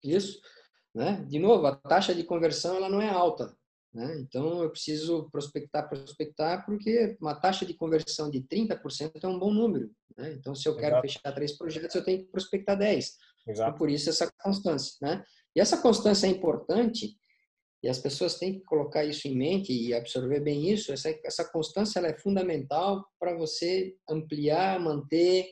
Isso. 0.03 0.41
Né? 0.95 1.23
De 1.29 1.39
novo, 1.39 1.67
a 1.67 1.77
taxa 1.77 2.15
de 2.15 2.25
conversão 2.25 2.77
ela 2.77 2.89
não 2.89 3.03
é 3.03 3.11
alta. 3.11 3.55
Né? 3.93 4.19
Então, 4.21 4.63
eu 4.63 4.71
preciso 4.71 5.29
prospectar, 5.31 5.89
prospectar, 5.89 6.65
porque 6.65 7.19
uma 7.21 7.35
taxa 7.35 7.67
de 7.67 7.75
conversão 7.75 8.31
de 8.31 8.41
30% 8.43 9.23
é 9.23 9.29
um 9.29 9.39
bom 9.39 9.53
número. 9.53 9.91
Né? 10.17 10.33
Então, 10.33 10.55
se 10.55 10.67
eu 10.67 10.75
quero 10.75 10.97
Exato. 10.97 11.03
fechar 11.03 11.33
três 11.33 11.53
projetos, 11.57 11.95
eu 11.95 12.05
tenho 12.05 12.21
que 12.21 12.31
prospectar 12.31 12.79
10. 12.79 13.15
Então, 13.47 13.75
por 13.75 13.91
isso, 13.91 14.09
essa 14.09 14.33
constância. 14.43 14.97
Né? 15.03 15.23
E 15.55 15.61
essa 15.61 15.77
constância 15.83 16.27
é 16.27 16.31
importante 16.31 17.15
e 17.87 17.89
as 17.89 18.01
pessoas 18.01 18.35
têm 18.35 18.55
que 18.55 18.65
colocar 18.65 19.05
isso 19.05 19.29
em 19.29 19.37
mente 19.37 19.73
e 19.73 19.95
absorver 19.95 20.41
bem 20.41 20.69
isso. 20.69 20.93
Essa, 20.93 21.17
essa 21.25 21.45
constância 21.45 22.01
ela 22.01 22.09
é 22.09 22.19
fundamental 22.19 23.07
para 23.17 23.33
você 23.33 23.95
ampliar, 24.11 24.81
manter 24.81 25.47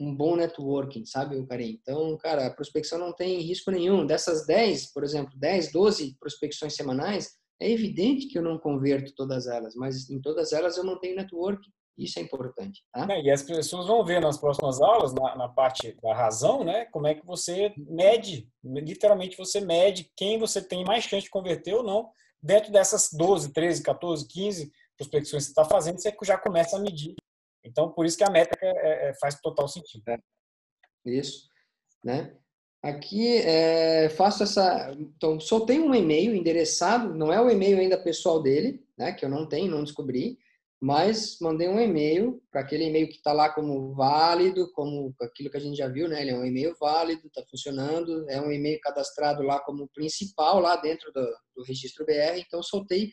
um 0.00 0.16
bom 0.16 0.36
networking, 0.36 1.04
sabe, 1.04 1.46
Karim? 1.46 1.78
Então, 1.82 2.16
cara, 2.16 2.46
a 2.46 2.50
prospecção 2.50 2.98
não 2.98 3.12
tem 3.12 3.42
risco 3.42 3.70
nenhum. 3.70 4.06
Dessas 4.06 4.46
10, 4.46 4.90
por 4.94 5.04
exemplo, 5.04 5.38
10, 5.38 5.70
12 5.70 6.16
prospecções 6.18 6.74
semanais, 6.74 7.32
é 7.60 7.70
evidente 7.70 8.26
que 8.26 8.38
eu 8.38 8.42
não 8.42 8.56
converto 8.56 9.14
todas 9.14 9.46
elas, 9.46 9.74
mas 9.74 10.08
em 10.08 10.18
todas 10.18 10.54
elas 10.54 10.78
eu 10.78 10.84
mantenho 10.84 11.16
networking. 11.16 11.70
Isso 11.96 12.18
é 12.18 12.22
importante. 12.22 12.84
Tá? 12.92 13.06
É, 13.10 13.22
e 13.22 13.30
as 13.30 13.42
pessoas 13.42 13.86
vão 13.86 14.04
ver 14.04 14.20
nas 14.20 14.38
próximas 14.38 14.80
aulas, 14.80 15.14
na, 15.14 15.34
na, 15.36 15.48
parte 15.48 15.96
da 16.02 16.14
razão, 16.14 16.62
né? 16.62 16.84
Como 16.86 17.06
é 17.06 17.14
que 17.14 17.24
você 17.24 17.72
mede, 17.76 18.48
literalmente 18.62 19.36
você 19.36 19.60
mede 19.60 20.10
quem 20.14 20.38
você 20.38 20.60
tem 20.60 20.84
mais 20.84 21.04
chance 21.04 21.24
de 21.24 21.30
converter 21.30 21.74
ou 21.74 21.82
não 21.82 22.10
dentro 22.42 22.70
dessas 22.70 23.08
12, 23.12 23.52
13, 23.52 23.82
14, 23.82 24.28
15 24.28 24.72
prospecções 24.96 25.44
que 25.44 25.46
você 25.46 25.50
está 25.50 25.64
fazendo, 25.64 26.00
você 26.00 26.14
já 26.22 26.38
começa 26.38 26.76
a 26.76 26.80
medir. 26.80 27.14
Então, 27.64 27.90
por 27.90 28.06
isso 28.06 28.16
que 28.16 28.24
a 28.24 28.30
métrica 28.30 28.64
é, 28.66 29.08
é, 29.08 29.14
faz 29.20 29.40
total 29.40 29.66
sentido. 29.66 30.02
É. 30.08 30.18
Isso. 31.04 31.48
Né? 32.04 32.34
Aqui 32.82 33.38
é, 33.38 34.08
faço 34.10 34.42
essa. 34.44 34.94
Então, 34.98 35.40
só 35.40 35.60
tenho 35.60 35.86
um 35.86 35.94
e-mail 35.94 36.34
endereçado, 36.34 37.12
não 37.14 37.32
é 37.32 37.40
o 37.40 37.50
e-mail 37.50 37.78
ainda 37.78 38.00
pessoal 38.00 38.40
dele, 38.40 38.84
né, 38.96 39.12
que 39.12 39.24
eu 39.24 39.28
não 39.28 39.46
tenho, 39.46 39.70
não 39.70 39.82
descobri, 39.82 40.38
mas 40.86 41.36
mandei 41.40 41.68
um 41.68 41.80
e-mail 41.80 42.40
para 42.48 42.60
aquele 42.60 42.84
e-mail 42.84 43.08
que 43.08 43.16
está 43.16 43.32
lá 43.32 43.52
como 43.52 43.92
válido, 43.92 44.70
como 44.70 45.12
aquilo 45.20 45.50
que 45.50 45.56
a 45.56 45.60
gente 45.60 45.76
já 45.76 45.88
viu, 45.88 46.08
né? 46.08 46.22
Ele 46.22 46.30
é 46.30 46.38
um 46.38 46.46
e-mail 46.46 46.76
válido, 46.78 47.26
está 47.26 47.42
funcionando, 47.50 48.24
é 48.30 48.40
um 48.40 48.52
e-mail 48.52 48.78
cadastrado 48.80 49.42
lá 49.42 49.58
como 49.58 49.88
principal 49.88 50.60
lá 50.60 50.76
dentro 50.76 51.12
do, 51.12 51.26
do 51.56 51.64
registro 51.64 52.06
BR. 52.06 52.38
Então 52.38 52.62
soltei 52.62 53.10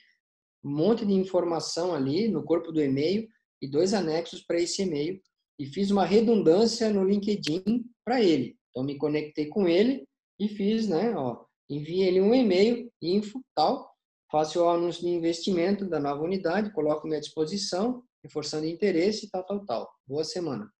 um 0.63 0.69
monte 0.69 1.03
de 1.03 1.13
informação 1.13 1.95
ali 1.95 2.27
no 2.27 2.43
corpo 2.43 2.71
do 2.71 2.79
e-mail 2.79 3.27
e 3.59 3.67
dois 3.67 3.95
anexos 3.95 4.43
para 4.43 4.61
esse 4.61 4.83
e-mail 4.83 5.19
e 5.57 5.65
fiz 5.65 5.89
uma 5.89 6.05
redundância 6.05 6.91
no 6.91 7.03
LinkedIn 7.03 7.63
para 8.05 8.21
ele. 8.21 8.55
Então 8.69 8.83
me 8.83 8.99
conectei 8.99 9.47
com 9.47 9.67
ele 9.67 10.07
e 10.39 10.47
fiz, 10.47 10.87
né? 10.87 11.15
Ó, 11.15 11.43
enviei 11.67 12.07
ele 12.07 12.21
um 12.21 12.35
e-mail 12.35 12.87
info 13.01 13.43
tal 13.55 13.92
faço 14.33 14.59
o 14.59 14.67
anúncio 14.67 15.01
de 15.01 15.09
investimento 15.09 15.85
da 15.87 15.99
nova 15.99 16.23
unidade, 16.23 16.73
coloco 16.73 17.05
minha 17.05 17.19
disposição, 17.19 18.03
reforçando 18.23 18.65
interesse, 18.65 19.29
tal, 19.29 19.43
tal, 19.45 19.63
tal. 19.63 19.93
Boa 20.07 20.23
semana. 20.23 20.73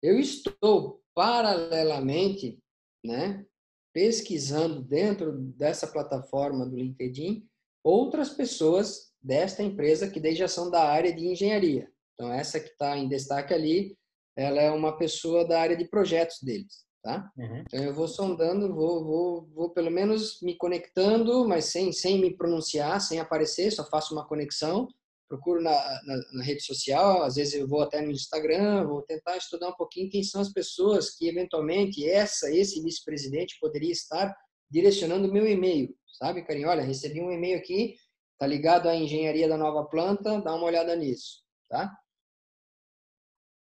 Eu 0.00 0.16
estou 0.16 1.02
paralelamente, 1.12 2.62
né, 3.04 3.44
pesquisando 3.92 4.80
dentro 4.80 5.32
dessa 5.56 5.88
plataforma 5.88 6.64
do 6.64 6.76
LinkedIn 6.76 7.44
outras 7.82 8.30
pessoas 8.30 9.12
desta 9.20 9.60
empresa 9.60 10.08
que 10.08 10.20
daí 10.20 10.36
já 10.36 10.46
são 10.46 10.70
da 10.70 10.84
área 10.84 11.12
de 11.12 11.26
engenharia. 11.26 11.90
Então 12.14 12.32
essa 12.32 12.60
que 12.60 12.68
está 12.68 12.96
em 12.96 13.08
destaque 13.08 13.52
ali, 13.52 13.98
ela 14.36 14.60
é 14.60 14.70
uma 14.70 14.96
pessoa 14.96 15.44
da 15.44 15.60
área 15.60 15.76
de 15.76 15.88
projetos 15.88 16.36
deles 16.40 16.87
tá? 17.02 17.30
Uhum. 17.36 17.60
Então 17.60 17.82
eu 17.82 17.94
vou 17.94 18.08
sondando, 18.08 18.74
vou, 18.74 19.04
vou, 19.04 19.46
vou 19.54 19.70
pelo 19.70 19.90
menos 19.90 20.40
me 20.42 20.56
conectando, 20.56 21.46
mas 21.46 21.66
sem, 21.66 21.92
sem 21.92 22.20
me 22.20 22.36
pronunciar, 22.36 23.00
sem 23.00 23.20
aparecer, 23.20 23.70
só 23.70 23.84
faço 23.84 24.14
uma 24.14 24.26
conexão, 24.26 24.88
procuro 25.28 25.62
na, 25.62 25.70
na, 25.70 26.16
na, 26.32 26.42
rede 26.42 26.62
social, 26.62 27.22
às 27.22 27.36
vezes 27.36 27.54
eu 27.54 27.68
vou 27.68 27.82
até 27.82 28.00
no 28.00 28.10
Instagram, 28.10 28.86
vou 28.86 29.02
tentar 29.02 29.36
estudar 29.36 29.68
um 29.68 29.76
pouquinho 29.76 30.10
quem 30.10 30.22
são 30.22 30.40
as 30.40 30.52
pessoas 30.52 31.14
que 31.14 31.28
eventualmente 31.28 32.08
essa, 32.08 32.50
esse 32.50 32.82
vice-presidente 32.82 33.58
poderia 33.60 33.92
estar 33.92 34.34
direcionando 34.70 35.28
o 35.28 35.32
meu 35.32 35.46
e-mail, 35.46 35.94
sabe, 36.18 36.44
Carinho? 36.44 36.68
Olha, 36.68 36.82
recebi 36.82 37.20
um 37.20 37.30
e-mail 37.30 37.58
aqui, 37.58 37.94
tá 38.38 38.46
ligado 38.46 38.88
à 38.88 38.96
engenharia 38.96 39.48
da 39.48 39.56
nova 39.56 39.84
planta, 39.84 40.40
dá 40.40 40.54
uma 40.54 40.64
olhada 40.64 40.96
nisso, 40.96 41.42
tá? 41.68 41.94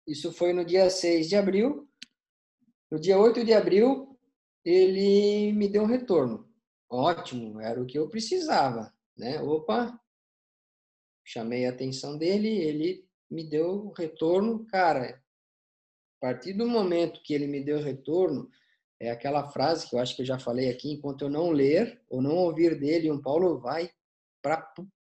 Isso 0.06 0.32
foi 0.32 0.52
no 0.52 0.64
dia 0.64 0.88
6 0.88 1.28
de 1.28 1.36
abril, 1.36 1.89
no 2.90 2.98
dia 2.98 3.18
8 3.18 3.44
de 3.44 3.52
abril, 3.52 4.18
ele 4.64 5.52
me 5.52 5.68
deu 5.68 5.82
um 5.82 5.86
retorno. 5.86 6.48
Ótimo, 6.88 7.60
era 7.60 7.80
o 7.80 7.86
que 7.86 7.98
eu 7.98 8.08
precisava, 8.08 8.92
né? 9.16 9.40
Opa, 9.40 9.98
chamei 11.24 11.66
a 11.66 11.70
atenção 11.70 12.18
dele, 12.18 12.48
ele 12.48 13.08
me 13.30 13.48
deu 13.48 13.86
o 13.86 13.92
retorno. 13.92 14.66
Cara, 14.66 15.22
a 16.16 16.20
partir 16.20 16.52
do 16.52 16.66
momento 16.66 17.22
que 17.22 17.32
ele 17.32 17.46
me 17.46 17.62
deu 17.62 17.78
o 17.78 17.82
retorno, 17.82 18.50
é 18.98 19.10
aquela 19.10 19.48
frase 19.48 19.88
que 19.88 19.94
eu 19.94 20.00
acho 20.00 20.16
que 20.16 20.22
eu 20.22 20.26
já 20.26 20.38
falei 20.38 20.68
aqui, 20.68 20.92
enquanto 20.92 21.22
eu 21.22 21.30
não 21.30 21.50
ler 21.50 22.02
ou 22.10 22.20
não 22.20 22.36
ouvir 22.36 22.78
dele, 22.78 23.10
um 23.10 23.22
Paulo 23.22 23.58
vai 23.58 23.90
para 24.42 24.60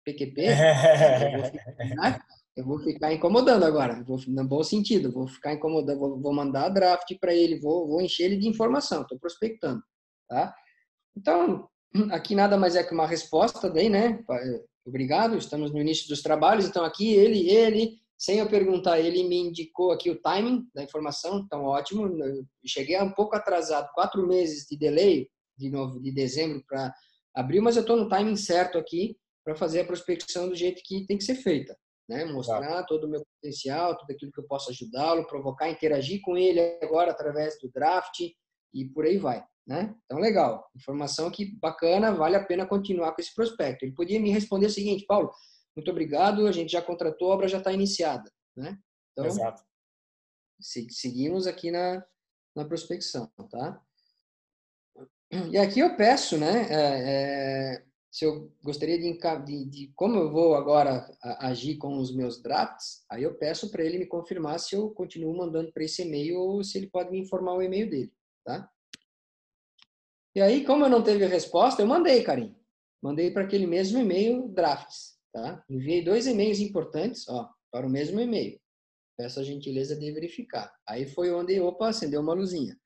PQP, 0.03 0.41
eu 1.33 1.41
vou 1.41 1.51
ficar 1.51 2.19
eu 2.55 2.63
vou 2.63 2.79
ficar 2.79 3.13
incomodando 3.13 3.63
agora, 3.63 4.01
vou, 4.03 4.17
no 4.27 4.47
bom 4.47 4.63
sentido, 4.63 5.11
vou 5.11 5.27
ficar 5.27 5.53
incomodando, 5.53 5.99
vou, 5.99 6.19
vou 6.19 6.33
mandar 6.33 6.69
draft 6.69 7.13
para 7.19 7.33
ele, 7.33 7.59
vou, 7.59 7.85
vou 7.87 8.01
encher 8.01 8.23
ele 8.23 8.37
de 8.37 8.47
informação, 8.47 9.01
estou 9.01 9.19
prospectando, 9.19 9.83
tá? 10.29 10.55
Então, 11.17 11.67
aqui 12.11 12.33
nada 12.33 12.57
mais 12.57 12.75
é 12.77 12.83
que 12.83 12.93
uma 12.93 13.05
resposta 13.05 13.69
daí, 13.69 13.89
né? 13.89 14.23
Obrigado, 14.85 15.35
estamos 15.37 15.71
no 15.71 15.81
início 15.81 16.07
dos 16.07 16.21
trabalhos, 16.21 16.65
então 16.65 16.85
aqui 16.85 17.13
ele, 17.13 17.49
ele, 17.49 17.97
sem 18.17 18.39
eu 18.39 18.47
perguntar, 18.47 19.01
ele 19.01 19.27
me 19.27 19.37
indicou 19.37 19.91
aqui 19.91 20.09
o 20.09 20.21
timing 20.21 20.65
da 20.73 20.81
informação, 20.81 21.39
então 21.39 21.65
ótimo, 21.65 22.07
eu 22.23 22.45
cheguei 22.65 23.01
um 23.01 23.11
pouco 23.11 23.35
atrasado, 23.35 23.91
quatro 23.93 24.25
meses 24.25 24.65
de 24.65 24.77
delay, 24.77 25.27
de 25.57 25.69
novo, 25.69 26.01
de 26.01 26.11
dezembro 26.11 26.63
para 26.65 26.93
abril, 27.35 27.61
mas 27.61 27.75
eu 27.75 27.81
estou 27.81 27.97
no 27.97 28.07
timing 28.07 28.37
certo 28.37 28.77
aqui 28.77 29.17
para 29.43 29.55
fazer 29.55 29.81
a 29.81 29.85
prospecção 29.85 30.47
do 30.47 30.55
jeito 30.55 30.81
que 30.85 31.05
tem 31.05 31.17
que 31.17 31.23
ser 31.23 31.35
feita 31.35 31.75
né? 32.07 32.25
Mostrar 32.25 32.83
todo 32.83 33.05
o 33.05 33.09
meu 33.09 33.23
potencial, 33.25 33.97
tudo 33.97 34.11
aquilo 34.11 34.31
que 34.31 34.39
eu 34.39 34.47
posso 34.47 34.69
ajudá-lo, 34.69 35.27
provocar, 35.27 35.69
interagir 35.69 36.21
com 36.21 36.37
ele 36.37 36.59
agora 36.81 37.11
através 37.11 37.57
do 37.59 37.69
draft 37.69 38.19
e 38.73 38.85
por 38.85 39.05
aí 39.05 39.17
vai, 39.17 39.43
né? 39.65 39.95
Então, 40.05 40.19
legal. 40.19 40.69
Informação 40.75 41.31
que 41.31 41.57
bacana, 41.59 42.13
vale 42.13 42.35
a 42.35 42.43
pena 42.43 42.65
continuar 42.65 43.13
com 43.13 43.21
esse 43.21 43.33
prospecto. 43.33 43.85
Ele 43.85 43.93
podia 43.93 44.19
me 44.19 44.31
responder 44.31 44.67
o 44.67 44.71
seguinte, 44.71 45.05
Paulo, 45.05 45.31
muito 45.75 45.89
obrigado, 45.89 46.45
a 46.47 46.51
gente 46.51 46.71
já 46.71 46.81
contratou, 46.81 47.31
a 47.31 47.35
obra 47.35 47.47
já 47.47 47.57
está 47.57 47.71
iniciada, 47.71 48.31
né? 48.55 48.77
Então, 49.11 49.25
Exato. 49.25 49.63
seguimos 50.59 51.47
aqui 51.47 51.71
na, 51.71 52.05
na 52.55 52.65
prospecção, 52.65 53.31
tá? 53.49 53.81
E 55.51 55.57
aqui 55.57 55.79
eu 55.79 55.97
peço, 55.97 56.37
né? 56.37 56.67
É, 56.69 57.73
é, 57.73 57.85
se 58.15 58.23
eu 58.23 58.49
gostaria 58.63 58.97
de, 58.97 59.19
de, 59.45 59.65
de, 59.65 59.93
como 59.93 60.17
eu 60.17 60.31
vou 60.31 60.55
agora 60.55 61.05
agir 61.39 61.75
com 61.75 61.97
os 61.97 62.15
meus 62.15 62.41
drafts, 62.41 63.03
aí 63.11 63.23
eu 63.23 63.35
peço 63.35 63.69
para 63.69 63.83
ele 63.83 63.99
me 63.99 64.05
confirmar 64.05 64.57
se 64.57 64.73
eu 64.73 64.89
continuo 64.91 65.35
mandando 65.35 65.69
para 65.73 65.83
esse 65.83 66.03
e-mail 66.03 66.39
ou 66.39 66.63
se 66.63 66.77
ele 66.77 66.87
pode 66.87 67.11
me 67.11 67.19
informar 67.19 67.55
o 67.55 67.61
e-mail 67.61 67.89
dele, 67.89 68.13
tá? 68.45 68.71
E 70.33 70.39
aí, 70.39 70.63
como 70.63 70.85
eu 70.85 70.89
não 70.89 71.03
teve 71.03 71.25
resposta, 71.25 71.81
eu 71.81 71.87
mandei, 71.87 72.23
Karim. 72.23 72.55
Mandei 73.03 73.31
para 73.31 73.43
aquele 73.43 73.67
mesmo 73.67 73.99
e-mail 73.99 74.47
drafts, 74.47 75.19
tá? 75.33 75.61
Enviei 75.69 76.01
dois 76.01 76.25
e-mails 76.25 76.61
importantes, 76.61 77.27
ó, 77.27 77.49
para 77.69 77.85
o 77.85 77.89
mesmo 77.89 78.21
e-mail. 78.21 78.57
Peço 79.17 79.41
a 79.41 79.43
gentileza 79.43 79.93
de 79.93 80.09
verificar. 80.13 80.73
Aí 80.87 81.05
foi 81.05 81.31
onde, 81.31 81.59
opa, 81.59 81.89
acendeu 81.89 82.21
uma 82.21 82.33
luzinha, 82.33 82.79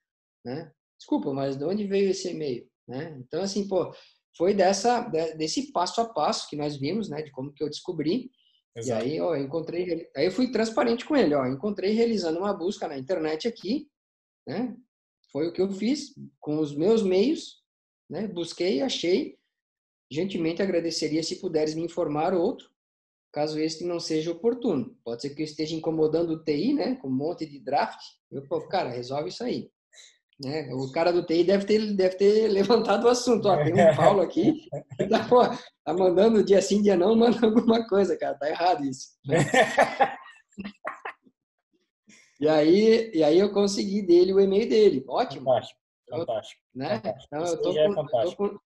né? 0.44 0.72
Desculpa, 0.98 1.32
mas 1.32 1.56
de 1.56 1.66
onde 1.66 1.86
veio 1.86 2.10
esse 2.10 2.32
e-mail, 2.32 2.68
né? 2.88 3.16
Então, 3.20 3.44
assim, 3.44 3.68
pô, 3.68 3.94
foi 4.38 4.54
dessa 4.54 5.02
desse 5.38 5.72
passo 5.72 6.02
a 6.02 6.14
passo 6.14 6.50
que 6.50 6.56
nós 6.56 6.78
vimos, 6.78 7.10
né, 7.10 7.22
de 7.22 7.32
como 7.32 7.54
que 7.54 7.64
eu 7.64 7.70
descobri. 7.70 8.32
Exato. 8.76 9.06
E 9.06 9.12
aí, 9.12 9.22
ó, 9.22 9.36
eu 9.36 9.44
encontrei, 9.44 10.10
aí 10.16 10.26
eu 10.26 10.32
fui 10.32 10.52
transparente 10.52 11.06
com 11.06 11.16
ele, 11.16 11.34
ó, 11.34 11.46
encontrei 11.46 11.92
realizando 11.92 12.40
uma 12.40 12.54
busca 12.54 12.88
na 12.88 12.98
internet 12.98 13.48
aqui, 13.48 13.90
né? 14.48 14.76
Foi 15.32 15.48
o 15.48 15.54
que 15.54 15.62
eu 15.62 15.70
fiz 15.70 16.14
com 16.40 16.60
os 16.60 16.76
meus 16.76 17.04
meios, 17.04 17.64
né? 18.10 18.28
Busquei, 18.28 18.82
achei. 18.82 19.38
Gentilmente 20.12 20.62
agradeceria 20.62 21.22
se 21.22 21.40
puderes 21.40 21.76
me 21.76 21.84
informar 21.84 22.34
outro, 22.34 22.68
caso 23.32 23.60
este 23.60 23.84
não 23.84 24.00
seja 24.00 24.32
oportuno. 24.32 24.98
Pode 25.04 25.22
ser 25.22 25.36
que 25.36 25.42
eu 25.42 25.46
esteja 25.46 25.76
incomodando 25.76 26.32
o 26.32 26.44
TI, 26.44 26.74
né, 26.74 26.96
com 26.96 27.08
um 27.10 27.16
monte 27.16 27.46
de 27.46 27.60
draft. 27.60 28.00
Eu, 28.32 28.48
pô, 28.48 28.60
cara, 28.68 28.90
resolve 28.90 29.30
isso 29.30 29.44
aí. 29.44 29.72
Né? 30.40 30.70
O 30.74 30.90
cara 30.92 31.12
do 31.12 31.26
TI 31.26 31.44
deve 31.44 31.66
ter, 31.66 31.94
deve 31.94 32.16
ter 32.16 32.48
levantado 32.54 33.06
o 33.06 33.10
assunto. 33.10 33.50
Ó, 33.50 33.58
tem 33.58 33.74
um 33.74 33.96
Paulo 33.96 34.22
aqui 34.22 34.70
que 34.98 35.08
tá, 35.08 35.28
pô, 35.28 35.42
tá 35.84 35.94
mandando 35.94 36.44
dia 36.44 36.62
sim, 36.62 36.82
dia 36.82 36.96
não, 36.96 37.16
manda 37.16 37.46
alguma 37.46 37.86
coisa, 37.88 38.18
cara. 38.18 38.38
Tá 38.38 38.50
errado 38.50 38.86
isso. 38.86 39.10
e, 42.40 42.48
aí, 42.48 43.12
e 43.14 43.22
aí 43.24 43.38
eu 43.38 43.52
consegui 43.52 44.02
dele 44.02 44.34
o 44.34 44.40
e-mail 44.40 44.70
dele. 44.70 45.04
Ótimo. 45.08 45.46
Fantástico. 45.46 45.80
Fantástico. 46.10 46.62
Né? 46.74 46.96
Fantástico. 46.96 47.28
Então, 47.28 47.46
eu 47.46 47.62
tô 47.62 47.72
é 47.74 47.94
com, 47.94 48.02
é 48.02 48.24
tô 48.24 48.36
com, 48.36 48.60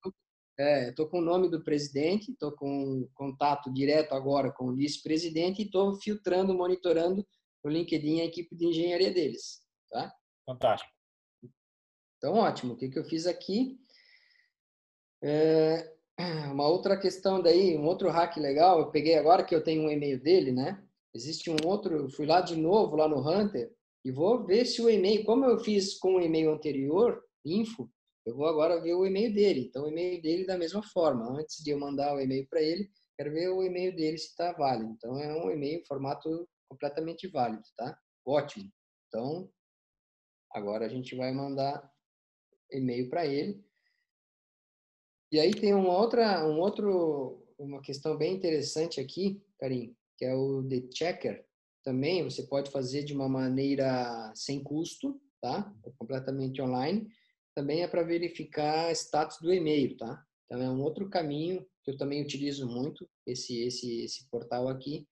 é, 0.59 0.91
tô 0.91 1.09
com 1.09 1.17
o 1.17 1.24
nome 1.24 1.49
do 1.49 1.63
presidente, 1.63 2.36
tô 2.38 2.51
com 2.51 3.09
contato 3.15 3.74
direto 3.74 4.13
agora 4.13 4.51
com 4.51 4.65
o 4.65 4.76
vice-presidente 4.76 5.63
e 5.63 5.71
tô 5.71 5.95
filtrando, 5.95 6.53
monitorando 6.53 7.26
o 7.63 7.69
LinkedIn 7.69 8.21
a 8.21 8.26
equipe 8.26 8.55
de 8.55 8.67
engenharia 8.67 9.11
deles. 9.11 9.63
Tá? 9.89 10.13
Fantástico. 10.45 10.92
Então, 12.24 12.36
ótimo. 12.36 12.74
O 12.74 12.78
que, 12.78 12.88
que 12.88 12.97
eu 12.97 13.03
fiz 13.03 13.28
aqui? 13.28 13.78
É, 15.21 15.93
uma 16.53 16.65
outra 16.65 16.97
questão 16.97 17.41
daí, 17.41 17.78
um 17.78 17.86
outro 17.86 18.09
hack 18.09 18.38
legal, 18.38 18.80
eu 18.80 18.91
peguei 18.91 19.15
agora 19.15 19.43
que 19.43 19.53
eu 19.53 19.61
tenho 19.61 19.84
um 19.84 19.91
e-mail 19.91 20.24
dele, 20.24 20.53
né? 20.53 20.82
Existe 21.13 21.51
um 21.51 21.57
outro, 21.65 22.09
fui 22.11 22.26
lá 22.26 22.39
de 22.39 22.55
novo, 22.55 22.95
lá 22.95 23.09
no 23.09 23.19
Hunter, 23.19 23.69
e 24.05 24.11
vou 24.11 24.45
ver 24.45 24.65
se 24.65 24.82
o 24.82 24.89
e-mail, 24.89 25.26
como 25.26 25.43
eu 25.43 25.59
fiz 25.59 25.99
com 25.99 26.15
o 26.15 26.21
e-mail 26.21 26.53
anterior, 26.53 27.21
info, 27.43 27.91
eu 28.26 28.38
vou 28.38 28.47
agora 28.47 28.80
ver 28.80 28.93
o 28.93 29.05
e-mail 29.05 29.34
dele. 29.34 29.65
Então, 29.67 29.84
o 29.84 29.89
e-mail 29.89 30.21
dele 30.21 30.45
da 30.45 30.57
mesma 30.57 30.82
forma. 30.82 31.30
Antes 31.38 31.61
de 31.61 31.71
eu 31.71 31.78
mandar 31.78 32.15
o 32.15 32.21
e-mail 32.21 32.47
para 32.47 32.61
ele, 32.61 32.89
quero 33.17 33.34
ver 33.34 33.49
o 33.49 33.61
e-mail 33.61 33.93
dele 33.93 34.17
se 34.17 34.28
está 34.28 34.53
válido. 34.53 34.93
Então, 34.93 35.19
é 35.19 35.36
um 35.43 35.51
e-mail 35.51 35.84
formato 35.86 36.47
completamente 36.69 37.28
válido, 37.28 37.63
tá? 37.76 37.97
Ótimo. 38.26 38.71
Então, 39.09 39.49
agora 40.53 40.86
a 40.86 40.89
gente 40.89 41.17
vai 41.17 41.34
mandar 41.34 41.92
e-mail 42.72 43.09
para 43.09 43.26
ele. 43.26 43.64
E 45.32 45.39
aí 45.39 45.51
tem 45.51 45.74
uma 45.74 45.97
outra, 45.97 46.45
um 46.47 46.59
outro, 46.59 47.43
uma 47.57 47.82
questão 47.82 48.18
bem 48.18 48.36
interessante 48.36 48.99
aqui, 48.99 49.41
Karim, 49.59 49.95
que 50.18 50.26
é 50.26 50.36
o 50.36 50.64
The 50.68 50.84
Checker. 50.93 51.45
Também 51.84 52.24
você 52.24 52.43
pode 52.43 52.72
fazer 52.72 53.03
de 53.03 53.14
uma 53.14 53.28
maneira 53.28 54.32
sem 54.36 54.64
custo, 54.64 55.20
tá? 55.41 55.74
É 55.86 55.91
completamente 55.97 56.61
online. 56.61 57.07
Também 57.55 57.82
é 57.84 57.88
para 57.88 58.03
verificar 58.03 58.91
status 58.91 59.39
do 59.41 59.53
e-mail, 59.53 59.97
tá? 59.97 60.24
Então 60.45 60.61
é 60.61 60.70
um 60.70 60.82
outro 60.82 61.09
caminho 61.09 61.66
que 61.84 61.91
eu 61.91 61.97
também 61.97 62.22
utilizo 62.22 62.68
muito 62.68 63.09
esse 63.26 63.61
esse 63.64 64.03
esse 64.03 64.30
portal 64.30 64.68
aqui 64.68 65.07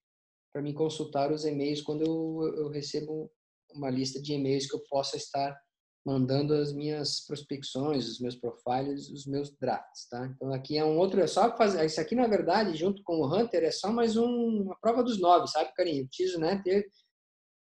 para 0.54 0.62
me 0.62 0.74
consultar 0.74 1.32
os 1.32 1.46
e-mails 1.46 1.82
quando 1.82 2.04
eu, 2.04 2.56
eu 2.56 2.70
recebo 2.70 3.32
uma 3.74 3.90
lista 3.90 4.22
de 4.22 4.34
e-mails 4.34 4.68
que 4.68 4.76
eu 4.76 4.84
possa 4.90 5.18
estar 5.18 5.58
mandando 6.06 6.54
as 6.54 6.74
minhas 6.74 7.22
prospecções, 7.26 8.08
os 8.08 8.20
meus 8.20 8.36
profiles, 8.36 9.10
os 9.10 9.26
meus 9.28 9.56
drafts, 9.58 10.08
tá? 10.10 10.26
Então 10.36 10.52
aqui 10.52 10.78
é 10.78 10.84
um 10.84 10.98
outro, 10.98 11.22
é 11.22 11.28
só 11.28 11.56
fazer, 11.56 11.86
isso 11.86 12.02
aqui 12.02 12.16
na 12.16 12.28
verdade, 12.28 12.76
junto 12.76 13.04
com 13.04 13.18
o 13.18 13.34
Hunter, 13.34 13.64
é 13.64 13.72
só 13.72 13.92
mais 13.92 14.18
um, 14.18 14.64
uma 14.64 14.78
prova 14.80 15.04
dos 15.04 15.20
nove, 15.20 15.48
sabe, 15.48 15.74
carinho? 15.74 16.04
Eu 16.04 16.08
preciso, 16.08 16.40
né, 16.40 16.60
ter, 16.64 16.88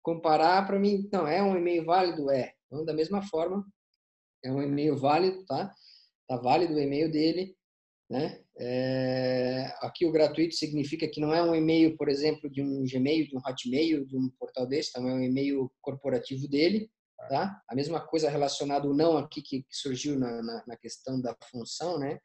comparar 0.03 0.66
para 0.66 0.79
mim, 0.79 1.09
não, 1.12 1.27
é 1.27 1.43
um 1.43 1.57
e-mail 1.57 1.85
válido? 1.85 2.31
É. 2.31 2.53
Então, 2.66 2.85
da 2.85 2.93
mesma 2.93 3.22
forma, 3.22 3.64
é 4.45 4.51
um 4.51 4.62
e-mail 4.62 4.97
válido, 4.97 5.45
tá? 5.47 5.72
Tá 6.29 6.37
válido 6.37 6.74
o 6.74 6.81
e-mail 6.81 7.11
dele, 7.11 7.57
né? 8.11 8.41
É, 8.59 9.72
aqui 9.83 10.07
o 10.07 10.12
gratuito 10.12 10.55
significa 10.55 11.09
que 11.09 11.20
não 11.20 11.35
é 11.35 11.43
um 11.43 11.55
e-mail, 11.55 11.97
por 11.97 12.09
exemplo, 12.09 12.51
de 12.51 12.62
um 12.62 12.85
Gmail, 12.85 13.29
de 13.29 13.37
um 13.37 13.41
Hotmail, 13.41 14.07
de 14.07 14.16
um 14.16 14.31
portal 14.39 14.66
desse, 14.66 14.91
então 14.91 15.09
é 15.09 15.14
um 15.14 15.22
e-mail 15.22 15.70
corporativo 15.81 16.49
dele, 16.49 16.91
tá? 17.29 17.61
A 17.68 17.74
mesma 17.74 18.01
coisa 18.01 18.31
relacionada 18.31 18.87
ao 18.87 18.95
não 18.95 19.16
aqui 19.16 19.43
que 19.43 19.64
surgiu 19.70 20.18
na, 20.18 20.43
na, 20.43 20.64
na, 20.66 20.77
questão 20.77 21.20
da 21.20 21.37
função, 21.51 21.99
né? 21.99 22.18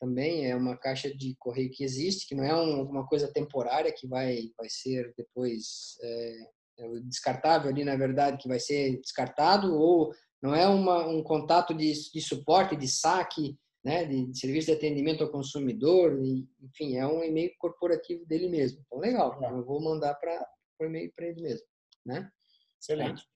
Também 0.00 0.50
é 0.50 0.56
uma 0.56 0.76
caixa 0.76 1.14
de 1.14 1.34
correio 1.38 1.70
que 1.70 1.84
existe, 1.84 2.26
que 2.26 2.34
não 2.34 2.44
é 2.44 2.54
um, 2.54 2.76
alguma 2.76 3.06
coisa 3.06 3.32
temporária 3.32 3.92
que 3.92 4.06
vai 4.06 4.50
vai 4.58 4.68
ser 4.68 5.12
depois 5.16 5.96
é, 6.02 6.36
é 6.80 6.88
descartável 7.04 7.70
ali 7.70 7.84
na 7.84 7.96
verdade 7.96 8.38
que 8.38 8.48
vai 8.48 8.58
ser 8.58 9.00
descartado 9.00 9.74
ou 9.74 10.12
não 10.44 10.54
é 10.54 10.68
uma, 10.68 11.06
um 11.06 11.22
contato 11.22 11.72
de, 11.72 11.90
de 12.12 12.20
suporte, 12.20 12.76
de 12.76 12.86
saque, 12.86 13.56
né, 13.82 14.04
de, 14.04 14.26
de, 14.26 14.38
serviço 14.38 14.66
de 14.66 14.74
atendimento 14.74 15.24
ao 15.24 15.30
consumidor, 15.30 16.18
e, 16.22 16.46
enfim, 16.62 16.96
é 16.96 17.06
um 17.06 17.24
e-mail 17.24 17.50
corporativo 17.58 18.26
dele 18.26 18.50
mesmo. 18.50 18.82
Então, 18.86 18.98
legal, 18.98 19.40
eu 19.42 19.64
vou 19.64 19.80
mandar 19.80 20.14
para 20.16 20.46
o 20.80 20.84
e-mail 20.84 21.10
para 21.16 21.26
ele 21.28 21.40
mesmo, 21.40 21.66
né? 22.04 22.30
Excelente. 22.78 23.22
Tá? 23.22 23.33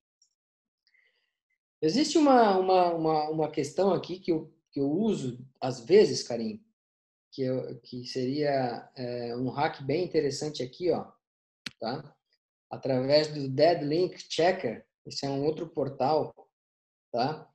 Existe 1.81 2.19
uma, 2.19 2.59
uma, 2.59 2.95
uma, 2.95 3.31
uma 3.31 3.51
questão 3.51 3.93
aqui 3.93 4.19
que 4.19 4.33
eu, 4.33 4.53
que 4.73 4.81
eu 4.81 4.91
uso 4.91 5.39
às 5.61 5.81
vezes, 5.81 6.23
Karim, 6.23 6.63
que, 7.33 7.43
eu, 7.43 7.79
que 7.81 8.05
seria 8.05 8.91
é, 8.97 9.37
um 9.37 9.49
hack 9.49 9.83
bem 9.83 10.05
interessante 10.05 10.63
aqui, 10.63 10.91
ó, 10.91 11.07
tá? 11.79 12.15
Através 12.71 13.29
do 13.29 13.49
Dead 13.49 13.83
Link 13.83 14.19
Checker, 14.29 14.85
esse 15.07 15.25
é 15.25 15.31
um 15.31 15.45
outro 15.45 15.69
portal, 15.69 16.35
tá? 17.13 17.49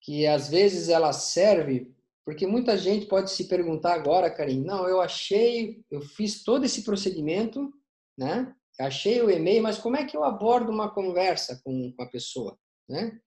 Que 0.00 0.26
às 0.26 0.48
vezes 0.48 0.88
ela 0.88 1.12
serve 1.12 1.94
porque 2.24 2.46
muita 2.46 2.78
gente 2.78 3.06
pode 3.06 3.30
se 3.30 3.48
perguntar 3.48 3.94
agora, 3.94 4.30
Karim, 4.30 4.62
não, 4.62 4.88
eu 4.88 5.00
achei, 5.00 5.84
eu 5.90 6.00
fiz 6.00 6.44
todo 6.44 6.64
esse 6.64 6.84
procedimento, 6.84 7.72
né? 8.16 8.54
Achei 8.78 9.20
o 9.20 9.30
e-mail, 9.30 9.62
mas 9.62 9.78
como 9.78 9.96
é 9.96 10.04
que 10.04 10.16
eu 10.16 10.24
abordo 10.24 10.70
uma 10.70 10.90
conversa 10.90 11.60
com, 11.64 11.92
com 11.92 12.02
a 12.02 12.08
pessoa, 12.08 12.56
né? 12.88 13.20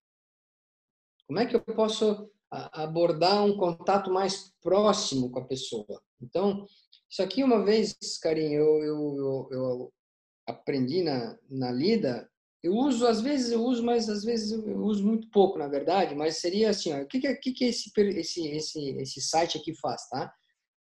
Como 1.27 1.39
é 1.39 1.45
que 1.45 1.55
eu 1.55 1.61
posso 1.61 2.29
abordar 2.49 3.43
um 3.43 3.57
contato 3.57 4.11
mais 4.11 4.53
próximo 4.61 5.29
com 5.31 5.39
a 5.39 5.45
pessoa? 5.45 6.01
Então, 6.21 6.65
isso 7.09 7.21
aqui 7.21 7.43
uma 7.43 7.63
vez, 7.63 7.97
eu, 8.25 8.83
eu, 8.83 9.17
eu, 9.17 9.49
eu 9.51 9.93
aprendi 10.47 11.01
na, 11.01 11.37
na 11.49 11.71
lida, 11.71 12.29
eu 12.63 12.73
uso, 12.73 13.05
às 13.05 13.21
vezes 13.21 13.51
eu 13.51 13.63
uso, 13.63 13.83
mas 13.83 14.09
às 14.09 14.23
vezes 14.23 14.51
eu 14.51 14.79
uso 14.79 15.05
muito 15.05 15.29
pouco, 15.29 15.57
na 15.57 15.67
verdade, 15.67 16.15
mas 16.15 16.37
seria 16.37 16.71
assim, 16.71 16.93
ó, 16.93 17.01
o 17.01 17.07
que, 17.07 17.19
que, 17.35 17.53
que 17.53 17.65
esse, 17.65 17.91
esse, 17.95 18.47
esse, 18.47 18.89
esse 18.97 19.21
site 19.21 19.57
aqui 19.57 19.73
faz, 19.75 20.09
tá? 20.09 20.33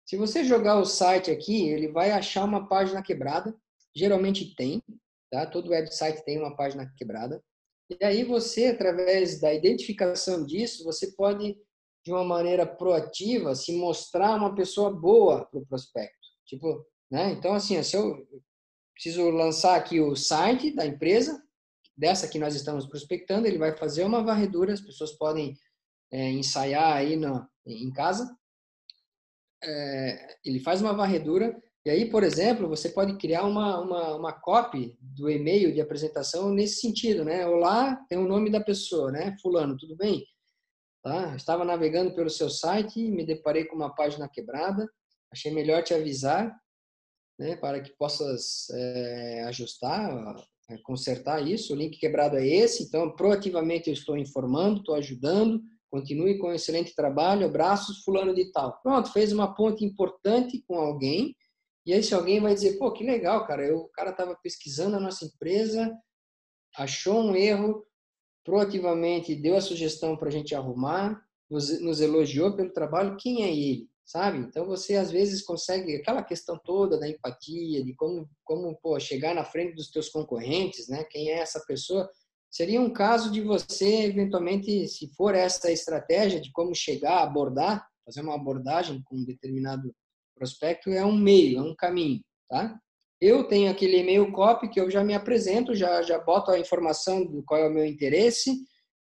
Se 0.04 0.16
você 0.16 0.44
jogar 0.44 0.78
o 0.78 0.84
site 0.84 1.30
aqui, 1.30 1.68
ele 1.68 1.88
vai 1.88 2.10
achar 2.10 2.44
uma 2.44 2.68
página 2.68 3.02
quebrada, 3.02 3.56
geralmente 3.96 4.54
tem, 4.54 4.82
tá? 5.30 5.46
Todo 5.46 5.70
website 5.70 6.22
tem 6.24 6.38
uma 6.38 6.54
página 6.54 6.92
quebrada. 6.96 7.42
E 7.90 8.04
aí 8.04 8.24
você, 8.24 8.66
através 8.66 9.40
da 9.40 9.52
identificação 9.52 10.44
disso, 10.44 10.84
você 10.84 11.12
pode, 11.12 11.56
de 12.04 12.12
uma 12.12 12.24
maneira 12.24 12.66
proativa, 12.66 13.54
se 13.54 13.76
mostrar 13.76 14.36
uma 14.36 14.54
pessoa 14.54 14.90
boa 14.90 15.44
para 15.46 15.60
o 15.60 15.66
prospecto. 15.66 16.28
Tipo, 16.46 16.86
né? 17.10 17.32
Então, 17.32 17.52
assim, 17.52 17.82
se 17.82 17.96
eu 17.96 18.26
preciso 18.94 19.28
lançar 19.30 19.76
aqui 19.76 20.00
o 20.00 20.16
site 20.16 20.74
da 20.74 20.86
empresa, 20.86 21.42
dessa 21.96 22.28
que 22.28 22.38
nós 22.38 22.54
estamos 22.54 22.86
prospectando, 22.86 23.46
ele 23.46 23.58
vai 23.58 23.76
fazer 23.76 24.04
uma 24.04 24.22
varredura, 24.22 24.72
as 24.72 24.80
pessoas 24.80 25.12
podem 25.12 25.56
é, 26.10 26.30
ensaiar 26.30 26.96
aí 26.96 27.16
no, 27.16 27.46
em 27.66 27.92
casa. 27.92 28.34
É, 29.62 30.38
ele 30.44 30.60
faz 30.60 30.80
uma 30.80 30.94
varredura 30.94 31.62
e 31.84 31.90
aí, 31.90 32.08
por 32.08 32.22
exemplo, 32.22 32.68
você 32.68 32.88
pode 32.88 33.16
criar 33.18 33.44
uma, 33.44 33.80
uma, 33.80 34.14
uma 34.14 34.32
copy 34.32 34.96
do 35.00 35.28
e-mail 35.28 35.72
de 35.72 35.80
apresentação 35.80 36.50
nesse 36.50 36.80
sentido, 36.80 37.24
né? 37.24 37.44
Olá, 37.44 37.96
tem 38.08 38.18
o 38.18 38.28
nome 38.28 38.50
da 38.50 38.60
pessoa, 38.60 39.10
né? 39.10 39.36
Fulano, 39.42 39.76
tudo 39.76 39.96
bem? 39.96 40.24
Tá? 41.02 41.34
Estava 41.34 41.64
navegando 41.64 42.14
pelo 42.14 42.30
seu 42.30 42.48
site, 42.48 43.10
me 43.10 43.26
deparei 43.26 43.64
com 43.64 43.74
uma 43.74 43.92
página 43.92 44.28
quebrada, 44.28 44.88
achei 45.32 45.52
melhor 45.52 45.82
te 45.82 45.92
avisar, 45.92 46.56
né? 47.36 47.56
Para 47.56 47.80
que 47.80 47.90
possas 47.96 48.70
é, 48.70 49.42
ajustar, 49.48 50.36
é, 50.70 50.78
consertar 50.84 51.44
isso. 51.44 51.72
O 51.72 51.76
link 51.76 51.98
quebrado 51.98 52.36
é 52.36 52.46
esse, 52.46 52.84
então 52.84 53.10
proativamente 53.16 53.88
eu 53.88 53.94
estou 53.94 54.16
informando, 54.16 54.78
estou 54.78 54.94
ajudando. 54.94 55.60
Continue 55.90 56.38
com 56.38 56.46
um 56.46 56.54
excelente 56.54 56.94
trabalho, 56.94 57.44
abraços, 57.44 58.04
fulano 58.04 58.32
de 58.32 58.52
tal. 58.52 58.80
Pronto, 58.84 59.12
fez 59.12 59.32
uma 59.32 59.52
ponte 59.52 59.84
importante 59.84 60.62
com 60.66 60.76
alguém 60.76 61.34
e 61.84 61.92
aí, 61.92 62.02
se 62.02 62.14
alguém 62.14 62.40
vai 62.40 62.54
dizer, 62.54 62.78
pô, 62.78 62.92
que 62.92 63.04
legal, 63.04 63.44
cara, 63.44 63.66
eu, 63.66 63.78
o 63.78 63.88
cara 63.88 64.10
estava 64.10 64.36
pesquisando 64.36 64.96
a 64.96 65.00
nossa 65.00 65.24
empresa, 65.24 65.92
achou 66.76 67.20
um 67.22 67.34
erro, 67.34 67.84
proativamente 68.44 69.34
deu 69.34 69.56
a 69.56 69.60
sugestão 69.60 70.16
para 70.16 70.28
a 70.28 70.32
gente 70.32 70.54
arrumar, 70.54 71.20
nos, 71.50 71.80
nos, 71.80 72.00
elogiou 72.00 72.54
pelo 72.54 72.72
trabalho, 72.72 73.16
quem 73.16 73.42
é 73.42 73.50
ele, 73.52 73.88
sabe? 74.04 74.38
Então, 74.38 74.64
você 74.64 74.96
às 74.96 75.10
vezes 75.10 75.42
consegue, 75.42 75.96
aquela 75.96 76.22
questão 76.22 76.58
toda 76.64 76.98
da 76.98 77.08
empatia, 77.08 77.84
de 77.84 77.94
como, 77.94 78.30
como 78.44 78.76
pô, 78.80 78.98
chegar 79.00 79.34
na 79.34 79.44
frente 79.44 79.74
dos 79.74 79.90
teus 79.90 80.08
concorrentes, 80.08 80.88
né? 80.88 81.04
Quem 81.10 81.30
é 81.30 81.40
essa 81.40 81.60
pessoa? 81.66 82.08
Seria 82.48 82.80
um 82.80 82.92
caso 82.92 83.30
de 83.30 83.40
você, 83.40 84.04
eventualmente, 84.04 84.86
se 84.86 85.12
for 85.14 85.34
essa 85.34 85.70
estratégia 85.70 86.40
de 86.40 86.52
como 86.52 86.74
chegar, 86.74 87.22
abordar, 87.22 87.86
fazer 88.04 88.20
uma 88.20 88.34
abordagem 88.34 89.02
com 89.02 89.16
um 89.16 89.24
determinado 89.24 89.94
Prospecto 90.34 90.90
é 90.90 91.04
um 91.04 91.16
meio, 91.16 91.58
é 91.58 91.62
um 91.62 91.74
caminho, 91.74 92.20
tá? 92.48 92.78
Eu 93.20 93.44
tenho 93.44 93.70
aquele 93.70 93.98
e-mail 93.98 94.32
copy 94.32 94.68
que 94.68 94.80
eu 94.80 94.90
já 94.90 95.04
me 95.04 95.14
apresento, 95.14 95.74
já, 95.74 96.02
já 96.02 96.18
boto 96.18 96.50
a 96.50 96.58
informação 96.58 97.24
do 97.24 97.42
qual 97.44 97.60
é 97.60 97.68
o 97.68 97.72
meu 97.72 97.84
interesse, 97.84 98.52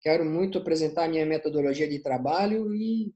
quero 0.01 0.23
muito 0.23 0.57
apresentar 0.57 1.05
a 1.05 1.07
minha 1.07 1.25
metodologia 1.25 1.87
de 1.87 1.99
trabalho 1.99 2.75
e 2.75 3.11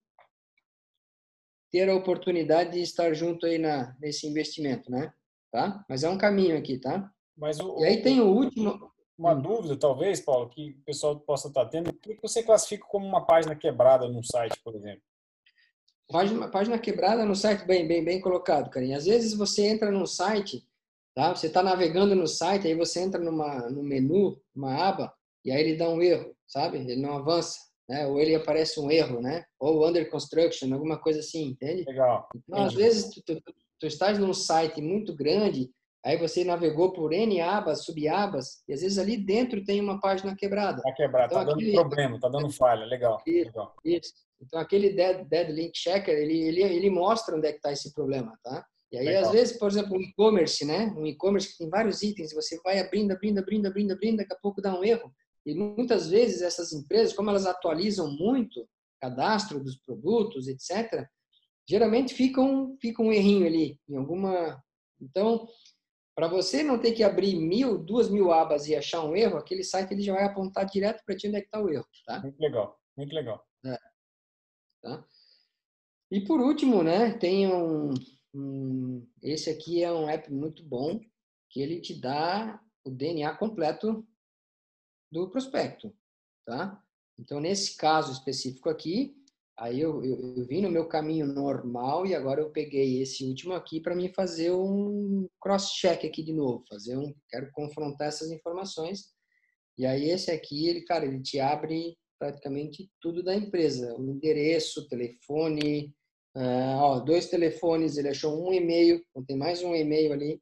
ter 1.72 1.90
a 1.90 1.96
oportunidade 1.96 2.72
de 2.72 2.82
estar 2.82 3.14
junto 3.14 3.46
aí 3.46 3.58
na, 3.58 3.96
nesse 4.00 4.26
investimento, 4.26 4.90
né? 4.90 5.14
Tá? 5.52 5.86
Mas 5.88 6.04
é 6.04 6.10
um 6.10 6.18
caminho 6.18 6.58
aqui, 6.58 6.80
tá? 6.80 7.12
Mas 7.36 7.60
o, 7.60 7.80
e 7.80 7.86
aí 7.86 8.02
tem 8.02 8.20
o 8.20 8.28
último... 8.28 8.92
Uma 9.18 9.34
hum. 9.34 9.42
dúvida, 9.42 9.76
talvez, 9.76 10.22
Paulo, 10.22 10.48
que 10.50 10.72
o 10.72 10.84
pessoal 10.84 11.20
possa 11.20 11.48
estar 11.48 11.66
tendo. 11.66 11.90
O 11.90 11.94
que 11.94 12.20
você 12.22 12.44
classifica 12.44 12.86
como 12.88 13.06
uma 13.06 13.26
página 13.26 13.56
quebrada 13.56 14.08
num 14.08 14.22
site, 14.22 14.60
por 14.64 14.76
exemplo? 14.76 15.02
Página, 16.10 16.48
página 16.48 16.80
quebrada 16.80 17.26
no 17.26 17.36
site, 17.36 17.66
bem, 17.66 17.86
bem, 17.86 18.04
bem 18.04 18.22
colocado, 18.22 18.70
carinha. 18.70 18.98
Às 18.98 19.06
vezes 19.06 19.34
você 19.34 19.68
entra 19.68 19.92
num 19.92 20.06
site, 20.06 20.66
tá? 21.14 21.36
Você 21.36 21.48
está 21.48 21.62
navegando 21.62 22.16
no 22.16 22.28
site, 22.28 22.68
aí 22.68 22.76
você 22.76 23.02
entra 23.02 23.22
numa, 23.22 23.70
no 23.70 23.84
menu, 23.84 24.42
uma 24.56 24.74
aba, 24.88 25.14
e 25.44 25.52
aí 25.52 25.62
ele 25.62 25.76
dá 25.76 25.90
um 25.90 26.02
erro, 26.02 26.34
sabe? 26.48 26.78
Ele 26.78 26.96
não 26.96 27.18
avança, 27.18 27.60
né? 27.90 28.08
Ou 28.08 28.22
ele 28.22 28.36
aparece 28.36 28.80
um 28.80 28.90
erro, 28.90 29.22
né? 29.22 29.44
Ou 29.60 29.86
under 29.86 30.10
construction, 30.10 30.74
alguma 30.74 30.98
coisa 30.98 31.20
assim, 31.20 31.50
entende? 31.50 31.84
Legal. 31.84 32.30
Então, 32.36 32.64
às 32.64 32.74
vezes, 32.74 33.10
tu, 33.10 33.22
tu, 33.22 33.42
tu 33.78 33.86
estás 33.86 34.18
num 34.18 34.34
site 34.34 34.82
muito 34.82 35.14
grande, 35.14 35.70
aí 36.06 36.16
você 36.18 36.46
navegou 36.46 36.94
por 36.94 37.12
N 37.12 37.42
abas, 37.42 37.84
subabas, 37.84 38.64
e 38.66 38.74
às 38.74 38.80
vezes 38.80 38.98
ali 38.98 39.18
dentro 39.18 39.62
tem 39.66 39.82
uma 39.82 40.00
página 40.00 40.34
quebrada. 40.38 40.78
Está 40.78 40.94
quebrada, 40.94 41.28
está 41.28 41.42
então, 41.42 41.54
dando 41.54 41.62
aquele... 41.62 41.74
problema, 41.74 42.16
está 42.16 42.30
dando 42.30 42.50
falha, 42.50 42.86
legal. 42.86 43.22
Isso, 43.26 43.46
legal. 43.48 43.76
isso. 43.84 44.27
Então, 44.42 44.60
aquele 44.60 44.92
dead, 44.92 45.28
dead 45.28 45.50
link 45.50 45.76
checker, 45.76 46.16
ele, 46.16 46.40
ele, 46.40 46.62
ele 46.62 46.90
mostra 46.90 47.36
onde 47.36 47.48
é 47.48 47.52
que 47.52 47.58
está 47.58 47.72
esse 47.72 47.94
problema, 47.94 48.38
tá? 48.44 48.66
E 48.92 48.98
aí, 48.98 49.06
Legal. 49.06 49.24
às 49.26 49.32
vezes, 49.32 49.58
por 49.58 49.70
exemplo, 49.70 49.98
um 49.98 50.02
e-commerce, 50.02 50.64
né? 50.64 50.94
Um 50.98 51.06
e-commerce 51.06 51.52
que 51.52 51.58
tem 51.58 51.70
vários 51.70 52.02
itens, 52.02 52.34
você 52.34 52.60
vai 52.64 52.80
abrindo, 52.80 53.12
abrindo, 53.12 53.40
abrindo, 53.40 53.68
abrindo, 53.68 53.92
abrindo, 53.92 54.18
daqui 54.18 54.34
a 54.34 54.40
pouco 54.40 54.62
dá 54.62 54.78
um 54.78 54.84
erro. 54.84 55.14
E 55.46 55.54
muitas 55.54 56.10
vezes 56.10 56.42
essas 56.42 56.72
empresas, 56.72 57.14
como 57.14 57.30
elas 57.30 57.46
atualizam 57.46 58.10
muito 58.12 58.68
cadastro 59.02 59.62
dos 59.64 59.78
produtos, 59.78 60.48
etc., 60.48 61.06
geralmente 61.68 62.14
fica 62.14 62.42
um, 62.42 62.78
fica 62.80 63.02
um 63.02 63.12
errinho 63.12 63.46
ali, 63.46 63.80
em 63.90 63.98
alguma. 63.98 64.62
Então, 65.02 65.48
para 66.16 66.28
você 66.28 66.64
não 66.64 66.80
ter 66.80 66.94
que 66.94 67.04
abrir 67.04 67.36
mil, 67.36 67.78
duas 67.78 68.10
mil 68.10 68.32
abas 68.32 68.68
e 68.68 68.76
achar 68.76 69.04
um 69.04 69.16
erro, 69.16 69.38
aquele 69.38 69.64
site 69.64 69.92
ele 69.92 70.02
já 70.02 70.14
vai 70.14 70.24
apontar 70.24 70.66
direto 70.66 71.04
para 71.06 71.16
ti 71.16 71.28
onde 71.28 71.38
é 71.38 71.42
que 71.42 71.48
está 71.48 71.62
o 71.62 71.70
erro. 71.70 71.86
Tá? 72.06 72.22
Muito 72.22 72.40
legal, 72.40 72.80
muito 72.98 73.14
legal. 73.14 73.46
É. 73.66 73.78
Tá? 74.88 75.06
E 76.10 76.22
por 76.22 76.40
último, 76.40 76.82
né, 76.82 77.12
tem 77.18 77.52
um, 77.52 77.94
um, 78.34 79.06
esse 79.22 79.50
aqui 79.50 79.84
é 79.84 79.92
um 79.92 80.08
app 80.08 80.32
muito 80.32 80.64
bom 80.64 81.02
que 81.50 81.62
ele 81.62 81.82
te 81.82 81.94
dá 81.94 82.62
o 82.86 82.90
DNA 82.90 83.36
completo 83.36 84.08
do 85.12 85.30
prospecto, 85.30 85.94
tá? 86.46 86.82
Então 87.20 87.42
nesse 87.42 87.76
caso 87.76 88.14
específico 88.14 88.70
aqui, 88.70 89.14
aí 89.58 89.82
eu, 89.82 90.04
eu, 90.06 90.38
eu 90.38 90.46
vim 90.46 90.62
no 90.62 90.72
meu 90.72 90.88
caminho 90.88 91.28
normal 91.28 92.06
e 92.06 92.16
agora 92.16 92.40
eu 92.40 92.52
peguei 92.52 93.02
esse 93.02 93.26
último 93.26 93.54
aqui 93.54 93.82
para 93.82 93.96
mim 93.96 94.14
fazer 94.14 94.52
um 94.52 95.28
cross-check 95.42 96.06
aqui 96.06 96.24
de 96.24 96.32
novo, 96.32 96.64
fazer 96.70 96.98
um, 96.98 97.14
quero 97.30 97.52
confrontar 97.52 98.08
essas 98.08 98.32
informações. 98.32 99.14
E 99.78 99.86
aí 99.86 100.10
esse 100.10 100.32
aqui, 100.32 100.68
ele, 100.70 100.82
cara, 100.84 101.06
ele 101.06 101.22
te 101.22 101.40
abre 101.42 101.98
praticamente 102.20 102.90
tudo 103.02 103.24
da 103.24 103.36
empresa, 103.36 103.96
o 103.96 104.04
endereço, 104.04 104.88
telefone, 104.88 105.94
uh, 106.36 106.78
ó, 106.78 107.00
dois 107.00 107.30
telefones, 107.30 107.98
ele 107.98 108.10
achou 108.10 108.48
um 108.48 108.54
e-mail, 108.54 109.04
então 109.10 109.26
tem 109.26 109.38
mais 109.38 109.62
um 109.62 109.76
e-mail 109.76 110.14
ali, 110.14 110.42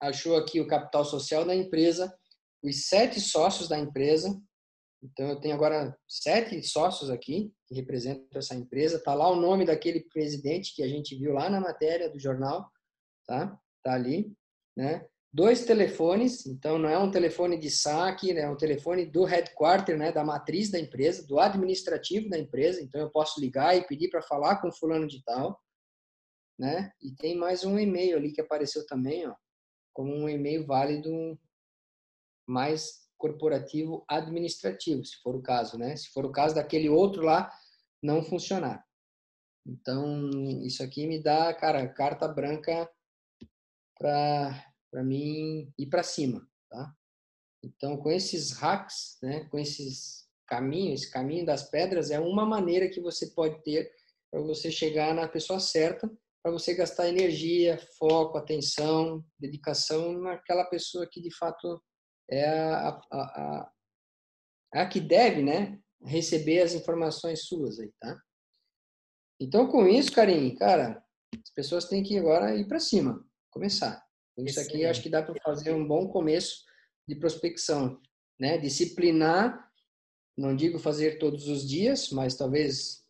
achou 0.00 0.36
aqui 0.36 0.60
o 0.60 0.66
capital 0.66 1.04
social 1.04 1.44
da 1.44 1.54
empresa, 1.54 2.14
os 2.62 2.86
sete 2.86 3.20
sócios 3.20 3.68
da 3.68 3.78
empresa, 3.78 4.40
então 5.02 5.28
eu 5.28 5.40
tenho 5.40 5.54
agora 5.54 5.96
sete 6.08 6.62
sócios 6.62 7.10
aqui 7.10 7.52
que 7.66 7.74
representam 7.74 8.26
essa 8.34 8.54
empresa, 8.54 9.02
tá 9.02 9.14
lá 9.14 9.30
o 9.30 9.36
nome 9.36 9.64
daquele 9.64 10.00
presidente 10.12 10.74
que 10.74 10.82
a 10.82 10.88
gente 10.88 11.16
viu 11.16 11.32
lá 11.32 11.48
na 11.48 11.60
matéria 11.60 12.10
do 12.10 12.18
jornal, 12.18 12.70
tá? 13.26 13.58
Tá 13.82 13.94
ali, 13.94 14.32
né? 14.76 15.06
Dois 15.32 15.64
telefones, 15.64 16.44
então 16.46 16.78
não 16.78 16.88
é 16.88 16.98
um 16.98 17.10
telefone 17.10 17.58
de 17.58 17.70
saque, 17.70 18.34
né? 18.34 18.42
é 18.42 18.50
um 18.50 18.56
telefone 18.56 19.06
do 19.06 19.24
headquarter, 19.24 19.96
né, 19.96 20.10
da 20.10 20.24
matriz 20.24 20.70
da 20.70 20.78
empresa, 20.78 21.26
do 21.26 21.38
administrativo 21.38 22.28
da 22.28 22.38
empresa, 22.38 22.82
então 22.82 23.00
eu 23.00 23.10
posso 23.10 23.40
ligar 23.40 23.76
e 23.76 23.86
pedir 23.86 24.10
para 24.10 24.22
falar 24.22 24.60
com 24.60 24.72
fulano 24.72 25.06
de 25.06 25.22
tal, 25.22 25.60
né? 26.58 26.92
E 27.00 27.14
tem 27.14 27.36
mais 27.36 27.64
um 27.64 27.78
e-mail 27.78 28.16
ali 28.16 28.32
que 28.32 28.40
apareceu 28.40 28.84
também, 28.86 29.26
ó, 29.26 29.34
como 29.94 30.14
um 30.14 30.28
e-mail 30.28 30.66
válido 30.66 31.38
mais 32.46 33.08
corporativo 33.16 34.04
administrativo, 34.08 35.04
se 35.04 35.16
for 35.22 35.36
o 35.36 35.42
caso, 35.42 35.78
né? 35.78 35.96
Se 35.96 36.10
for 36.10 36.26
o 36.26 36.32
caso 36.32 36.54
daquele 36.54 36.88
outro 36.88 37.22
lá 37.22 37.50
não 38.02 38.22
funcionar. 38.22 38.84
Então, 39.66 40.28
isso 40.64 40.82
aqui 40.82 41.06
me 41.06 41.22
dá, 41.22 41.52
cara, 41.54 41.86
carta 41.88 42.26
branca 42.26 42.90
para 43.98 44.69
para 44.90 45.02
mim 45.02 45.72
ir 45.78 45.86
para 45.86 46.02
cima, 46.02 46.46
tá? 46.68 46.94
Então, 47.62 47.96
com 47.96 48.10
esses 48.10 48.52
hacks, 48.52 49.18
né, 49.22 49.44
com 49.44 49.58
esses 49.58 50.28
caminhos, 50.46 51.02
esse 51.02 51.10
caminho 51.10 51.46
das 51.46 51.68
pedras 51.70 52.10
é 52.10 52.18
uma 52.18 52.44
maneira 52.44 52.88
que 52.88 53.00
você 53.00 53.28
pode 53.28 53.62
ter 53.62 53.90
para 54.30 54.40
você 54.40 54.70
chegar 54.70 55.14
na 55.14 55.28
pessoa 55.28 55.60
certa, 55.60 56.10
para 56.42 56.52
você 56.52 56.74
gastar 56.74 57.08
energia, 57.08 57.78
foco, 57.98 58.38
atenção, 58.38 59.24
dedicação 59.38 60.12
naquela 60.20 60.64
pessoa 60.64 61.06
que 61.06 61.20
de 61.20 61.34
fato 61.36 61.82
é 62.30 62.48
a, 62.48 62.88
a, 62.88 63.00
a, 63.12 63.72
a 64.74 64.88
que 64.88 65.00
deve, 65.00 65.42
né, 65.42 65.78
receber 66.02 66.62
as 66.62 66.72
informações 66.72 67.46
suas 67.46 67.78
aí, 67.78 67.92
tá? 68.00 68.18
Então, 69.38 69.68
com 69.68 69.86
isso, 69.86 70.12
Karim, 70.12 70.54
cara, 70.54 71.02
as 71.34 71.50
pessoas 71.54 71.86
têm 71.86 72.02
que 72.02 72.18
agora 72.18 72.56
ir 72.56 72.66
para 72.68 72.78
cima, 72.78 73.24
começar. 73.50 74.02
Isso 74.38 74.60
aqui 74.60 74.84
acho 74.84 75.02
que 75.02 75.10
dá 75.10 75.22
para 75.22 75.40
fazer 75.42 75.74
um 75.74 75.86
bom 75.86 76.08
começo 76.08 76.64
de 77.06 77.14
prospecção, 77.14 78.00
né? 78.38 78.58
Disciplinar, 78.58 79.70
não 80.36 80.54
digo 80.54 80.78
fazer 80.78 81.18
todos 81.18 81.48
os 81.48 81.68
dias, 81.68 82.10
mas 82.10 82.36
talvez 82.36 83.04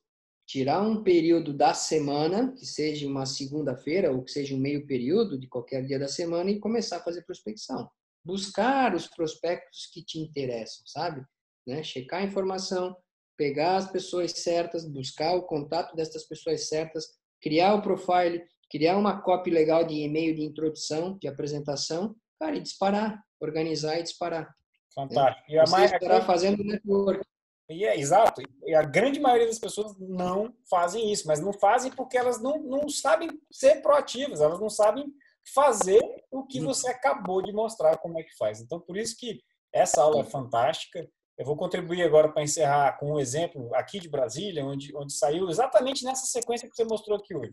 tirar 0.46 0.82
um 0.82 1.04
período 1.04 1.52
da 1.52 1.72
semana, 1.72 2.52
que 2.52 2.66
seja 2.66 3.06
uma 3.06 3.24
segunda-feira 3.24 4.10
ou 4.10 4.24
que 4.24 4.32
seja 4.32 4.54
um 4.54 4.58
meio 4.58 4.84
período 4.84 5.38
de 5.38 5.46
qualquer 5.46 5.86
dia 5.86 5.98
da 5.98 6.08
semana 6.08 6.50
e 6.50 6.58
começar 6.58 6.96
a 6.96 7.04
fazer 7.04 7.22
prospecção. 7.22 7.88
Buscar 8.24 8.94
os 8.94 9.06
prospectos 9.06 9.86
que 9.92 10.02
te 10.04 10.18
interessam, 10.18 10.84
sabe? 10.86 11.24
Né? 11.64 11.84
Checar 11.84 12.20
a 12.20 12.24
informação, 12.24 12.96
pegar 13.36 13.76
as 13.76 13.92
pessoas 13.92 14.32
certas, 14.32 14.84
buscar 14.84 15.34
o 15.34 15.44
contato 15.44 15.94
dessas 15.94 16.24
pessoas 16.24 16.68
certas, 16.68 17.06
criar 17.40 17.74
o 17.74 17.82
profile, 17.82 18.42
criar 18.70 18.96
uma 18.96 19.20
copy 19.20 19.50
legal 19.50 19.84
de 19.84 19.94
e-mail 19.94 20.34
de 20.34 20.42
introdução, 20.42 21.18
de 21.18 21.26
apresentação, 21.26 22.14
cara, 22.38 22.56
e 22.56 22.60
disparar, 22.60 23.22
organizar 23.40 23.98
e 23.98 24.02
disparar. 24.02 24.54
Fantástico. 24.94 25.50
E 25.50 25.58
a 25.58 25.66
Você 25.66 25.72
mais... 25.72 25.92
estará 25.92 26.20
fazendo 26.22 26.64
network. 26.64 27.22
E 27.68 27.84
é, 27.84 27.98
exato. 27.98 28.42
E 28.64 28.74
a 28.74 28.82
grande 28.82 29.20
maioria 29.20 29.46
das 29.46 29.58
pessoas 29.58 29.96
não 29.98 30.52
fazem 30.68 31.12
isso, 31.12 31.26
mas 31.26 31.40
não 31.40 31.52
fazem 31.52 31.92
porque 31.92 32.18
elas 32.18 32.42
não, 32.42 32.58
não 32.58 32.88
sabem 32.88 33.28
ser 33.50 33.80
proativas, 33.80 34.40
elas 34.40 34.58
não 34.58 34.68
sabem 34.68 35.06
fazer 35.54 36.00
o 36.30 36.44
que 36.44 36.60
você 36.60 36.90
acabou 36.90 37.42
de 37.42 37.52
mostrar 37.52 37.96
como 37.98 38.18
é 38.18 38.22
que 38.24 38.36
faz. 38.36 38.60
Então, 38.60 38.80
por 38.80 38.96
isso 38.96 39.16
que 39.16 39.40
essa 39.72 40.02
aula 40.02 40.22
é 40.22 40.24
fantástica. 40.24 41.08
Eu 41.38 41.46
vou 41.46 41.56
contribuir 41.56 42.02
agora 42.02 42.30
para 42.30 42.42
encerrar 42.42 42.98
com 42.98 43.12
um 43.12 43.20
exemplo 43.20 43.72
aqui 43.74 44.00
de 44.00 44.08
Brasília, 44.08 44.64
onde, 44.64 44.94
onde 44.96 45.12
saiu 45.12 45.48
exatamente 45.48 46.04
nessa 46.04 46.26
sequência 46.26 46.68
que 46.68 46.74
você 46.74 46.84
mostrou 46.84 47.16
aqui 47.16 47.34
hoje. 47.34 47.52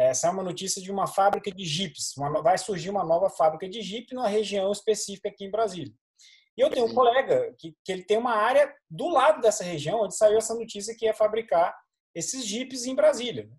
Essa 0.00 0.28
é 0.28 0.30
uma 0.30 0.42
notícia 0.42 0.80
de 0.80 0.90
uma 0.90 1.06
fábrica 1.06 1.52
de 1.52 1.64
jipes. 1.64 2.16
Uma, 2.16 2.42
vai 2.42 2.56
surgir 2.56 2.88
uma 2.88 3.04
nova 3.04 3.28
fábrica 3.28 3.68
de 3.68 3.82
jipe 3.82 4.14
numa 4.14 4.28
região 4.28 4.72
específica 4.72 5.28
aqui 5.28 5.44
em 5.44 5.50
Brasília. 5.50 5.92
E 6.56 6.62
eu 6.62 6.70
tenho 6.70 6.86
um 6.86 6.94
colega 6.94 7.54
que, 7.58 7.76
que 7.84 7.92
ele 7.92 8.02
tem 8.02 8.16
uma 8.16 8.34
área 8.34 8.74
do 8.88 9.08
lado 9.08 9.42
dessa 9.42 9.62
região 9.62 10.00
onde 10.00 10.16
saiu 10.16 10.38
essa 10.38 10.54
notícia 10.54 10.96
que 10.96 11.04
ia 11.04 11.12
fabricar 11.12 11.76
esses 12.14 12.46
jipes 12.46 12.86
em 12.86 12.94
Brasília. 12.94 13.50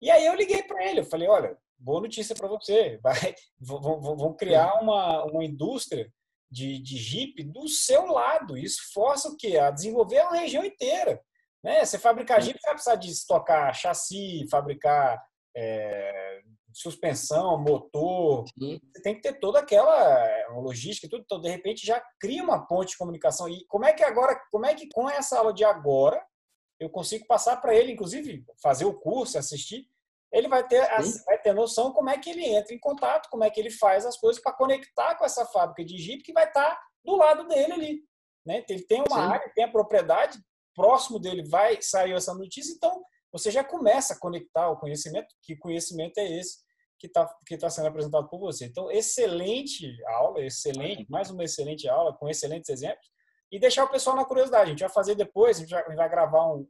E 0.00 0.10
aí 0.12 0.24
eu 0.24 0.34
liguei 0.34 0.62
para 0.62 0.86
ele, 0.86 1.00
eu 1.00 1.04
falei, 1.04 1.28
olha, 1.28 1.58
boa 1.76 2.00
notícia 2.00 2.36
para 2.36 2.46
você, 2.46 2.98
vai, 3.02 3.34
vão 3.58 4.32
criar 4.34 4.74
uma, 4.80 5.24
uma 5.24 5.44
indústria 5.44 6.08
de, 6.48 6.78
de 6.78 6.96
Jeep 6.96 7.42
do 7.42 7.66
seu 7.68 8.06
lado. 8.06 8.56
Isso 8.56 8.92
força 8.92 9.28
o 9.28 9.36
quê? 9.36 9.58
A 9.58 9.72
desenvolver 9.72 10.22
uma 10.22 10.36
região 10.36 10.64
inteira. 10.64 11.20
Né? 11.64 11.84
Você 11.84 11.98
fabricar 11.98 12.40
você 12.40 12.52
vai 12.62 12.74
precisar 12.74 12.94
de 12.94 13.10
estocar 13.10 13.74
chassi, 13.74 14.46
fabricar 14.48 15.20
é, 15.56 16.40
suspensão, 16.72 17.58
motor. 17.58 18.44
Sim. 18.58 18.80
Você 18.92 19.02
tem 19.02 19.14
que 19.14 19.22
ter 19.22 19.38
toda 19.38 19.60
aquela 19.60 20.26
é, 20.26 20.46
logística 20.48 21.06
e 21.06 21.10
tudo. 21.10 21.22
Então, 21.22 21.40
de 21.40 21.48
repente, 21.48 21.86
já 21.86 22.02
cria 22.20 22.42
uma 22.42 22.66
ponte 22.66 22.90
de 22.90 22.98
comunicação. 22.98 23.48
E 23.48 23.64
como 23.66 23.84
é 23.84 23.92
que 23.92 24.02
agora, 24.02 24.40
como 24.50 24.66
é 24.66 24.74
que 24.74 24.88
com 24.88 25.08
essa 25.08 25.38
aula 25.38 25.52
de 25.52 25.64
agora, 25.64 26.22
eu 26.80 26.90
consigo 26.90 27.26
passar 27.26 27.56
para 27.58 27.74
ele, 27.74 27.92
inclusive, 27.92 28.44
fazer 28.62 28.84
o 28.84 28.98
curso, 28.98 29.38
assistir, 29.38 29.88
ele 30.32 30.48
vai 30.48 30.66
ter, 30.66 30.84
vai 31.24 31.40
ter 31.40 31.54
noção 31.54 31.92
como 31.92 32.10
é 32.10 32.18
que 32.18 32.28
ele 32.28 32.44
entra 32.44 32.74
em 32.74 32.78
contato, 32.78 33.28
como 33.30 33.44
é 33.44 33.50
que 33.50 33.60
ele 33.60 33.70
faz 33.70 34.04
as 34.04 34.16
coisas 34.16 34.42
para 34.42 34.52
conectar 34.52 35.14
com 35.14 35.24
essa 35.24 35.46
fábrica 35.46 35.84
de 35.84 35.96
Jeep 35.96 36.24
que 36.24 36.32
vai 36.32 36.48
estar 36.48 36.70
tá 36.70 36.82
do 37.04 37.14
lado 37.14 37.46
dele 37.46 37.72
ali. 37.72 38.04
Né? 38.44 38.64
Ele 38.68 38.82
tem 38.82 39.00
uma 39.08 39.16
Sim. 39.16 39.32
área, 39.32 39.52
tem 39.54 39.64
a 39.64 39.70
propriedade, 39.70 40.38
próximo 40.74 41.20
dele 41.20 41.48
vai 41.48 41.80
sair 41.80 42.12
essa 42.12 42.34
notícia, 42.34 42.74
então 42.74 43.04
você 43.34 43.50
já 43.50 43.64
começa 43.64 44.14
a 44.14 44.18
conectar 44.18 44.70
o 44.70 44.76
conhecimento, 44.76 45.26
que 45.42 45.56
conhecimento 45.56 46.18
é 46.18 46.38
esse 46.38 46.62
que 47.00 47.08
está 47.08 47.26
que 47.44 47.58
tá 47.58 47.68
sendo 47.68 47.88
apresentado 47.88 48.28
por 48.28 48.38
você. 48.38 48.64
Então, 48.64 48.88
excelente 48.92 49.92
aula, 50.06 50.40
excelente, 50.40 51.04
mais 51.10 51.30
uma 51.30 51.42
excelente 51.42 51.88
aula, 51.88 52.16
com 52.16 52.28
excelentes 52.28 52.70
exemplos, 52.70 53.10
e 53.50 53.58
deixar 53.58 53.82
o 53.82 53.90
pessoal 53.90 54.14
na 54.14 54.24
curiosidade. 54.24 54.66
A 54.66 54.70
gente 54.70 54.80
vai 54.80 54.88
fazer 54.88 55.16
depois, 55.16 55.56
a 55.56 55.60
gente 55.62 55.70
vai, 55.70 55.96
vai 55.96 56.08
gravar 56.08 56.46
um, 56.54 56.64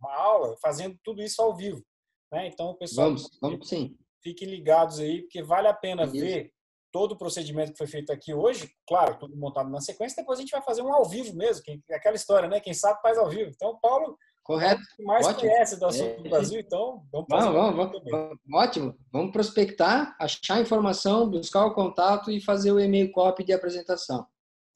uma 0.00 0.12
aula 0.12 0.56
fazendo 0.60 0.98
tudo 1.04 1.22
isso 1.22 1.40
ao 1.40 1.54
vivo. 1.54 1.80
Né? 2.32 2.48
Então, 2.48 2.70
o 2.70 2.74
pessoal, 2.74 3.06
vamos, 3.06 3.38
vamos 3.40 3.68
sim. 3.68 3.96
fiquem 4.24 4.48
ligados 4.48 4.98
aí, 4.98 5.22
porque 5.22 5.40
vale 5.40 5.68
a 5.68 5.74
pena 5.74 6.02
Isso. 6.02 6.14
ver 6.14 6.52
todo 6.90 7.12
o 7.12 7.16
procedimento 7.16 7.70
que 7.70 7.78
foi 7.78 7.86
feito 7.86 8.10
aqui 8.10 8.34
hoje, 8.34 8.68
claro, 8.88 9.18
tudo 9.20 9.36
montado 9.36 9.70
na 9.70 9.80
sequência, 9.80 10.16
depois 10.16 10.38
a 10.38 10.42
gente 10.42 10.50
vai 10.50 10.62
fazer 10.62 10.82
um 10.82 10.92
ao 10.92 11.04
vivo 11.04 11.34
mesmo, 11.34 11.62
quem, 11.62 11.82
aquela 11.92 12.16
história, 12.16 12.48
né? 12.48 12.58
Quem 12.58 12.74
sabe 12.74 13.00
faz 13.00 13.16
ao 13.16 13.30
vivo. 13.30 13.50
Então, 13.54 13.70
o 13.70 13.80
Paulo 13.80 14.18
Correto. 14.42 14.82
É 14.98 15.02
mais 15.04 15.26
ótimo. 15.26 15.50
conhece 15.50 15.78
do 15.78 15.86
assunto 15.86 16.20
é. 16.20 16.22
do 16.22 16.30
Brasil, 16.30 16.60
então 16.60 17.04
vamos 17.12 17.26
fazer. 17.28 17.50
Vamos, 17.50 17.76
vamos, 17.76 18.02
vamos, 18.10 18.38
ótimo. 18.52 18.96
Vamos 19.12 19.32
prospectar, 19.32 20.16
achar 20.18 20.60
informação, 20.60 21.30
buscar 21.30 21.64
o 21.64 21.74
contato 21.74 22.30
e 22.30 22.40
fazer 22.40 22.72
o 22.72 22.80
e-mail 22.80 23.12
copy 23.12 23.44
de 23.44 23.52
apresentação. 23.52 24.26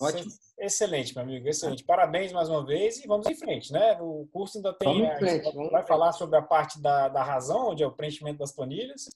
Ótimo. 0.01 0.31
Excelente, 0.59 1.15
meu 1.15 1.25
amigo, 1.25 1.49
excelente. 1.49 1.85
Parabéns 1.85 2.33
mais 2.33 2.49
uma 2.49 2.65
vez 2.65 3.03
e 3.03 3.07
vamos 3.07 3.27
em 3.27 3.35
frente, 3.35 3.73
né? 3.73 3.99
O 4.01 4.29
curso 4.33 4.59
ainda 4.59 4.73
tem. 4.73 5.03
Vamos 5.03 5.19
frente, 5.19 5.45
vamos 5.45 5.71
vai 5.71 5.83
frente. 5.83 5.89
falar 5.89 6.13
sobre 6.13 6.39
a 6.39 6.43
parte 6.43 6.81
da, 6.81 7.09
da 7.09 7.23
razão, 7.23 7.71
onde 7.71 7.83
é 7.83 7.87
o 7.87 7.93
preenchimento 7.93 8.39
das 8.39 8.53
planilhas, 8.53 9.09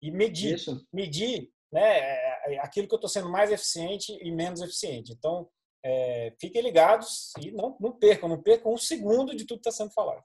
e 0.00 0.10
medir. 0.10 0.56
Isso. 0.56 0.84
Medir 0.92 1.48
né, 1.72 1.80
é, 1.80 2.54
é 2.54 2.58
aquilo 2.58 2.88
que 2.88 2.94
eu 2.94 2.96
estou 2.96 3.08
sendo 3.08 3.30
mais 3.30 3.50
eficiente 3.50 4.18
e 4.20 4.30
menos 4.30 4.60
eficiente. 4.60 5.12
Então, 5.12 5.48
é, 5.84 6.34
fiquem 6.40 6.62
ligados 6.62 7.32
e 7.40 7.50
não, 7.50 7.76
não 7.80 7.92
percam, 7.92 8.28
não 8.28 8.40
percam 8.42 8.72
um 8.72 8.78
segundo 8.78 9.34
de 9.36 9.44
tudo 9.44 9.60
que 9.60 9.68
está 9.68 9.84
sendo 9.84 9.92
falado. 9.92 10.22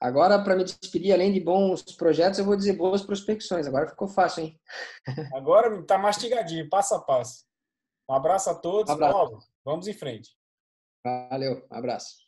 Agora, 0.00 0.42
para 0.42 0.56
me 0.56 0.64
despedir, 0.64 1.12
além 1.12 1.32
de 1.32 1.40
bons 1.40 1.82
projetos, 1.96 2.38
eu 2.38 2.44
vou 2.44 2.56
dizer 2.56 2.74
boas 2.74 3.02
prospecções. 3.02 3.66
Agora 3.66 3.88
ficou 3.88 4.06
fácil, 4.06 4.44
hein? 4.44 4.60
Agora 5.34 5.80
está 5.80 5.96
mastigadinho, 5.96 6.68
passo 6.68 6.94
a 6.94 7.00
passo. 7.00 7.44
Um 8.08 8.14
abraço 8.14 8.50
a 8.50 8.54
todos. 8.54 8.90
Um 8.90 8.94
abraço. 8.94 9.38
Vamos 9.64 9.88
em 9.88 9.94
frente. 9.94 10.36
Valeu, 11.04 11.66
um 11.70 11.76
abraço. 11.76 12.23